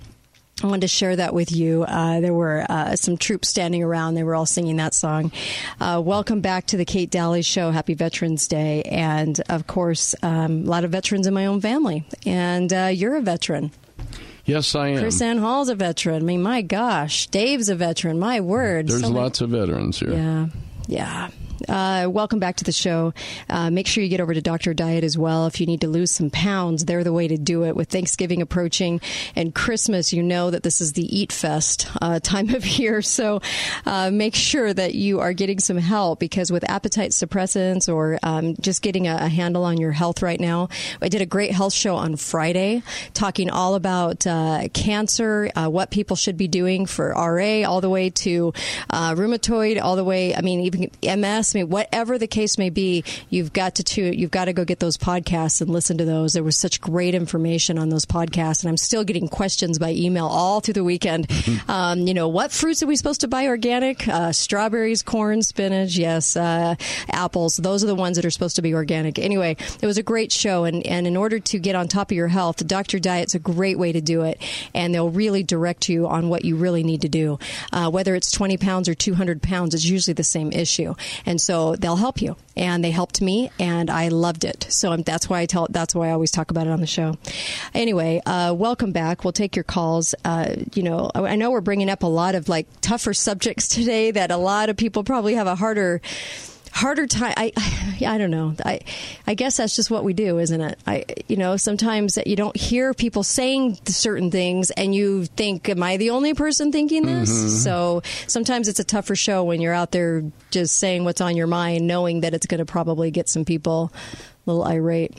I 0.64 0.68
wanted 0.68 0.82
to 0.82 0.88
share 0.88 1.16
that 1.16 1.34
with 1.34 1.52
you. 1.52 1.84
Uh, 1.84 2.22
there 2.22 2.34
were 2.34 2.66
uh, 2.70 2.96
some 2.96 3.18
troops 3.18 3.50
standing 3.50 3.84
around. 3.84 4.16
They 4.16 4.24
were 4.24 4.36
all 4.36 4.46
singing 4.46 4.78
that 4.78 4.94
song. 4.94 5.32
Uh, 5.82 6.02
welcome 6.04 6.40
back 6.40 6.68
to 6.68 6.78
the 6.78 6.86
Kate 6.86 7.12
Dalley 7.12 7.42
Show. 7.42 7.72
Happy 7.72 7.94
Veterans 7.94 8.48
Day. 8.48 8.84
And 8.84 9.40
of 9.50 9.68
course, 9.68 10.16
um, 10.24 10.64
a 10.64 10.70
lot 10.70 10.86
of 10.86 10.92
veterans 10.92 11.28
in 11.28 11.34
my 11.34 11.46
own 11.46 11.60
family. 11.60 12.08
And 12.26 12.72
uh, 12.72 12.90
you're 12.94 13.16
a 13.16 13.22
veteran. 13.22 13.72
Yes, 14.46 14.76
I 14.76 14.90
am. 14.90 15.00
Chris 15.00 15.22
Ann 15.22 15.40
Hall's 15.40 15.70
a 15.70 15.76
veteran. 15.76 16.18
I 16.18 16.20
mean, 16.26 16.42
my 16.44 16.62
gosh. 16.62 17.28
Dave's 17.28 17.68
a 17.70 17.76
veteran. 17.76 18.20
My 18.20 18.40
word. 18.42 18.88
There's 18.88 19.02
So 19.02 19.08
many- 19.10 19.20
lots 19.20 19.42
of 19.42 19.50
veterans 19.50 20.00
here. 20.00 20.14
Yeah. 20.14 20.48
Yeah. 20.88 21.28
Uh, 21.68 22.08
welcome 22.10 22.40
back 22.40 22.58
to 22.58 22.64
the 22.64 22.72
show. 22.72 23.14
Uh, 23.50 23.70
make 23.70 23.88
sure 23.88 24.04
you 24.04 24.10
get 24.10 24.22
over 24.22 24.34
to 24.34 24.42
Dr. 24.42 24.74
Diet 24.74 25.04
as 25.04 25.18
well 25.18 25.48
if 25.48 25.60
you 25.60 25.66
need 25.66 25.82
to 25.82 25.88
lose 25.88 26.12
some 26.12 26.30
pounds. 26.30 26.86
They're 26.86 27.04
the 27.04 27.14
way 27.14 27.28
to 27.28 27.38
do 27.38 27.64
it. 27.66 27.76
With 27.76 27.90
Thanksgiving 27.90 28.42
approaching 28.42 29.02
and 29.36 29.54
Christmas, 29.54 30.14
you 30.14 30.22
know 30.22 30.52
that 30.52 30.64
this 30.64 30.82
is 30.82 30.94
the 30.94 31.04
eat 31.18 31.32
fest 31.32 31.88
uh, 32.02 32.20
time 32.20 32.54
of 32.54 32.66
year. 32.66 33.02
So 33.16 33.40
uh, 33.86 34.12
make 34.12 34.36
sure 34.36 34.74
that 34.74 34.94
you 34.94 35.22
are 35.22 35.32
getting 35.32 35.60
some 35.60 35.78
help 35.78 36.20
because 36.20 36.52
with 36.52 36.70
appetite 36.70 37.12
suppressants 37.12 37.92
or 37.92 38.20
um, 38.24 38.56
just 38.60 38.82
getting 38.82 39.08
a, 39.08 39.16
a, 39.22 39.30
handle 39.30 39.64
on 39.64 39.78
your 39.78 39.92
health 39.92 40.22
right 40.22 40.40
now, 40.40 40.68
I 41.02 41.08
did 41.08 41.22
a 41.22 41.26
great 41.26 41.52
health 41.52 41.72
show 41.72 41.96
on 41.96 42.18
Friday 42.18 42.84
talking 43.14 43.50
all 43.50 43.76
about 43.76 44.28
uh, 44.28 44.68
cancer, 44.74 45.50
uh, 45.56 45.70
what 45.70 45.92
people 45.92 46.18
should 46.18 46.36
be 46.36 46.48
doing 46.48 46.86
for 46.86 47.12
RA, 47.12 47.62
all 47.70 47.80
the 47.80 47.90
way 47.90 48.10
to 48.10 48.54
rheumatoid, 48.92 49.82
all 49.82 49.96
the 49.96 50.04
way. 50.04 50.36
I 50.36 50.42
mean, 50.42 50.62
even 50.62 50.92
MS. 51.02 51.55
Mean, 51.56 51.70
whatever 51.70 52.18
the 52.18 52.28
case 52.28 52.58
may 52.58 52.70
be, 52.70 53.04
you've 53.30 53.54
got 53.54 53.76
to, 53.76 53.84
to 53.84 54.16
you've 54.16 54.32
got 54.32 54.46
to 54.46 54.54
go 54.54 54.66
get 54.66 54.80
those 54.80 54.98
podcasts 54.98 55.62
and 55.62 55.70
listen 55.70 55.98
to 55.98 56.06
those. 56.06 56.34
There 56.34 56.44
was 56.44 56.58
such 56.58 56.82
great 56.82 57.16
information 57.16 57.80
on 57.80 57.90
those 57.90 58.06
podcasts, 58.06 58.62
and 58.62 58.70
I'm 58.70 58.78
still 58.78 59.04
getting 59.04 59.28
questions 59.28 59.80
by 59.80 59.92
email 59.92 60.28
all 60.28 60.60
through 60.60 60.74
the 60.76 60.84
weekend. 60.84 61.28
Mm-hmm. 61.28 61.56
Um, 61.76 62.02
you 62.08 62.14
know, 62.14 62.28
what 62.28 62.52
fruits 62.52 62.84
are 62.84 62.86
we 62.86 62.96
supposed 62.96 63.22
to 63.22 63.28
buy 63.28 63.48
organic? 63.48 64.08
Uh, 64.08 64.32
strawberries, 64.32 65.02
corn, 65.02 65.42
spinach, 65.42 65.98
yes, 65.98 66.38
uh, 66.38 66.76
apples. 67.10 67.58
Those 67.58 67.84
are 67.84 67.88
the 67.88 67.96
ones 67.96 68.18
that 68.18 68.26
are 68.26 68.30
supposed 68.30 68.58
to 68.58 68.62
be 68.62 68.74
organic. 68.74 69.18
Anyway, 69.18 69.58
it 69.82 69.86
was 69.86 69.98
a 69.98 70.04
great 70.04 70.32
show, 70.32 70.64
and, 70.64 70.86
and 70.86 71.08
in 71.08 71.18
order 71.18 71.40
to 71.40 71.60
get 71.60 71.76
on 71.76 71.88
top 71.88 72.12
of 72.12 72.18
your 72.18 72.28
health, 72.28 72.66
Doctor 72.68 73.00
Diet's 73.00 73.36
a 73.36 73.40
great 73.40 73.80
way 73.80 73.92
to 73.92 74.02
do 74.02 74.22
it, 74.22 74.42
and 74.74 74.94
they'll 74.94 75.10
really 75.10 75.44
direct 75.44 75.90
you 75.90 76.08
on 76.08 76.30
what 76.30 76.46
you 76.46 76.56
really 76.56 76.84
need 76.84 77.02
to 77.02 77.10
do. 77.10 77.40
Uh, 77.74 77.90
whether 77.90 78.16
it's 78.16 78.32
20 78.32 78.58
pounds 78.58 78.88
or 78.88 78.94
200 78.94 79.42
pounds, 79.42 79.74
it's 79.74 79.86
usually 79.86 80.14
the 80.14 80.24
same 80.24 80.52
issue, 80.52 80.94
and 81.26 81.42
so 81.46 81.76
they'll 81.76 81.96
help 81.96 82.22
you. 82.22 82.36
And 82.58 82.84
they 82.84 82.90
helped 82.90 83.22
me, 83.22 83.52
and 83.60 83.90
I 83.90 84.08
loved 84.08 84.46
it. 84.46 84.66
So 84.70 84.96
that's 84.98 85.30
why 85.30 85.42
I 85.42 85.46
tell. 85.46 85.68
That's 85.70 85.94
why 85.94 86.08
I 86.08 86.12
always 86.12 86.32
talk 86.32 86.52
about 86.52 86.68
it 86.68 86.72
on 86.72 86.80
the 86.80 86.88
show. 86.88 87.16
Anyway, 87.74 88.22
uh, 88.26 88.56
welcome 88.58 88.92
back. 88.92 89.24
We'll 89.24 89.34
take 89.34 89.56
your 89.56 89.64
calls. 89.64 90.16
Uh, 90.24 90.56
you 90.74 90.82
know, 90.82 91.12
I 91.14 91.36
know 91.36 91.52
we're 91.52 91.62
bringing 91.62 91.90
up 91.90 92.02
a 92.02 92.08
lot 92.08 92.34
of 92.34 92.50
like 92.50 92.68
tougher 92.82 93.14
subjects 93.28 93.68
today 93.68 94.12
that 94.12 94.32
a 94.32 94.38
lot 94.38 94.70
of 94.70 94.78
people 94.78 95.04
probably 95.04 95.36
have 95.36 95.48
a 95.48 95.56
harder 95.56 96.02
harder 96.76 97.08
time. 97.08 97.34
I, 97.38 97.52
I 98.06 98.18
don't 98.18 98.30
know. 98.30 98.54
I, 98.64 98.82
I 99.26 99.34
guess 99.34 99.58
that's 99.58 99.76
just 99.76 99.90
what 99.90 100.04
we 100.04 100.14
do, 100.14 100.38
isn't 100.38 100.62
it? 100.62 100.78
I, 100.86 101.06
you 101.28 101.38
know, 101.38 101.58
sometimes 101.58 102.16
that 102.16 102.28
you 102.28 102.36
don't 102.36 102.56
hear 102.56 102.94
people 102.94 103.24
saying 103.24 103.80
certain 103.86 104.30
things, 104.30 104.70
and 104.72 104.94
you 104.94 105.26
think, 105.26 105.70
"Am 105.70 105.82
I 105.82 105.98
the 105.98 106.12
only 106.12 106.34
person 106.34 106.72
thinking 106.72 107.06
this?" 107.06 107.32
Mm-hmm. 107.32 107.48
So 107.50 108.02
sometimes 108.28 108.68
it's 108.68 108.80
a 108.80 108.84
tougher 108.84 109.16
show 109.16 109.44
when 109.44 109.62
you're 109.62 109.74
out 109.74 109.92
there 109.92 110.24
just 110.52 110.78
saying 110.78 111.06
what's 111.06 111.22
on 111.22 111.36
your 111.36 111.48
mind, 111.48 111.88
knowing 111.88 112.22
that 112.22 112.34
it's 112.34 112.46
going 112.46 112.60
to 112.60 112.66
probably 112.66 113.10
get 113.10 113.30
some 113.30 113.46
people 113.46 113.92
a 114.46 114.52
little 114.52 114.66
irate. 114.66 115.18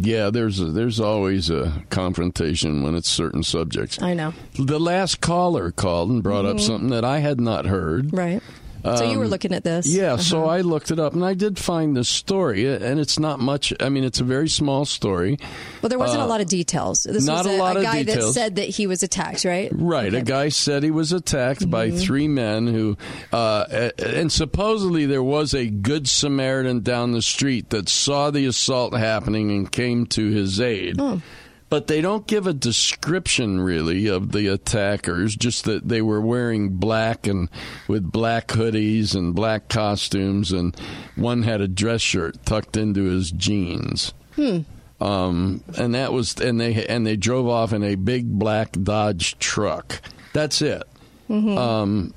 Yeah, 0.00 0.30
there's 0.30 0.58
a, 0.58 0.66
there's 0.66 0.98
always 0.98 1.50
a 1.50 1.84
confrontation 1.90 2.82
when 2.82 2.96
it's 2.96 3.08
certain 3.08 3.42
subjects. 3.42 4.02
I 4.02 4.14
know. 4.14 4.34
The 4.58 4.80
last 4.80 5.20
caller 5.20 5.70
called 5.70 6.10
and 6.10 6.22
brought 6.22 6.44
mm-hmm. 6.44 6.56
up 6.56 6.60
something 6.60 6.90
that 6.90 7.04
I 7.04 7.18
had 7.18 7.40
not 7.40 7.66
heard. 7.66 8.12
Right. 8.12 8.42
So 8.84 9.10
you 9.10 9.18
were 9.18 9.24
um, 9.24 9.30
looking 9.30 9.52
at 9.52 9.64
this? 9.64 9.86
Yeah, 9.86 10.14
uh-huh. 10.14 10.22
so 10.22 10.44
I 10.44 10.60
looked 10.60 10.90
it 10.90 10.98
up 10.98 11.14
and 11.14 11.24
I 11.24 11.32
did 11.32 11.58
find 11.58 11.96
this 11.96 12.08
story, 12.08 12.66
and 12.66 13.00
it's 13.00 13.18
not 13.18 13.40
much. 13.40 13.72
I 13.80 13.88
mean, 13.88 14.04
it's 14.04 14.20
a 14.20 14.24
very 14.24 14.48
small 14.48 14.84
story. 14.84 15.38
Well, 15.80 15.88
there 15.88 15.98
wasn't 15.98 16.20
uh, 16.20 16.26
a 16.26 16.28
lot 16.28 16.40
of 16.42 16.48
details. 16.48 17.04
This 17.04 17.24
not 17.24 17.44
was 17.44 17.54
a, 17.54 17.56
a 17.56 17.58
lot 17.58 17.76
a 17.76 17.78
of 17.78 17.84
guy 17.84 18.02
details. 18.02 18.34
that 18.34 18.40
said 18.40 18.56
that 18.56 18.68
he 18.68 18.86
was 18.86 19.02
attacked, 19.02 19.44
right? 19.44 19.70
Right. 19.72 20.08
Okay. 20.08 20.18
A 20.18 20.22
guy 20.22 20.48
said 20.50 20.82
he 20.82 20.90
was 20.90 21.12
attacked 21.12 21.62
mm-hmm. 21.62 21.70
by 21.70 21.90
three 21.90 22.28
men 22.28 22.66
who, 22.66 22.98
uh, 23.32 23.90
and 23.98 24.30
supposedly 24.30 25.06
there 25.06 25.22
was 25.22 25.54
a 25.54 25.68
good 25.68 26.06
Samaritan 26.06 26.80
down 26.80 27.12
the 27.12 27.22
street 27.22 27.70
that 27.70 27.88
saw 27.88 28.30
the 28.30 28.44
assault 28.46 28.94
happening 28.94 29.50
and 29.50 29.70
came 29.72 30.06
to 30.08 30.30
his 30.30 30.60
aid. 30.60 30.96
Oh 30.98 31.22
but 31.74 31.88
they 31.88 32.00
don't 32.00 32.28
give 32.28 32.46
a 32.46 32.52
description 32.52 33.58
really 33.58 34.06
of 34.06 34.30
the 34.30 34.46
attackers 34.46 35.34
just 35.34 35.64
that 35.64 35.88
they 35.88 36.00
were 36.00 36.20
wearing 36.20 36.68
black 36.68 37.26
and 37.26 37.48
with 37.88 38.12
black 38.12 38.46
hoodies 38.46 39.16
and 39.16 39.34
black 39.34 39.68
costumes 39.68 40.52
and 40.52 40.80
one 41.16 41.42
had 41.42 41.60
a 41.60 41.66
dress 41.66 42.00
shirt 42.00 42.36
tucked 42.46 42.76
into 42.76 43.02
his 43.02 43.32
jeans 43.32 44.14
hmm. 44.36 44.60
um, 45.00 45.64
and 45.76 45.96
that 45.96 46.12
was 46.12 46.40
and 46.40 46.60
they 46.60 46.86
and 46.86 47.04
they 47.04 47.16
drove 47.16 47.48
off 47.48 47.72
in 47.72 47.82
a 47.82 47.96
big 47.96 48.38
black 48.38 48.70
dodge 48.80 49.36
truck 49.40 50.00
that's 50.32 50.62
it 50.62 50.84
mm-hmm. 51.28 51.58
um, 51.58 52.14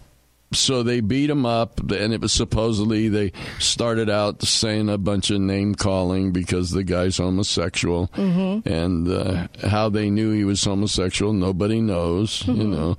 so 0.54 0.84
they 0.84 1.02
beat 1.02 1.30
him 1.30 1.46
up, 1.46 1.80
and 1.92 2.14
it 2.14 2.22
was 2.22 2.32
supposedly 2.32 3.10
they 3.10 3.34
started 3.60 4.10
out 4.10 4.42
saying 4.44 4.90
a 4.90 4.98
bunch 4.98 5.30
of 5.30 5.42
name 5.42 5.76
calling 5.76 6.32
because 6.32 6.72
the 6.72 6.84
guy's 6.84 7.18
homosexual, 7.18 8.08
mm-hmm. 8.10 8.68
and 8.68 9.08
uh, 9.10 9.48
how 9.68 9.90
they 9.90 10.10
knew 10.10 10.32
he 10.32 10.46
was 10.46 10.64
homosexual, 10.64 11.34
nobody 11.34 11.82
knows, 11.82 12.44
mm-hmm. 12.44 12.62
you 12.62 12.68
know 12.68 12.98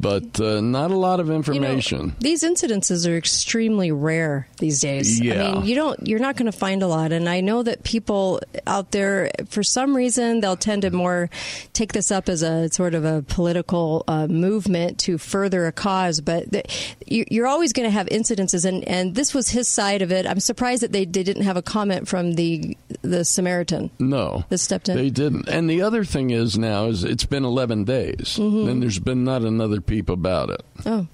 but 0.00 0.40
uh, 0.40 0.60
not 0.60 0.90
a 0.90 0.96
lot 0.96 1.20
of 1.20 1.30
information. 1.30 2.00
You 2.00 2.06
know, 2.06 2.12
these 2.20 2.42
incidences 2.42 3.08
are 3.10 3.16
extremely 3.16 3.92
rare 3.92 4.48
these 4.58 4.80
days. 4.80 5.20
Yeah. 5.20 5.48
I 5.48 5.52
mean, 5.52 5.64
you 5.66 5.74
don't, 5.74 6.06
you're 6.06 6.18
not 6.18 6.36
going 6.36 6.50
to 6.50 6.56
find 6.56 6.82
a 6.82 6.86
lot, 6.86 7.12
and 7.12 7.28
I 7.28 7.40
know 7.40 7.62
that 7.62 7.84
people 7.84 8.40
out 8.66 8.92
there, 8.92 9.30
for 9.48 9.62
some 9.62 9.94
reason, 9.94 10.40
they'll 10.40 10.56
tend 10.56 10.82
to 10.82 10.90
more 10.90 11.28
take 11.72 11.92
this 11.92 12.10
up 12.10 12.28
as 12.28 12.42
a 12.42 12.68
sort 12.70 12.94
of 12.94 13.04
a 13.04 13.22
political 13.22 14.04
uh, 14.08 14.26
movement 14.26 14.98
to 15.00 15.18
further 15.18 15.66
a 15.66 15.72
cause. 15.72 16.20
But 16.20 16.50
the, 16.50 16.62
you, 17.06 17.44
are 17.44 17.46
always 17.46 17.72
going 17.72 17.86
to 17.86 17.90
have 17.90 18.06
incidences, 18.06 18.64
and, 18.64 18.86
and 18.88 19.14
this 19.14 19.34
was 19.34 19.48
his 19.48 19.68
side 19.68 20.02
of 20.02 20.12
it. 20.12 20.26
I'm 20.26 20.40
surprised 20.40 20.82
that 20.82 20.92
they, 20.92 21.04
they 21.04 21.22
didn't 21.22 21.42
have 21.42 21.56
a 21.56 21.62
comment 21.62 22.08
from 22.08 22.34
the 22.34 22.76
the 23.02 23.24
Samaritan. 23.24 23.90
No, 23.98 24.44
that 24.48 24.58
stepped 24.58 24.88
in. 24.88 24.96
They 24.96 25.10
didn't. 25.10 25.48
And 25.48 25.68
the 25.68 25.82
other 25.82 26.04
thing 26.04 26.30
is 26.30 26.58
now 26.58 26.86
is 26.86 27.04
it's 27.04 27.24
been 27.24 27.44
11 27.44 27.84
days, 27.84 28.36
mm-hmm. 28.38 28.68
and 28.68 28.82
there's 28.82 28.98
been 28.98 29.24
not 29.24 29.42
another 29.42 29.80
peep 29.90 30.08
about 30.08 30.50
it. 30.50 30.64
Oh. 30.86 31.08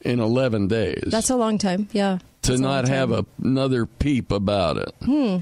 In 0.00 0.20
11 0.20 0.68
days. 0.68 1.04
That's 1.06 1.28
a 1.28 1.36
long 1.36 1.58
time, 1.58 1.88
yeah. 1.92 2.18
To 2.42 2.56
not 2.56 2.88
have 2.88 3.12
a, 3.12 3.26
another 3.42 3.84
peep 3.84 4.32
about 4.32 4.78
it. 4.78 4.94
Hmm. 5.04 5.38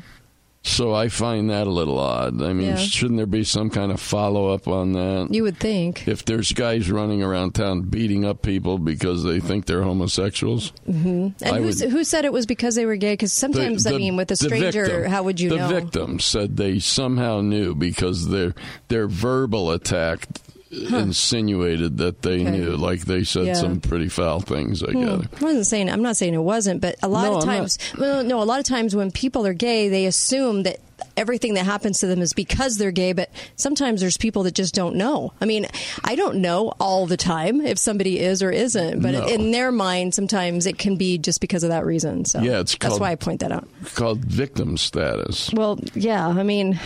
So 0.64 0.92
I 0.92 1.08
find 1.08 1.48
that 1.50 1.68
a 1.68 1.70
little 1.70 2.00
odd. 2.00 2.42
I 2.42 2.52
mean, 2.52 2.66
yeah. 2.70 2.76
shouldn't 2.76 3.16
there 3.16 3.26
be 3.26 3.44
some 3.44 3.70
kind 3.70 3.92
of 3.92 4.00
follow 4.00 4.52
up 4.52 4.66
on 4.66 4.92
that? 4.94 5.28
You 5.30 5.44
would 5.44 5.58
think. 5.58 6.08
If 6.08 6.24
there's 6.24 6.50
guys 6.52 6.90
running 6.90 7.22
around 7.22 7.54
town 7.54 7.82
beating 7.82 8.24
up 8.24 8.42
people 8.42 8.78
because 8.78 9.22
they 9.22 9.38
think 9.38 9.66
they're 9.66 9.84
homosexuals. 9.84 10.72
Mm-hmm. 10.88 11.44
And 11.44 11.64
would, 11.64 11.80
who 11.80 12.02
said 12.02 12.24
it 12.24 12.32
was 12.32 12.44
because 12.44 12.74
they 12.74 12.86
were 12.86 12.96
gay? 12.96 13.12
Because 13.12 13.32
sometimes, 13.32 13.84
the, 13.84 13.90
the, 13.90 13.94
I 13.94 13.98
mean, 13.98 14.16
with 14.16 14.32
a 14.32 14.36
stranger, 14.36 14.84
victim, 14.84 15.10
how 15.10 15.22
would 15.22 15.38
you 15.38 15.50
the 15.50 15.56
know? 15.56 15.68
The 15.68 15.80
victim 15.80 16.18
said 16.18 16.56
they 16.56 16.80
somehow 16.80 17.40
knew 17.40 17.76
because 17.76 18.28
their 18.28 18.54
their 18.88 19.06
verbal 19.06 19.70
attack 19.70 20.26
Huh. 20.70 20.98
insinuated 20.98 21.96
that 21.96 22.20
they 22.20 22.42
okay. 22.42 22.50
knew, 22.50 22.76
like 22.76 23.00
they 23.00 23.24
said 23.24 23.46
yeah. 23.46 23.54
some 23.54 23.80
pretty 23.80 24.10
foul 24.10 24.40
things. 24.40 24.82
I 24.82 24.92
hmm. 24.92 25.22
I 25.40 25.44
wasn't 25.44 25.66
saying. 25.66 25.88
I'm 25.88 26.02
not 26.02 26.18
saying 26.18 26.34
it 26.34 26.38
wasn't, 26.38 26.82
but 26.82 26.96
a 27.02 27.08
lot 27.08 27.24
no, 27.24 27.38
of 27.38 27.44
times, 27.44 27.78
well, 27.98 28.22
no, 28.22 28.42
a 28.42 28.44
lot 28.44 28.60
of 28.60 28.66
times 28.66 28.94
when 28.94 29.10
people 29.10 29.46
are 29.46 29.54
gay, 29.54 29.88
they 29.88 30.04
assume 30.04 30.64
that 30.64 30.80
everything 31.16 31.54
that 31.54 31.64
happens 31.64 32.00
to 32.00 32.06
them 32.06 32.20
is 32.20 32.34
because 32.34 32.76
they're 32.76 32.90
gay, 32.90 33.12
but 33.12 33.30
sometimes 33.56 34.02
there's 34.02 34.18
people 34.18 34.42
that 34.42 34.54
just 34.54 34.74
don't 34.74 34.96
know. 34.96 35.32
I 35.40 35.46
mean, 35.46 35.66
I 36.04 36.14
don't 36.16 36.36
know 36.36 36.74
all 36.78 37.06
the 37.06 37.16
time 37.16 37.60
if 37.62 37.78
somebody 37.78 38.20
is 38.20 38.42
or 38.42 38.50
isn't, 38.50 39.00
but 39.00 39.12
no. 39.12 39.26
in 39.26 39.50
their 39.50 39.72
mind, 39.72 40.14
sometimes 40.14 40.66
it 40.66 40.78
can 40.78 40.96
be 40.96 41.16
just 41.16 41.40
because 41.40 41.62
of 41.62 41.70
that 41.70 41.86
reason. 41.86 42.24
So 42.24 42.40
yeah, 42.40 42.60
it's 42.60 42.76
that's 42.76 43.00
why 43.00 43.10
I 43.10 43.14
point 43.14 43.40
that 43.40 43.52
out. 43.52 43.66
Called 43.94 44.24
victim 44.24 44.76
status. 44.76 45.50
Well, 45.52 45.78
yeah, 45.94 46.26
I 46.26 46.42
mean, 46.42 46.78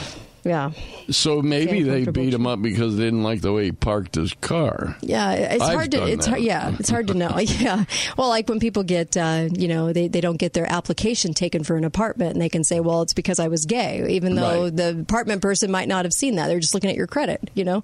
yeah. 0.45 0.73
So 1.11 1.41
maybe 1.41 1.83
they 1.83 2.05
beat 2.05 2.35
him 2.35 2.47
up 2.47 2.61
because 2.61 2.97
they 2.97 3.05
didn't 3.05 3.23
like 3.23 3.43
the 3.43 3.53
way 3.53 3.67
he 3.67 3.73
parked 3.73 4.17
his 4.17 4.35
car. 4.35 4.97
Yeah, 5.01 5.33
it's 5.33 5.63
I've 5.63 5.75
hard 5.75 5.91
to 5.93 6.07
it's 6.07 6.27
hard, 6.27 6.41
yeah, 6.41 6.75
it's 6.79 6.91
hard 6.91 7.09
to 7.09 7.15
know. 7.15 7.39
yeah. 7.39 7.85
Well, 8.17 8.29
like 8.29 8.49
when 8.49 8.59
people 8.59 8.83
get 8.83 9.17
uh, 9.17 9.49
you 9.53 9.69
know, 9.69 9.93
they, 9.93 10.09
they 10.09 10.21
don't 10.21 10.39
get 10.39 10.53
their 10.53 10.71
application 10.71 11.33
taken 11.33 11.63
for 11.63 11.77
an 11.77 11.85
apartment 11.85 12.33
and 12.33 12.43
they 12.43 12.49
can 12.49 12.65
say, 12.65 12.81
"Well, 12.81 13.03
it's 13.03 13.15
because 13.15 13.39
I 13.39 13.49
was 13.49 13.67
gay," 13.67 14.07
even 14.09 14.35
though 14.35 14.65
right. 14.65 14.77
the 14.77 15.01
apartment 15.01 15.43
person 15.43 15.71
might 15.71 15.89
not 15.89 16.05
have 16.05 16.13
seen 16.13 16.37
that. 16.37 16.49
They're 16.49 16.61
just 16.61 16.75
looking 16.75 16.91
at 16.91 16.97
your 16.97 17.07
credit, 17.07 17.51
you 17.55 17.65
know. 17.65 17.83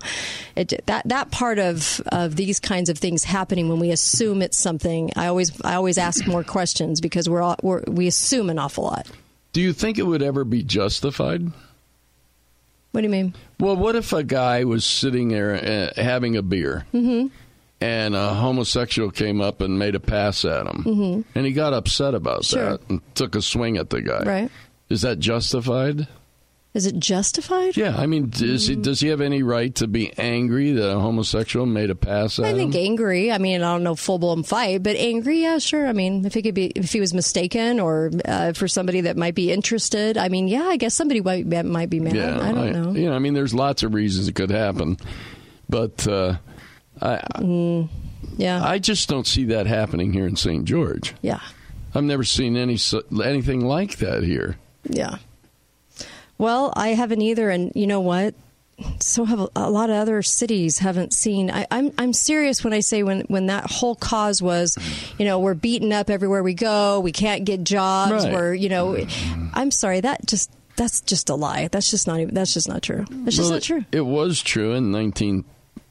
It, 0.57 0.85
that 0.87 1.09
that 1.09 1.31
part 1.31 1.61
of 1.61 2.03
of 2.09 2.35
these 2.35 2.59
kinds 2.59 2.89
of 2.91 2.99
things 2.99 3.23
happening 3.23 3.69
when 3.69 3.79
we 3.79 3.93
assume 3.93 4.43
it's 4.43 4.59
something, 4.59 5.13
I 5.15 5.29
always 5.29 5.53
I 5.63 5.75
always 5.75 5.99
ask 5.99 6.27
more 6.27 6.43
questions 6.43 7.01
because 7.01 7.29
we're, 7.29 7.43
all, 7.43 7.57
we're 7.63 7.83
we 7.87 8.09
assume 8.09 8.51
an 8.51 8.59
awful 8.59 8.85
lot. 8.85 9.09
Do 9.53 9.61
you 9.61 9.73
think 9.73 9.99
it 9.99 10.05
would 10.05 10.23
ever 10.23 10.45
be 10.45 10.63
justified? 10.63 11.53
What 12.99 13.03
do 13.03 13.07
you 13.07 13.13
mean? 13.13 13.35
Well, 13.61 13.77
what 13.77 13.95
if 13.95 14.13
a 14.13 14.25
guy 14.25 14.65
was 14.65 14.85
sitting 14.85 15.29
there 15.29 15.55
uh, 15.55 16.03
having 16.03 16.37
a 16.37 16.43
beer 16.43 16.85
mm-hmm. 16.93 17.29
and 17.81 18.17
a 18.17 18.35
homosexual 18.35 19.13
came 19.13 19.41
up 19.41 19.61
and 19.61 19.79
made 19.79 19.95
a 19.95 20.01
pass 20.01 20.45
at 20.45 20.67
him 20.67 20.83
mm-hmm. 20.83 21.21
and 21.39 21.47
he 21.47 21.53
got 21.53 21.73
upset 21.73 22.17
about 22.17 22.45
sure. 22.45 22.71
that 22.71 22.91
and 22.91 23.01
took 23.15 23.37
a 23.37 23.41
swing 23.41 23.77
at 23.77 23.91
the 23.91 24.03
guy? 24.03 24.25
Right. 24.25 24.51
Is 24.89 25.03
that 25.03 25.21
justified? 25.21 26.09
Is 26.75 26.85
it 26.87 26.99
justified? 26.99 27.77
Yeah, 27.79 27.97
I 27.97 28.07
mean, 28.07 28.29
does 28.29 28.67
he 28.69 28.77
does 28.77 29.01
he 29.01 29.09
have 29.09 29.21
any 29.23 29.43
right 29.43 29.75
to 29.77 29.89
be 29.89 30.13
angry 30.19 30.73
that 30.73 30.89
a 30.97 31.01
homosexual 31.01 31.65
made 31.67 31.89
a 31.91 31.95
pass 31.95 32.39
at 32.39 32.45
I 32.45 32.49
him? 32.51 32.57
think 32.57 32.77
angry. 32.77 33.33
I 33.33 33.39
mean, 33.39 33.63
I 33.63 33.73
don't 33.73 33.83
know 33.83 33.95
full 33.97 34.19
blown 34.19 34.43
fight, 34.43 34.83
but 34.83 34.95
angry, 34.97 35.41
yeah, 35.43 35.59
sure. 35.59 35.87
I 35.89 35.93
mean, 35.95 36.25
if 36.27 36.35
he 36.35 36.43
could 36.43 36.55
be, 36.55 36.67
if 36.67 36.93
he 36.93 37.01
was 37.01 37.15
mistaken, 37.15 37.81
or 37.81 38.11
uh, 38.27 38.53
for 38.53 38.69
somebody 38.69 39.01
that 39.03 39.17
might 39.17 39.35
be 39.35 39.51
interested, 39.51 40.19
I 40.19 40.29
mean, 40.29 40.47
yeah, 40.47 40.65
I 40.65 40.77
guess 40.77 40.95
somebody 40.95 41.21
might 41.23 41.47
might 41.65 41.89
be 41.91 42.01
mad. 42.01 42.15
yeah, 42.15 42.39
I 42.39 42.53
don't 42.53 42.73
know. 42.73 42.93
You 42.93 43.09
know, 43.09 43.17
I 43.17 43.19
mean, 43.19 43.33
there's 43.35 43.55
lots 43.55 43.83
of 43.83 43.95
reasons 43.95 44.29
it 44.29 44.35
could 44.35 44.51
happen, 44.51 44.99
but 45.71 46.07
uh, 46.07 46.37
I 47.01 47.17
Mm, 47.37 47.89
yeah, 48.37 48.63
I 48.63 48.79
just 48.79 49.09
don't 49.09 49.27
see 49.27 49.47
that 49.47 49.67
happening 49.67 50.13
here 50.13 50.27
in 50.27 50.37
St. 50.37 50.65
George. 50.67 51.15
Yeah. 51.23 51.41
I've 51.95 52.05
never 52.05 52.25
seen 52.25 52.57
any 52.59 52.79
anything 53.25 53.65
like 53.65 53.97
that 53.97 54.23
here. 54.23 54.59
yeah. 54.85 55.17
Well, 56.39 56.73
I 56.77 56.89
haven't 56.89 57.21
either, 57.21 57.51
and 57.51 57.73
you 57.75 57.87
know 57.87 58.01
what? 58.01 58.35
So 59.01 59.25
have 59.25 59.41
a, 59.41 59.49
a 59.57 59.71
lot 59.71 59.91
of 59.91 59.97
other 59.97 60.23
cities 60.23 60.79
haven't 60.79 61.13
seen. 61.13 61.51
I, 61.51 61.67
I'm 61.69 61.93
I'm 61.99 62.13
serious 62.13 62.63
when 62.63 62.73
I 62.73 62.79
say 62.79 63.03
when 63.03 63.23
when 63.23 63.47
that 63.47 63.69
whole 63.69 63.97
cause 63.97 64.41
was, 64.41 64.79
you 65.19 65.25
know, 65.25 65.41
we're 65.41 65.55
beaten 65.55 65.93
up 65.93 66.09
everywhere 66.09 66.45
we 66.45 66.55
go. 66.55 67.01
We 67.01 67.11
can't 67.11 67.45
get 67.45 67.65
jobs. 67.65 68.25
Right. 68.25 68.33
We're 68.33 68.55
you 68.55 68.69
know, 68.69 68.93
mm-hmm. 68.93 69.49
I'm 69.53 69.73
sorry. 69.73 70.01
That 70.01 70.25
just 70.27 70.53
that's 70.77 71.01
just 71.01 71.29
a 71.29 71.35
lie. 71.35 71.69
That's 71.73 71.91
just 71.91 72.07
not 72.07 72.21
even. 72.21 72.35
That's 72.35 72.55
just 72.55 72.69
not 72.69 72.83
true. 72.83 73.05
It's 73.27 73.35
just 73.37 73.51
Well, 73.51 73.57
not 73.57 73.63
true. 73.63 73.85
It 73.91 74.03
was 74.03 74.41
true 74.41 74.75
in 74.75 74.93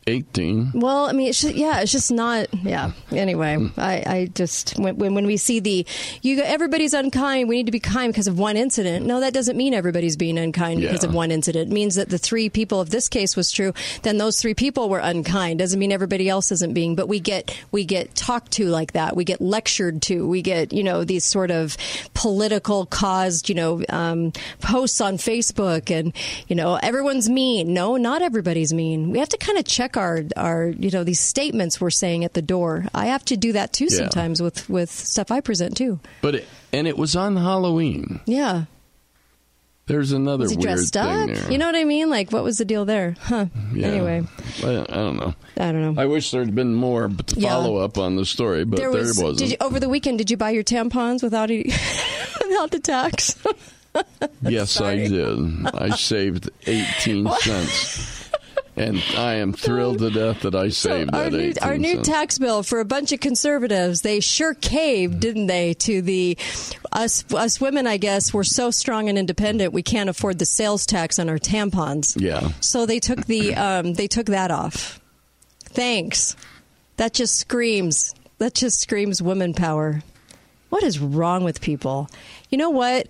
1918. 0.08 0.80
Well, 0.80 1.06
I 1.06 1.12
mean, 1.12 1.28
it's 1.28 1.42
just, 1.42 1.56
yeah, 1.56 1.82
it's 1.82 1.92
just 1.92 2.12
not. 2.12 2.48
Yeah. 2.64 2.92
Anyway, 3.12 3.58
I, 3.78 4.04
I 4.06 4.30
just 4.34 4.78
when, 4.80 4.98
when 4.98 5.14
when 5.14 5.26
we 5.26 5.38
see 5.38 5.60
the 5.60 5.86
you 6.22 6.42
everybody's 6.42 6.94
unkind, 6.94 7.50
we 7.50 7.58
need 7.58 7.66
to 7.66 7.72
be 7.72 7.80
kind 7.80 8.12
because 8.12 8.28
of 8.28 8.40
one 8.40 8.58
incident. 8.58 9.06
No, 9.06 9.20
that 9.20 9.34
doesn't 9.34 9.58
mean 9.58 9.74
everybody's 9.74 10.16
being 10.16 10.38
unkind 10.38 10.82
because 10.82 11.04
Yeah. 11.04 11.10
of 11.10 11.16
one 11.16 11.32
incident. 11.32 11.72
It 11.72 11.74
means 11.74 11.96
that 11.96 12.10
the 12.10 12.18
three 12.18 12.50
people, 12.50 12.82
if 12.82 12.90
this 12.90 13.10
case 13.10 13.36
was 13.36 13.52
true, 13.52 13.74
then 14.04 14.18
those 14.18 14.42
three 14.42 14.54
people 14.54 14.90
were 14.90 15.00
unkind. 15.00 15.60
Doesn't 15.60 15.80
mean 15.80 15.92
everybody 15.92 16.30
else 16.30 16.52
isn't 16.52 16.74
being. 16.74 16.96
But 16.96 17.08
we 17.08 17.20
get 17.20 17.56
we 17.72 17.84
get 17.86 18.16
talked 18.16 18.52
to 18.54 18.68
like 18.68 18.94
that. 18.94 19.16
We 19.16 19.24
get 19.26 19.42
lectured 19.42 20.02
to. 20.04 20.28
We 20.28 20.42
get 20.42 20.72
you 20.74 20.84
know 20.84 21.04
these 21.04 21.26
sort 21.26 21.52
of 21.52 21.76
political 22.14 22.86
caused 22.86 23.50
you 23.50 23.56
know 23.56 23.84
um, 23.90 24.32
posts 24.62 25.02
on 25.02 25.18
Facebook 25.18 25.92
and 25.92 26.14
you 26.48 26.56
know 26.56 26.76
everyone's 26.76 27.30
mean. 27.30 27.74
No, 27.74 27.98
not 27.98 28.22
everybody's 28.22 28.74
mean. 28.74 29.12
We 29.12 29.20
have 29.20 29.30
to 29.30 29.38
kind 29.38 29.58
of 29.58 29.66
check 29.66 29.97
our 29.98 30.22
our 30.36 30.68
you 30.68 30.90
know 30.92 31.04
these 31.04 31.20
statements 31.20 31.82
we're 31.82 31.90
saying 31.90 32.24
at 32.24 32.34
the 32.34 32.42
door. 32.42 32.86
I 32.94 33.08
have 33.08 33.26
to 33.26 33.38
do 33.38 33.54
that 33.54 33.74
too 33.74 33.86
Yeah. 33.90 33.98
sometimes 33.98 34.42
with 34.42 34.70
with 34.70 34.90
stuff 34.92 35.32
I 35.32 35.42
present 35.42 35.76
too. 35.78 36.00
But 36.22 36.36
it, 36.36 36.46
and 36.72 36.88
it 36.88 36.98
was 36.98 37.16
on 37.16 37.36
Halloween. 37.36 38.20
Yeah. 38.26 38.66
There's 39.88 40.12
another 40.12 40.44
Was 40.44 40.52
he 40.52 40.58
weird 40.58 40.68
dressed 40.68 40.94
thing 40.96 41.02
up? 41.04 41.28
there. 41.30 41.50
You 41.50 41.58
know 41.58 41.66
what 41.68 41.76
I 41.78 41.86
mean? 41.86 42.10
Like, 42.10 42.30
what 42.34 42.44
was 42.44 42.58
the 42.58 42.66
deal 42.66 42.84
there? 42.84 43.16
Huh. 43.22 43.46
Yeah. 43.74 43.88
Anyway, 43.88 44.22
I, 44.62 44.68
I 44.68 44.84
don't 44.84 45.16
know. 45.16 45.34
I 45.56 45.72
don't 45.72 45.96
know. 45.96 46.02
I 46.02 46.06
wish 46.08 46.30
there'd 46.32 46.54
been 46.54 46.74
more 46.74 47.08
but 47.08 47.28
to 47.28 47.40
Yeah. 47.40 47.52
follow 47.52 47.78
up 47.78 47.98
on 47.98 48.18
the 48.18 48.26
story, 48.26 48.66
but 48.66 48.76
there, 48.80 48.92
was. 48.92 49.18
wasn't. 49.18 49.38
Did 49.40 49.52
you, 49.52 49.58
over 49.62 49.80
the 49.80 49.88
weekend, 49.88 50.18
did 50.18 50.30
you 50.30 50.36
buy 50.36 50.50
your 50.50 50.66
tampons 50.66 51.24
without 51.24 51.50
a, 51.52 51.64
without 52.44 52.72
the 52.72 52.82
tax? 52.84 53.38
yes, 54.42 54.82
I 54.82 54.98
did. 55.08 55.68
I 55.74 55.92
saved 55.96 56.50
18 56.66 57.30
cents. 57.40 58.14
And 58.78 59.04
I 59.16 59.36
am 59.36 59.54
thrilled 59.54 60.00
to 60.00 60.12
death 60.12 60.42
that 60.42 60.54
I 60.54 60.70
saved 60.70 61.14
our 61.14 61.30
that 61.30 61.34
new, 61.34 61.54
our 61.62 61.78
new 61.78 62.02
tax 62.04 62.38
bill 62.38 62.62
for 62.62 62.80
a 62.80 62.86
bunch 62.86 63.12
of 63.12 63.20
conservatives, 63.20 64.02
they 64.02 64.20
sure 64.20 64.54
caved, 64.54 65.20
didn't 65.20 65.48
they? 65.48 65.74
To 65.74 66.02
the 66.02 66.38
us 66.92 67.26
us 67.34 67.60
women, 67.60 67.88
I 67.88 67.98
guess, 67.98 68.34
we're 68.34 68.44
so 68.44 68.70
strong 68.72 69.10
and 69.10 69.18
independent, 69.18 69.74
we 69.74 69.84
can't 69.84 70.10
afford 70.10 70.40
the 70.40 70.46
sales 70.46 70.86
tax 70.86 71.18
on 71.18 71.28
our 71.28 71.40
tampons. 71.40 72.16
yeah. 72.22 72.52
So 72.62 72.86
they 72.86 73.00
took 73.00 73.26
the 73.26 73.56
um, 73.56 73.94
they 73.94 74.08
took 74.08 74.28
that 74.28 74.52
off. 74.52 75.00
Thanks. 75.66 76.36
That 76.98 77.14
just 77.14 77.38
screams. 77.38 78.14
That 78.38 78.54
just 78.54 78.80
screams 78.80 79.22
women 79.22 79.54
power. 79.54 80.04
What 80.70 80.84
is 80.84 81.00
wrong 81.00 81.44
with 81.44 81.62
people? 81.62 82.10
You 82.50 82.58
know 82.58 82.70
what? 82.70 83.08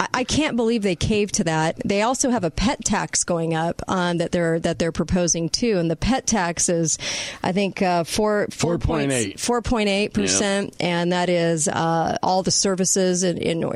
I- 0.00 0.24
can't 0.24 0.56
believe 0.56 0.82
they 0.82 0.94
caved 0.94 1.34
to 1.36 1.44
that. 1.44 1.80
They 1.84 2.02
also 2.02 2.30
have 2.30 2.44
a 2.44 2.50
pet 2.50 2.84
tax 2.84 3.24
going 3.24 3.54
up 3.54 3.82
um, 3.88 4.18
that 4.18 4.30
they're 4.30 4.60
that 4.60 4.78
they're 4.78 4.92
proposing 4.92 5.48
too, 5.48 5.78
and 5.78 5.90
the 5.90 5.96
pet 5.96 6.26
tax 6.26 6.68
is, 6.68 6.98
I 7.42 7.52
think, 7.52 7.82
uh, 7.82 8.04
four 8.04 8.46
four 8.50 8.78
point 8.78 9.10
4.8. 9.10 9.40
four 9.40 9.62
point 9.62 9.88
eight 9.88 10.12
percent, 10.12 10.76
and 10.80 11.12
that 11.12 11.28
is 11.28 11.66
uh, 11.66 12.18
all 12.22 12.42
the 12.42 12.50
services 12.50 13.24
in, 13.24 13.38
in 13.38 13.68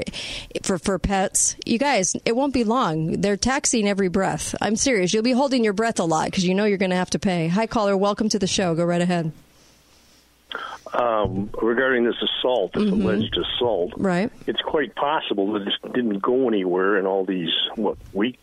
for 0.63 0.79
for 0.79 0.99
pets. 0.99 1.57
You 1.65 1.79
guys, 1.79 2.15
it 2.25 2.37
won't 2.37 2.53
be 2.55 2.65
long. 2.65 3.21
They're 3.23 3.37
taxing 3.37 3.89
every 3.89 4.09
breath. 4.09 4.55
I'm 4.61 4.77
serious. 4.77 5.13
You'll 5.13 5.23
be 5.23 5.33
holding 5.33 5.65
your 5.65 5.73
breath 5.73 5.99
a 5.99 6.05
lot 6.05 6.27
because 6.27 6.45
you 6.45 6.55
know 6.55 6.65
you're 6.65 6.79
going 6.79 6.91
to 6.91 6.97
have 6.97 7.11
to 7.11 7.19
pay. 7.19 7.49
Hi, 7.49 7.67
caller. 7.67 7.97
Welcome 7.97 8.29
to 8.29 8.39
the 8.39 8.47
show. 8.47 8.75
Go 8.75 8.85
right 8.85 9.01
ahead. 9.03 9.33
Um, 10.95 11.51
regarding 11.61 12.05
this 12.05 12.17
assault, 12.23 12.73
this 12.75 12.91
alleged 12.91 13.37
assault. 13.37 13.93
Right. 13.97 14.31
It's 14.47 14.61
quite 14.61 14.95
possible 14.95 15.53
that 15.55 15.63
it 15.63 15.93
didn't 15.93 16.21
go 16.21 16.49
anywhere 16.49 16.99
in 16.99 17.07
all 17.07 17.25
these 17.25 17.51
what 17.77 17.97
week, 18.13 18.39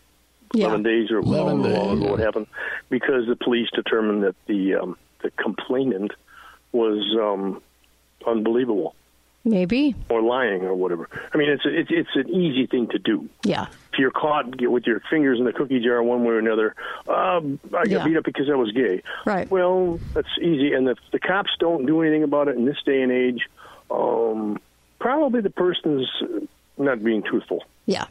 Yeah. 0.52 0.66
eleven 0.66 0.82
days 0.82 1.10
or 1.10 1.18
11 1.18 1.62
however 1.62 1.74
long 1.74 1.96
ago 1.96 2.04
yeah. 2.04 2.10
what 2.10 2.20
happened, 2.20 2.46
because 2.88 3.26
the 3.26 3.36
police 3.36 3.68
determined 3.74 4.24
that 4.24 4.34
the 4.46 4.74
um, 4.76 4.96
the 5.22 5.30
complainant 5.32 6.12
was 6.72 7.04
um, 7.20 7.62
unbelievable 8.26 8.94
Maybe. 9.44 9.94
or 10.10 10.20
lying 10.20 10.62
or 10.64 10.74
whatever. 10.74 11.08
I 11.32 11.38
mean, 11.38 11.48
it's 11.48 11.64
a, 11.64 11.68
it's 11.78 11.88
it's 11.90 12.14
an 12.14 12.28
easy 12.28 12.66
thing 12.66 12.88
to 12.88 12.98
do. 12.98 13.28
Yeah. 13.42 13.66
If 13.92 13.98
you're 13.98 14.10
caught 14.10 14.56
get- 14.56 14.70
with 14.70 14.86
your 14.86 15.00
fingers 15.10 15.38
in 15.38 15.44
the 15.46 15.52
cookie 15.52 15.80
jar 15.80 16.02
one 16.02 16.24
way 16.24 16.34
or 16.34 16.38
another, 16.38 16.74
um, 17.08 17.58
I 17.68 17.84
got 17.84 17.88
Yeah. 17.88 18.04
beat 18.04 18.16
up 18.18 18.24
because 18.24 18.50
I 18.50 18.54
was 18.54 18.70
gay. 18.72 19.02
Right. 19.24 19.50
Well, 19.50 19.98
that's 20.14 20.28
easy, 20.42 20.74
and 20.74 20.86
if 20.88 20.98
the 21.12 21.18
cops 21.18 21.50
don't 21.58 21.86
do 21.86 22.02
anything 22.02 22.22
about 22.22 22.48
it 22.48 22.56
in 22.56 22.66
this 22.66 22.76
day 22.84 23.00
and 23.02 23.10
age, 23.10 23.48
um, 23.90 24.58
probably 24.98 25.40
the 25.40 25.50
person's 25.50 26.08
not 26.76 27.02
being 27.02 27.22
truthful. 27.22 27.64
Yeah. 27.86 28.04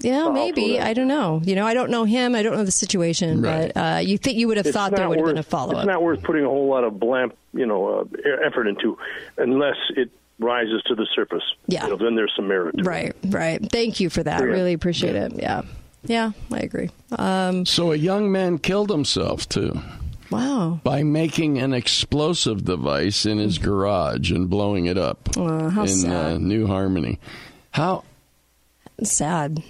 Yeah, 0.00 0.28
maybe. 0.30 0.78
I 0.80 0.94
don't 0.94 1.08
know. 1.08 1.42
You 1.44 1.56
know, 1.56 1.66
I 1.66 1.74
don't 1.74 1.90
know 1.90 2.04
him. 2.04 2.34
I 2.36 2.42
don't 2.44 2.54
know 2.56 2.64
the 2.64 2.70
situation, 2.70 3.42
but 3.42 3.76
uh, 3.76 3.98
you 4.02 4.18
think 4.18 4.38
you 4.38 4.46
would 4.46 4.56
have 4.56 4.66
It's 4.66 4.74
thought 4.74 4.92
there 4.92 5.00
not 5.00 5.10
would 5.10 5.18
have 5.18 5.26
been 5.26 5.38
a 5.38 5.42
follow 5.42 5.72
up. 5.74 5.78
It's 5.78 5.86
not 5.88 6.00
worth 6.02 6.22
putting 6.22 6.44
a 6.44 6.48
whole 6.48 6.68
lot 6.68 6.84
of 6.84 6.98
blamp, 7.00 7.36
you 7.52 7.66
know, 7.66 8.00
uh, 8.00 8.04
effort 8.46 8.68
into, 8.68 8.96
unless 9.36 9.74
it 9.96 10.10
rises 10.40 10.82
to 10.86 10.94
the 10.94 11.06
surface. 11.14 11.42
Yeah. 11.68 11.84
You 11.84 11.90
know, 11.90 11.96
then 11.96 12.16
there's 12.16 12.32
some 12.34 12.48
merit. 12.48 12.74
to 12.76 12.80
it. 12.80 12.86
Right, 12.86 13.12
right. 13.26 13.70
Thank 13.70 14.00
you 14.00 14.10
for 14.10 14.22
that. 14.22 14.40
Yeah. 14.40 14.46
Really 14.46 14.72
appreciate 14.72 15.14
it. 15.14 15.32
Yeah. 15.36 15.62
Yeah, 16.02 16.32
I 16.50 16.58
agree. 16.60 16.90
Um, 17.12 17.66
So 17.66 17.92
a 17.92 17.96
young 17.96 18.32
man 18.32 18.58
killed 18.58 18.90
himself 18.90 19.48
too. 19.48 19.78
Wow. 20.30 20.80
By 20.82 21.02
making 21.02 21.58
an 21.58 21.74
explosive 21.74 22.64
device 22.64 23.26
in 23.26 23.38
his 23.38 23.58
garage 23.58 24.30
and 24.30 24.48
blowing 24.48 24.86
it 24.86 24.96
up 24.96 25.28
Uh, 25.36 25.68
how 25.68 25.82
in 25.82 25.88
sad. 25.88 26.32
Uh, 26.34 26.38
New 26.38 26.66
Harmony. 26.66 27.18
How 27.72 28.04
sad. 29.02 29.62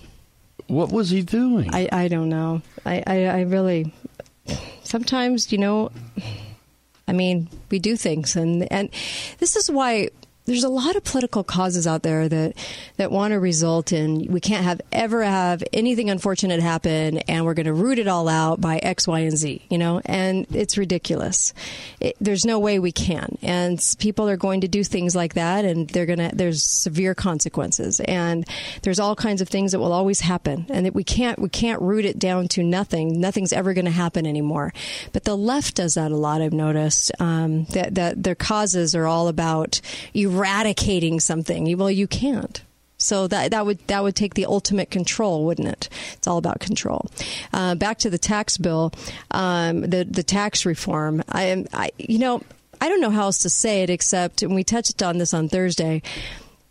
What 0.68 0.92
was 0.92 1.10
he 1.10 1.22
doing? 1.22 1.74
I, 1.74 1.88
I 1.90 2.08
don't 2.08 2.28
know. 2.28 2.62
I, 2.86 3.02
I, 3.06 3.24
I 3.26 3.40
really 3.42 3.92
sometimes, 4.84 5.50
you 5.50 5.58
know, 5.58 5.90
I 7.08 7.12
mean, 7.12 7.48
we 7.70 7.80
do 7.80 7.96
things, 7.96 8.36
and 8.36 8.70
and 8.72 8.88
this 9.38 9.56
is 9.56 9.68
why 9.68 10.10
there's 10.50 10.64
a 10.64 10.68
lot 10.68 10.96
of 10.96 11.04
political 11.04 11.44
causes 11.44 11.86
out 11.86 12.02
there 12.02 12.28
that 12.28 12.54
that 12.96 13.12
want 13.12 13.30
to 13.30 13.38
result 13.38 13.92
in 13.92 14.26
we 14.32 14.40
can't 14.40 14.64
have 14.64 14.80
ever 14.90 15.22
have 15.22 15.62
anything 15.72 16.10
unfortunate 16.10 16.58
happen, 16.60 17.18
and 17.18 17.44
we're 17.44 17.54
going 17.54 17.66
to 17.66 17.72
root 17.72 18.00
it 18.00 18.08
all 18.08 18.28
out 18.28 18.60
by 18.60 18.78
X, 18.78 19.06
Y, 19.06 19.20
and 19.20 19.38
Z. 19.38 19.64
You 19.70 19.78
know, 19.78 20.02
and 20.04 20.48
it's 20.52 20.76
ridiculous. 20.76 21.54
It, 22.00 22.16
there's 22.20 22.44
no 22.44 22.58
way 22.58 22.80
we 22.80 22.90
can, 22.90 23.38
and 23.42 23.80
people 24.00 24.28
are 24.28 24.36
going 24.36 24.62
to 24.62 24.68
do 24.68 24.82
things 24.82 25.14
like 25.14 25.34
that, 25.34 25.64
and 25.64 25.88
they're 25.88 26.04
gonna 26.04 26.32
there's 26.34 26.64
severe 26.64 27.14
consequences, 27.14 28.00
and 28.00 28.44
there's 28.82 28.98
all 28.98 29.14
kinds 29.14 29.40
of 29.40 29.48
things 29.48 29.70
that 29.70 29.78
will 29.78 29.92
always 29.92 30.18
happen, 30.18 30.66
and 30.68 30.84
that 30.84 30.94
we 30.96 31.04
can't 31.04 31.38
we 31.38 31.48
can't 31.48 31.80
root 31.80 32.04
it 32.04 32.18
down 32.18 32.48
to 32.48 32.64
nothing. 32.64 33.20
Nothing's 33.20 33.52
ever 33.52 33.72
going 33.72 33.84
to 33.84 33.92
happen 33.92 34.26
anymore. 34.26 34.74
But 35.12 35.22
the 35.22 35.36
left 35.36 35.76
does 35.76 35.94
that 35.94 36.10
a 36.10 36.16
lot. 36.16 36.42
I've 36.42 36.52
noticed 36.52 37.12
um, 37.20 37.66
that 37.66 37.94
that 37.94 38.20
their 38.20 38.34
causes 38.34 38.96
are 38.96 39.06
all 39.06 39.28
about 39.28 39.80
eradicating 40.40 41.20
something. 41.20 41.76
Well, 41.76 41.90
you 41.90 42.06
can't. 42.06 42.62
So 43.00 43.26
that 43.28 43.52
that 43.52 43.64
would 43.64 43.78
that 43.86 44.02
would 44.02 44.14
take 44.14 44.34
the 44.34 44.46
ultimate 44.46 44.90
control, 44.90 45.46
wouldn't 45.46 45.68
it? 45.68 45.88
It's 46.12 46.26
all 46.26 46.36
about 46.36 46.60
control. 46.60 47.10
Uh, 47.52 47.74
back 47.74 47.98
to 47.98 48.10
the 48.10 48.18
tax 48.18 48.58
bill, 48.58 48.92
um, 49.30 49.80
the 49.80 50.04
the 50.04 50.22
tax 50.22 50.66
reform. 50.66 51.22
I 51.28 51.44
am, 51.44 51.66
I 51.72 51.90
you 51.96 52.18
know, 52.18 52.42
I 52.80 52.88
don't 52.88 53.00
know 53.00 53.10
how 53.10 53.22
else 53.22 53.38
to 53.38 53.50
say 53.50 53.82
it 53.82 53.90
except, 53.90 54.42
and 54.42 54.54
we 54.54 54.64
touched 54.64 55.02
on 55.02 55.16
this 55.16 55.32
on 55.32 55.48
Thursday. 55.48 56.02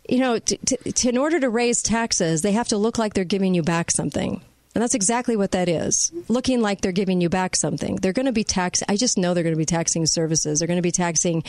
You 0.08 0.18
know, 0.18 0.38
t- 0.38 0.58
t- 0.64 1.08
in 1.08 1.18
order 1.18 1.40
to 1.40 1.48
raise 1.50 1.82
taxes, 1.82 2.42
they 2.42 2.52
have 2.52 2.68
to 2.68 2.76
look 2.76 2.96
like 2.96 3.14
they're 3.14 3.24
giving 3.24 3.54
you 3.54 3.62
back 3.62 3.90
something. 3.90 4.40
And 4.74 4.80
that's 4.82 4.94
exactly 4.94 5.34
what 5.36 5.50
that 5.50 5.68
is. 5.68 6.12
Looking 6.28 6.60
like 6.60 6.80
they're 6.80 6.92
giving 6.92 7.20
you 7.20 7.28
back 7.28 7.56
something. 7.56 7.96
They're 7.96 8.12
going 8.12 8.26
to 8.26 8.32
be 8.32 8.44
tax. 8.44 8.84
I 8.88 8.96
just 8.96 9.18
know 9.18 9.34
they're 9.34 9.42
going 9.42 9.54
to 9.54 9.58
be 9.58 9.64
taxing 9.64 10.06
services. 10.06 10.60
They're 10.60 10.68
going 10.68 10.78
to 10.78 10.82
be 10.82 10.92
taxing 10.92 11.42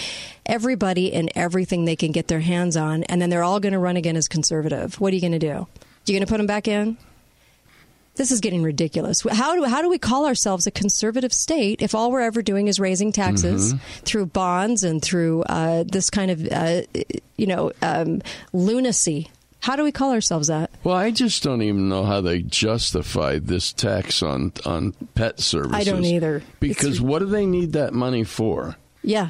everybody 0.46 1.14
and 1.14 1.32
everything 1.36 1.86
they 1.86 1.96
can 1.96 2.12
get 2.12 2.28
their 2.30 2.40
hands 2.40 2.76
on. 2.76 3.04
And 3.04 3.22
then 3.22 3.30
they're 3.30 3.44
all 3.44 3.60
going 3.60 3.74
to 3.74 3.80
run 3.80 3.96
again 3.96 4.16
as 4.18 4.28
conservative. 4.28 5.00
What 5.00 5.12
are 5.12 5.16
you 5.16 5.22
going 5.22 5.34
to 5.34 5.40
do? 5.40 5.68
You 6.08 6.14
going 6.16 6.22
to 6.22 6.28
put 6.28 6.38
them 6.38 6.48
back 6.48 6.68
in? 6.68 6.98
This 8.16 8.32
is 8.32 8.42
getting 8.42 8.62
ridiculous. 8.64 9.22
How 9.32 9.56
do 9.56 9.64
how 9.64 9.82
do 9.82 9.90
we 9.90 9.98
call 9.98 10.26
ourselves 10.26 10.68
a 10.68 10.72
conservative 10.72 11.32
state 11.32 11.82
if 11.82 11.96
all 11.96 12.12
we're 12.12 12.20
ever 12.22 12.42
doing 12.42 12.68
is 12.68 12.78
raising 12.80 13.12
taxes 13.14 13.74
Mhm. 13.74 13.80
through 14.04 14.26
bonds 14.28 14.84
and 14.84 15.02
through 15.02 15.44
uh, 15.44 15.84
this 15.88 16.10
kind 16.10 16.30
of 16.30 16.46
uh, 16.52 16.82
you 17.38 17.46
know 17.48 17.72
um, 17.82 18.22
lunacy? 18.52 19.30
How 19.62 19.76
do 19.76 19.84
we 19.84 19.92
call 19.92 20.12
ourselves 20.12 20.48
that? 20.48 20.72
Well, 20.84 20.96
I 20.96 21.12
just 21.12 21.44
don't 21.44 21.62
even 21.62 21.88
know 21.88 22.04
how 22.04 22.22
they 22.22 22.42
justify 22.42 23.40
this 23.40 23.72
tax 23.72 24.22
on 24.24 24.54
on 24.66 24.94
pet 25.16 25.40
services. 25.40 25.76
I 25.76 25.84
don't 25.90 26.04
either. 26.04 26.44
Because 26.60 27.00
what 27.00 27.20
do 27.20 27.26
they 27.26 27.46
need 27.46 27.74
that 27.74 27.94
money 27.94 28.24
for? 28.24 28.76
Yeah, 29.04 29.30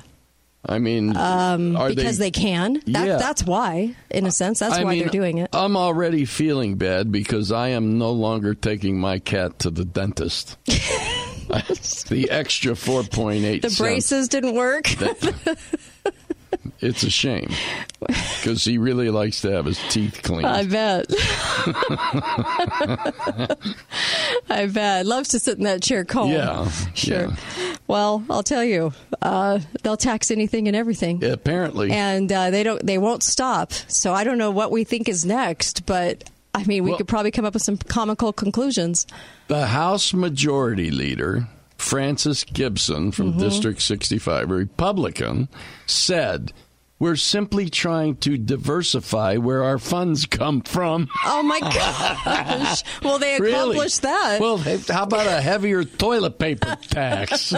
I 0.66 0.78
mean, 0.80 1.16
um, 1.18 1.74
because 1.88 2.18
they, 2.18 2.30
can. 2.30 2.74
That, 2.88 3.08
Yeah. 3.08 3.18
That's 3.18 3.44
why, 3.44 3.96
in 4.12 4.26
a 4.26 4.32
sense, 4.32 4.60
that's 4.60 4.76
I 4.76 4.84
why 4.84 4.92
mean, 4.92 5.00
they're 5.00 5.10
doing 5.10 5.40
it. 5.40 5.50
I'm 5.54 5.76
already 5.76 6.26
feeling 6.26 6.76
bad 6.76 7.12
because 7.12 7.52
I 7.52 7.70
am 7.70 7.98
no 7.98 8.12
longer 8.12 8.54
taking 8.54 9.00
my 9.00 9.18
cat 9.20 9.60
to 9.60 9.72
the 9.72 9.86
dentist. 9.86 10.58
the 10.68 12.28
extra 12.30 12.74
4.8 12.74 13.62
The 13.62 13.70
cents. 13.70 13.80
braces 13.80 14.28
didn't 14.30 14.56
work. 14.56 14.86
It's 16.80 17.04
a 17.04 17.10
shame 17.10 17.50
because 18.08 18.64
he 18.64 18.78
really 18.78 19.10
likes 19.10 19.42
to 19.42 19.52
have 19.52 19.66
his 19.66 19.80
teeth 19.90 20.22
cleaned. 20.24 20.46
I 20.46 20.64
bet. 20.66 21.08
I 24.50 24.68
bet. 24.68 25.06
Loves 25.06 25.30
to 25.30 25.40
sit 25.40 25.58
in 25.58 25.64
that 25.64 25.82
chair 25.82 26.06
cold. 26.06 26.32
Yeah, 26.32 26.70
Sure. 26.94 27.28
yeah. 27.30 27.36
Well, 27.88 28.24
I'll 28.30 28.44
tell 28.44 28.64
you, 28.64 28.94
uh, 29.22 29.60
they'll 29.84 29.98
tax 29.98 30.32
anything 30.32 30.68
and 30.68 30.76
everything. 30.76 31.24
Apparently. 31.24 31.92
And 31.92 32.32
uh, 32.32 32.50
they 32.52 32.64
don't. 32.64 32.86
They 32.86 32.98
won't 32.98 33.24
stop. 33.24 33.74
So 33.74 34.14
I 34.14 34.24
don't 34.24 34.38
know 34.38 34.52
what 34.52 34.72
we 34.72 34.84
think 34.84 35.10
is 35.10 35.26
next, 35.26 35.86
but 35.86 36.24
I 36.54 36.64
mean, 36.64 36.84
we 36.84 36.92
Well- 36.92 36.98
could 36.98 37.08
probably 37.08 37.32
come 37.32 37.46
up 37.46 37.54
with 37.54 37.64
some 37.64 37.78
comical 37.78 38.34
conclusions. 38.34 39.08
The 39.48 39.68
House 39.68 40.14
Majority 40.14 40.92
Leader, 40.92 41.48
Francis 41.82 42.44
Gibson 42.44 43.12
from 43.12 43.34
Mhm. 43.34 43.40
District 43.40 43.82
65, 43.82 44.50
a 44.52 44.54
Republican, 44.54 45.50
said, 45.86 46.54
We're 47.02 47.16
simply 47.16 47.68
trying 47.68 48.18
to 48.18 48.38
diversify 48.38 49.38
where 49.38 49.64
our 49.64 49.80
funds 49.80 50.28
come 50.28 50.62
from. 50.62 51.10
Oh 51.26 51.42
my 51.42 51.60
gosh! 51.60 52.84
well, 53.04 53.18
they 53.18 53.40
Really? 53.40 53.54
accomplished 53.54 54.04
that. 54.04 54.40
Well, 54.40 54.58
how 54.58 55.06
about 55.06 55.26
a 55.26 55.42
heavier 55.42 55.84
toilet 55.84 56.38
paper 56.38 56.78
tax? 56.90 57.40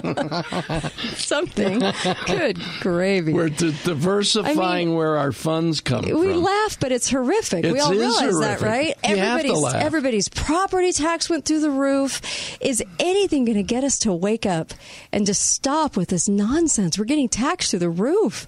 something. 1.17 1.83
Good 2.25 2.57
gravy. 2.79 3.33
We're 3.33 3.49
di- 3.49 3.75
diversifying 3.83 4.95
where 4.95 5.17
our 5.17 5.33
funds 5.33 5.81
come 5.81 6.05
We 6.05 6.11
from. 6.11 6.21
We 6.21 6.33
laugh, 6.35 6.79
but 6.79 6.93
it's 6.93 7.09
horrific. 7.09 7.65
we 7.65 7.81
all 7.81 7.91
realize 7.91 8.39
that, 8.39 8.61
right? 8.61 8.95
You 9.05 9.17
everybody's 9.17 9.73
everybody's 9.73 10.29
property 10.29 10.93
tax 10.93 11.29
went 11.29 11.43
through 11.43 11.59
the 11.59 11.69
roof. 11.69 12.21
Is 12.61 12.81
anything 12.97 13.43
going 13.43 13.57
to 13.57 13.63
get 13.63 13.83
us 13.83 13.99
to 13.99 14.13
wake 14.13 14.45
up 14.45 14.73
and 15.11 15.25
just 15.25 15.51
stop 15.51 15.97
with 15.97 16.07
this 16.07 16.29
nonsense? 16.29 16.97
We're 16.97 17.03
getting 17.03 17.27
taxed 17.27 17.71
through 17.71 17.79
the 17.79 17.89
roof. 17.89 18.47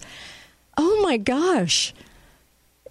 Oh 0.78 1.02
my 1.04 1.18
gosh. 1.18 1.94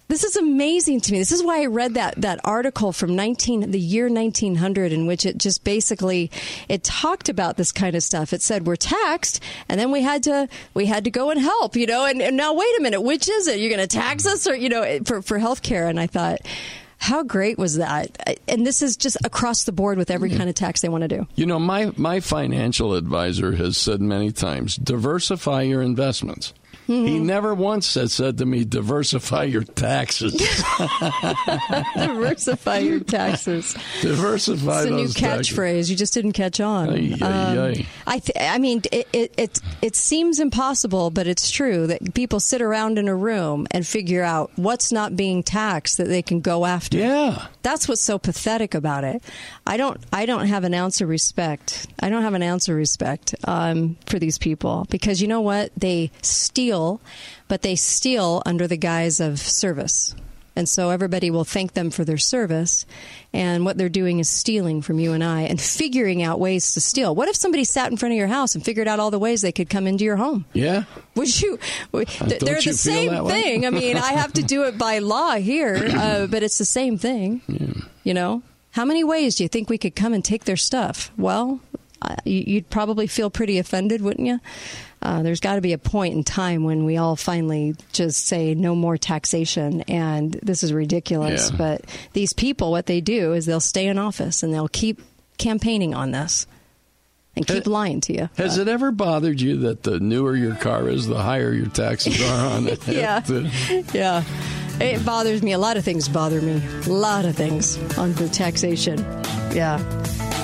This 0.07 0.23
is 0.23 0.35
amazing 0.35 1.01
to 1.01 1.11
me. 1.11 1.17
This 1.17 1.31
is 1.31 1.43
why 1.43 1.63
I 1.63 1.65
read 1.65 1.95
that, 1.95 2.21
that 2.21 2.39
article 2.43 2.91
from 2.91 3.15
19, 3.15 3.71
the 3.71 3.79
year 3.79 4.07
1900 4.07 4.91
in 4.91 5.07
which 5.07 5.25
it 5.25 5.39
just 5.39 5.63
basically, 5.63 6.29
it 6.69 6.83
talked 6.83 7.27
about 7.27 7.57
this 7.57 7.71
kind 7.71 7.95
of 7.95 8.03
stuff. 8.03 8.31
It 8.31 8.43
said 8.43 8.67
we're 8.67 8.75
taxed 8.75 9.41
and 9.67 9.79
then 9.79 9.91
we 9.91 10.03
had 10.03 10.21
to, 10.23 10.47
we 10.75 10.85
had 10.85 11.05
to 11.05 11.11
go 11.11 11.31
and 11.31 11.41
help, 11.41 11.75
you 11.75 11.87
know, 11.87 12.05
and, 12.05 12.21
and 12.21 12.37
now 12.37 12.53
wait 12.53 12.79
a 12.79 12.83
minute, 12.83 13.01
which 13.01 13.27
is 13.27 13.47
it? 13.47 13.59
You're 13.59 13.75
going 13.75 13.87
to 13.87 13.87
tax 13.87 14.27
us 14.27 14.45
or, 14.45 14.55
you 14.55 14.69
know, 14.69 14.99
for, 15.05 15.23
for 15.23 15.39
healthcare. 15.39 15.89
And 15.89 15.99
I 15.99 16.05
thought, 16.05 16.41
how 16.97 17.23
great 17.23 17.57
was 17.57 17.77
that? 17.77 18.39
And 18.47 18.65
this 18.65 18.83
is 18.83 18.97
just 18.97 19.17
across 19.23 19.63
the 19.63 19.71
board 19.71 19.97
with 19.97 20.11
every 20.11 20.29
mm-hmm. 20.29 20.37
kind 20.37 20.49
of 20.49 20.55
tax 20.55 20.81
they 20.81 20.89
want 20.89 21.01
to 21.01 21.07
do. 21.07 21.27
You 21.35 21.47
know, 21.47 21.59
my, 21.59 21.91
my 21.97 22.19
financial 22.19 22.93
advisor 22.93 23.53
has 23.53 23.75
said 23.75 24.01
many 24.01 24.31
times 24.31 24.75
diversify 24.75 25.63
your 25.63 25.81
investments. 25.81 26.53
He 26.87 27.19
never 27.19 27.53
once 27.53 27.93
has 27.95 28.13
said 28.13 28.37
to 28.37 28.45
me, 28.45 28.63
diversify 28.63 29.43
your 29.43 29.63
taxes. 29.63 30.33
Diversify 31.95 32.77
your 32.79 32.99
taxes. 32.99 33.75
diversify 34.01 34.83
your 34.83 34.83
taxes. 34.83 34.85
It's 34.85 34.85
a 34.85 34.89
new 34.91 35.07
taxes. 35.07 35.55
catchphrase. 35.57 35.89
You 35.89 35.95
just 35.95 36.13
didn't 36.13 36.33
catch 36.33 36.59
on. 36.59 36.89
Ay, 36.89 37.15
ay, 37.21 37.57
ay. 37.59 37.85
I, 38.07 38.19
th- 38.19 38.37
I 38.39 38.57
mean, 38.59 38.81
it, 38.91 39.07
it, 39.13 39.33
it, 39.37 39.59
it 39.81 39.95
seems 39.95 40.39
impossible, 40.39 41.09
but 41.09 41.27
it's 41.27 41.49
true 41.49 41.87
that 41.87 42.13
people 42.13 42.39
sit 42.39 42.61
around 42.61 42.97
in 42.99 43.07
a 43.07 43.15
room 43.15 43.67
and 43.71 43.85
figure 43.85 44.23
out 44.23 44.51
what's 44.55 44.91
not 44.91 45.15
being 45.15 45.43
taxed 45.43 45.97
that 45.97 46.07
they 46.07 46.21
can 46.21 46.41
go 46.41 46.65
after. 46.65 46.97
Yeah. 46.97 47.47
That's 47.63 47.87
what's 47.87 48.01
so 48.01 48.19
pathetic 48.19 48.75
about 48.75 49.03
it. 49.03 49.23
I 49.65 49.77
don't, 49.77 49.99
I 50.13 50.25
don't 50.25 50.47
have 50.47 50.63
an 50.63 50.73
ounce 50.73 51.01
of 51.01 51.09
respect. 51.09 51.87
I 51.99 52.09
don't 52.09 52.21
have 52.21 52.33
an 52.35 52.43
ounce 52.43 52.69
of 52.69 52.75
respect 52.75 53.33
um, 53.45 53.97
for 54.05 54.19
these 54.19 54.37
people 54.37 54.85
because 54.89 55.21
you 55.21 55.27
know 55.27 55.41
what? 55.41 55.71
They 55.75 56.11
steal, 56.21 56.74
but 57.47 57.61
they 57.61 57.75
steal 57.75 58.41
under 58.45 58.67
the 58.67 58.77
guise 58.77 59.19
of 59.19 59.39
service. 59.39 60.15
And 60.57 60.69
so 60.69 60.89
everybody 60.89 61.29
will 61.31 61.43
thank 61.43 61.73
them 61.73 61.89
for 61.91 62.05
their 62.05 62.17
service. 62.17 62.85
And 63.33 63.65
what 63.65 63.77
they're 63.77 63.89
doing 63.89 64.19
is 64.19 64.29
stealing 64.29 64.81
from 64.81 64.99
you 64.99 65.11
and 65.11 65.21
I 65.21 65.41
and 65.41 65.59
figuring 65.59 66.23
out 66.23 66.39
ways 66.39 66.71
to 66.75 66.79
steal. 66.81 67.13
What 67.13 67.27
if 67.27 67.35
somebody 67.35 67.65
sat 67.65 67.91
in 67.91 67.97
front 67.97 68.13
of 68.13 68.17
your 68.17 68.29
house 68.29 68.55
and 68.55 68.63
figured 68.63 68.87
out 68.87 69.01
all 69.01 69.11
the 69.11 69.19
ways 69.19 69.41
they 69.41 69.51
could 69.51 69.69
come 69.69 69.85
into 69.85 70.05
your 70.05 70.15
home? 70.15 70.45
Yeah. 70.53 70.85
Would 71.15 71.41
you? 71.41 71.59
would- 71.91 72.07
Uh, 72.21 72.25
They're 72.39 72.59
you 72.59 72.71
the 72.71 72.77
same 72.77 73.27
thing. 73.27 73.65
I 73.65 73.69
mean, 73.69 73.97
I 73.97 74.13
have 74.13 74.31
to 74.33 74.43
do 74.43 74.63
it 74.63 74.77
by 74.77 74.99
law 74.99 75.35
here, 75.35 75.75
uh, 75.93 76.27
but 76.31 76.41
it's 76.41 76.57
the 76.57 76.63
same 76.63 76.97
thing. 76.97 77.41
You 78.05 78.13
know, 78.13 78.41
how 78.71 78.85
many 78.85 79.03
ways 79.03 79.35
do 79.35 79.43
you 79.43 79.49
think 79.49 79.69
we 79.69 79.77
could 79.77 79.93
come 79.95 80.13
and 80.13 80.23
take 80.23 80.45
their 80.45 80.55
stuff? 80.57 81.11
Well, 81.17 81.59
uh, 82.01 82.15
you'd 82.23 82.69
probably 82.69 83.07
feel 83.07 83.29
pretty 83.29 83.57
offended, 83.59 84.01
wouldn't 84.01 84.25
you? 84.27 84.39
Uh, 85.01 85.21
there's 85.21 85.39
got 85.39 85.55
to 85.55 85.61
be 85.61 85.73
a 85.73 85.77
point 85.77 86.15
in 86.15 86.23
time 86.23 86.63
when 86.63 86.83
we 86.85 86.97
all 86.97 87.15
finally 87.15 87.75
just 87.93 88.25
say 88.25 88.55
no 88.55 88.73
more 88.75 88.97
taxation, 88.97 89.81
and 89.83 90.33
this 90.41 90.63
is 90.63 90.73
ridiculous. 90.73 91.51
Yeah. 91.51 91.57
But 91.57 91.81
these 92.13 92.33
people, 92.33 92.71
what 92.71 92.87
they 92.87 93.01
do 93.01 93.33
is 93.33 93.45
they'll 93.45 93.59
stay 93.59 93.87
in 93.87 93.99
office 93.99 94.41
and 94.41 94.53
they'll 94.53 94.67
keep 94.67 95.01
campaigning 95.37 95.93
on 95.93 96.11
this 96.11 96.47
and 97.35 97.45
keep 97.45 97.67
lying 97.67 98.01
to 98.01 98.13
you. 98.13 98.29
Has 98.37 98.57
it 98.57 98.67
ever 98.67 98.91
bothered 98.91 99.41
you 99.41 99.57
that 99.57 99.83
the 99.83 99.99
newer 99.99 100.35
your 100.35 100.55
car 100.55 100.87
is, 100.87 101.07
the 101.07 101.21
higher 101.21 101.51
your 101.51 101.67
taxes 101.67 102.21
are 102.21 102.55
on 102.55 102.67
it? 102.67 102.87
Yeah. 102.87 103.21
yeah. 103.93 104.23
It 104.79 105.05
bothers 105.05 105.41
me. 105.43 105.51
A 105.51 105.57
lot 105.57 105.77
of 105.77 105.83
things 105.83 106.07
bother 106.07 106.41
me. 106.41 106.61
A 106.85 106.89
lot 106.89 107.25
of 107.25 107.35
things 107.35 107.77
on 107.97 108.13
the 108.13 108.27
taxation. 108.29 108.99
Yeah. 109.53 109.77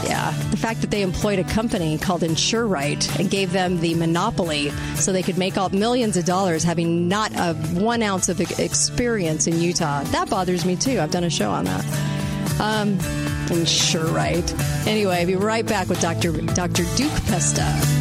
Yeah. 0.03 0.31
The 0.51 0.57
fact 0.57 0.81
that 0.81 0.91
they 0.91 1.01
employed 1.01 1.39
a 1.39 1.43
company 1.43 1.97
called 1.97 2.21
InsureRight 2.21 3.19
and 3.19 3.29
gave 3.29 3.51
them 3.51 3.79
the 3.79 3.93
monopoly 3.95 4.69
so 4.95 5.11
they 5.11 5.23
could 5.23 5.37
make 5.37 5.57
out 5.57 5.73
millions 5.73 6.17
of 6.17 6.25
dollars 6.25 6.63
having 6.63 7.07
not 7.07 7.31
a 7.35 7.53
one 7.79 8.01
ounce 8.01 8.29
of 8.29 8.41
experience 8.59 9.47
in 9.47 9.59
Utah. 9.59 10.03
That 10.05 10.29
bothers 10.29 10.65
me 10.65 10.75
too. 10.75 10.99
I've 10.99 11.11
done 11.11 11.23
a 11.23 11.29
show 11.29 11.51
on 11.51 11.65
that. 11.65 11.85
Um, 12.59 12.97
InsureRight. 13.47 14.87
Anyway, 14.87 15.15
I'll 15.17 15.27
be 15.27 15.35
right 15.35 15.65
back 15.65 15.89
with 15.89 15.99
Dr. 15.99 16.31
Dr. 16.41 16.83
Duke 16.95 17.11
Pesta. 17.25 18.00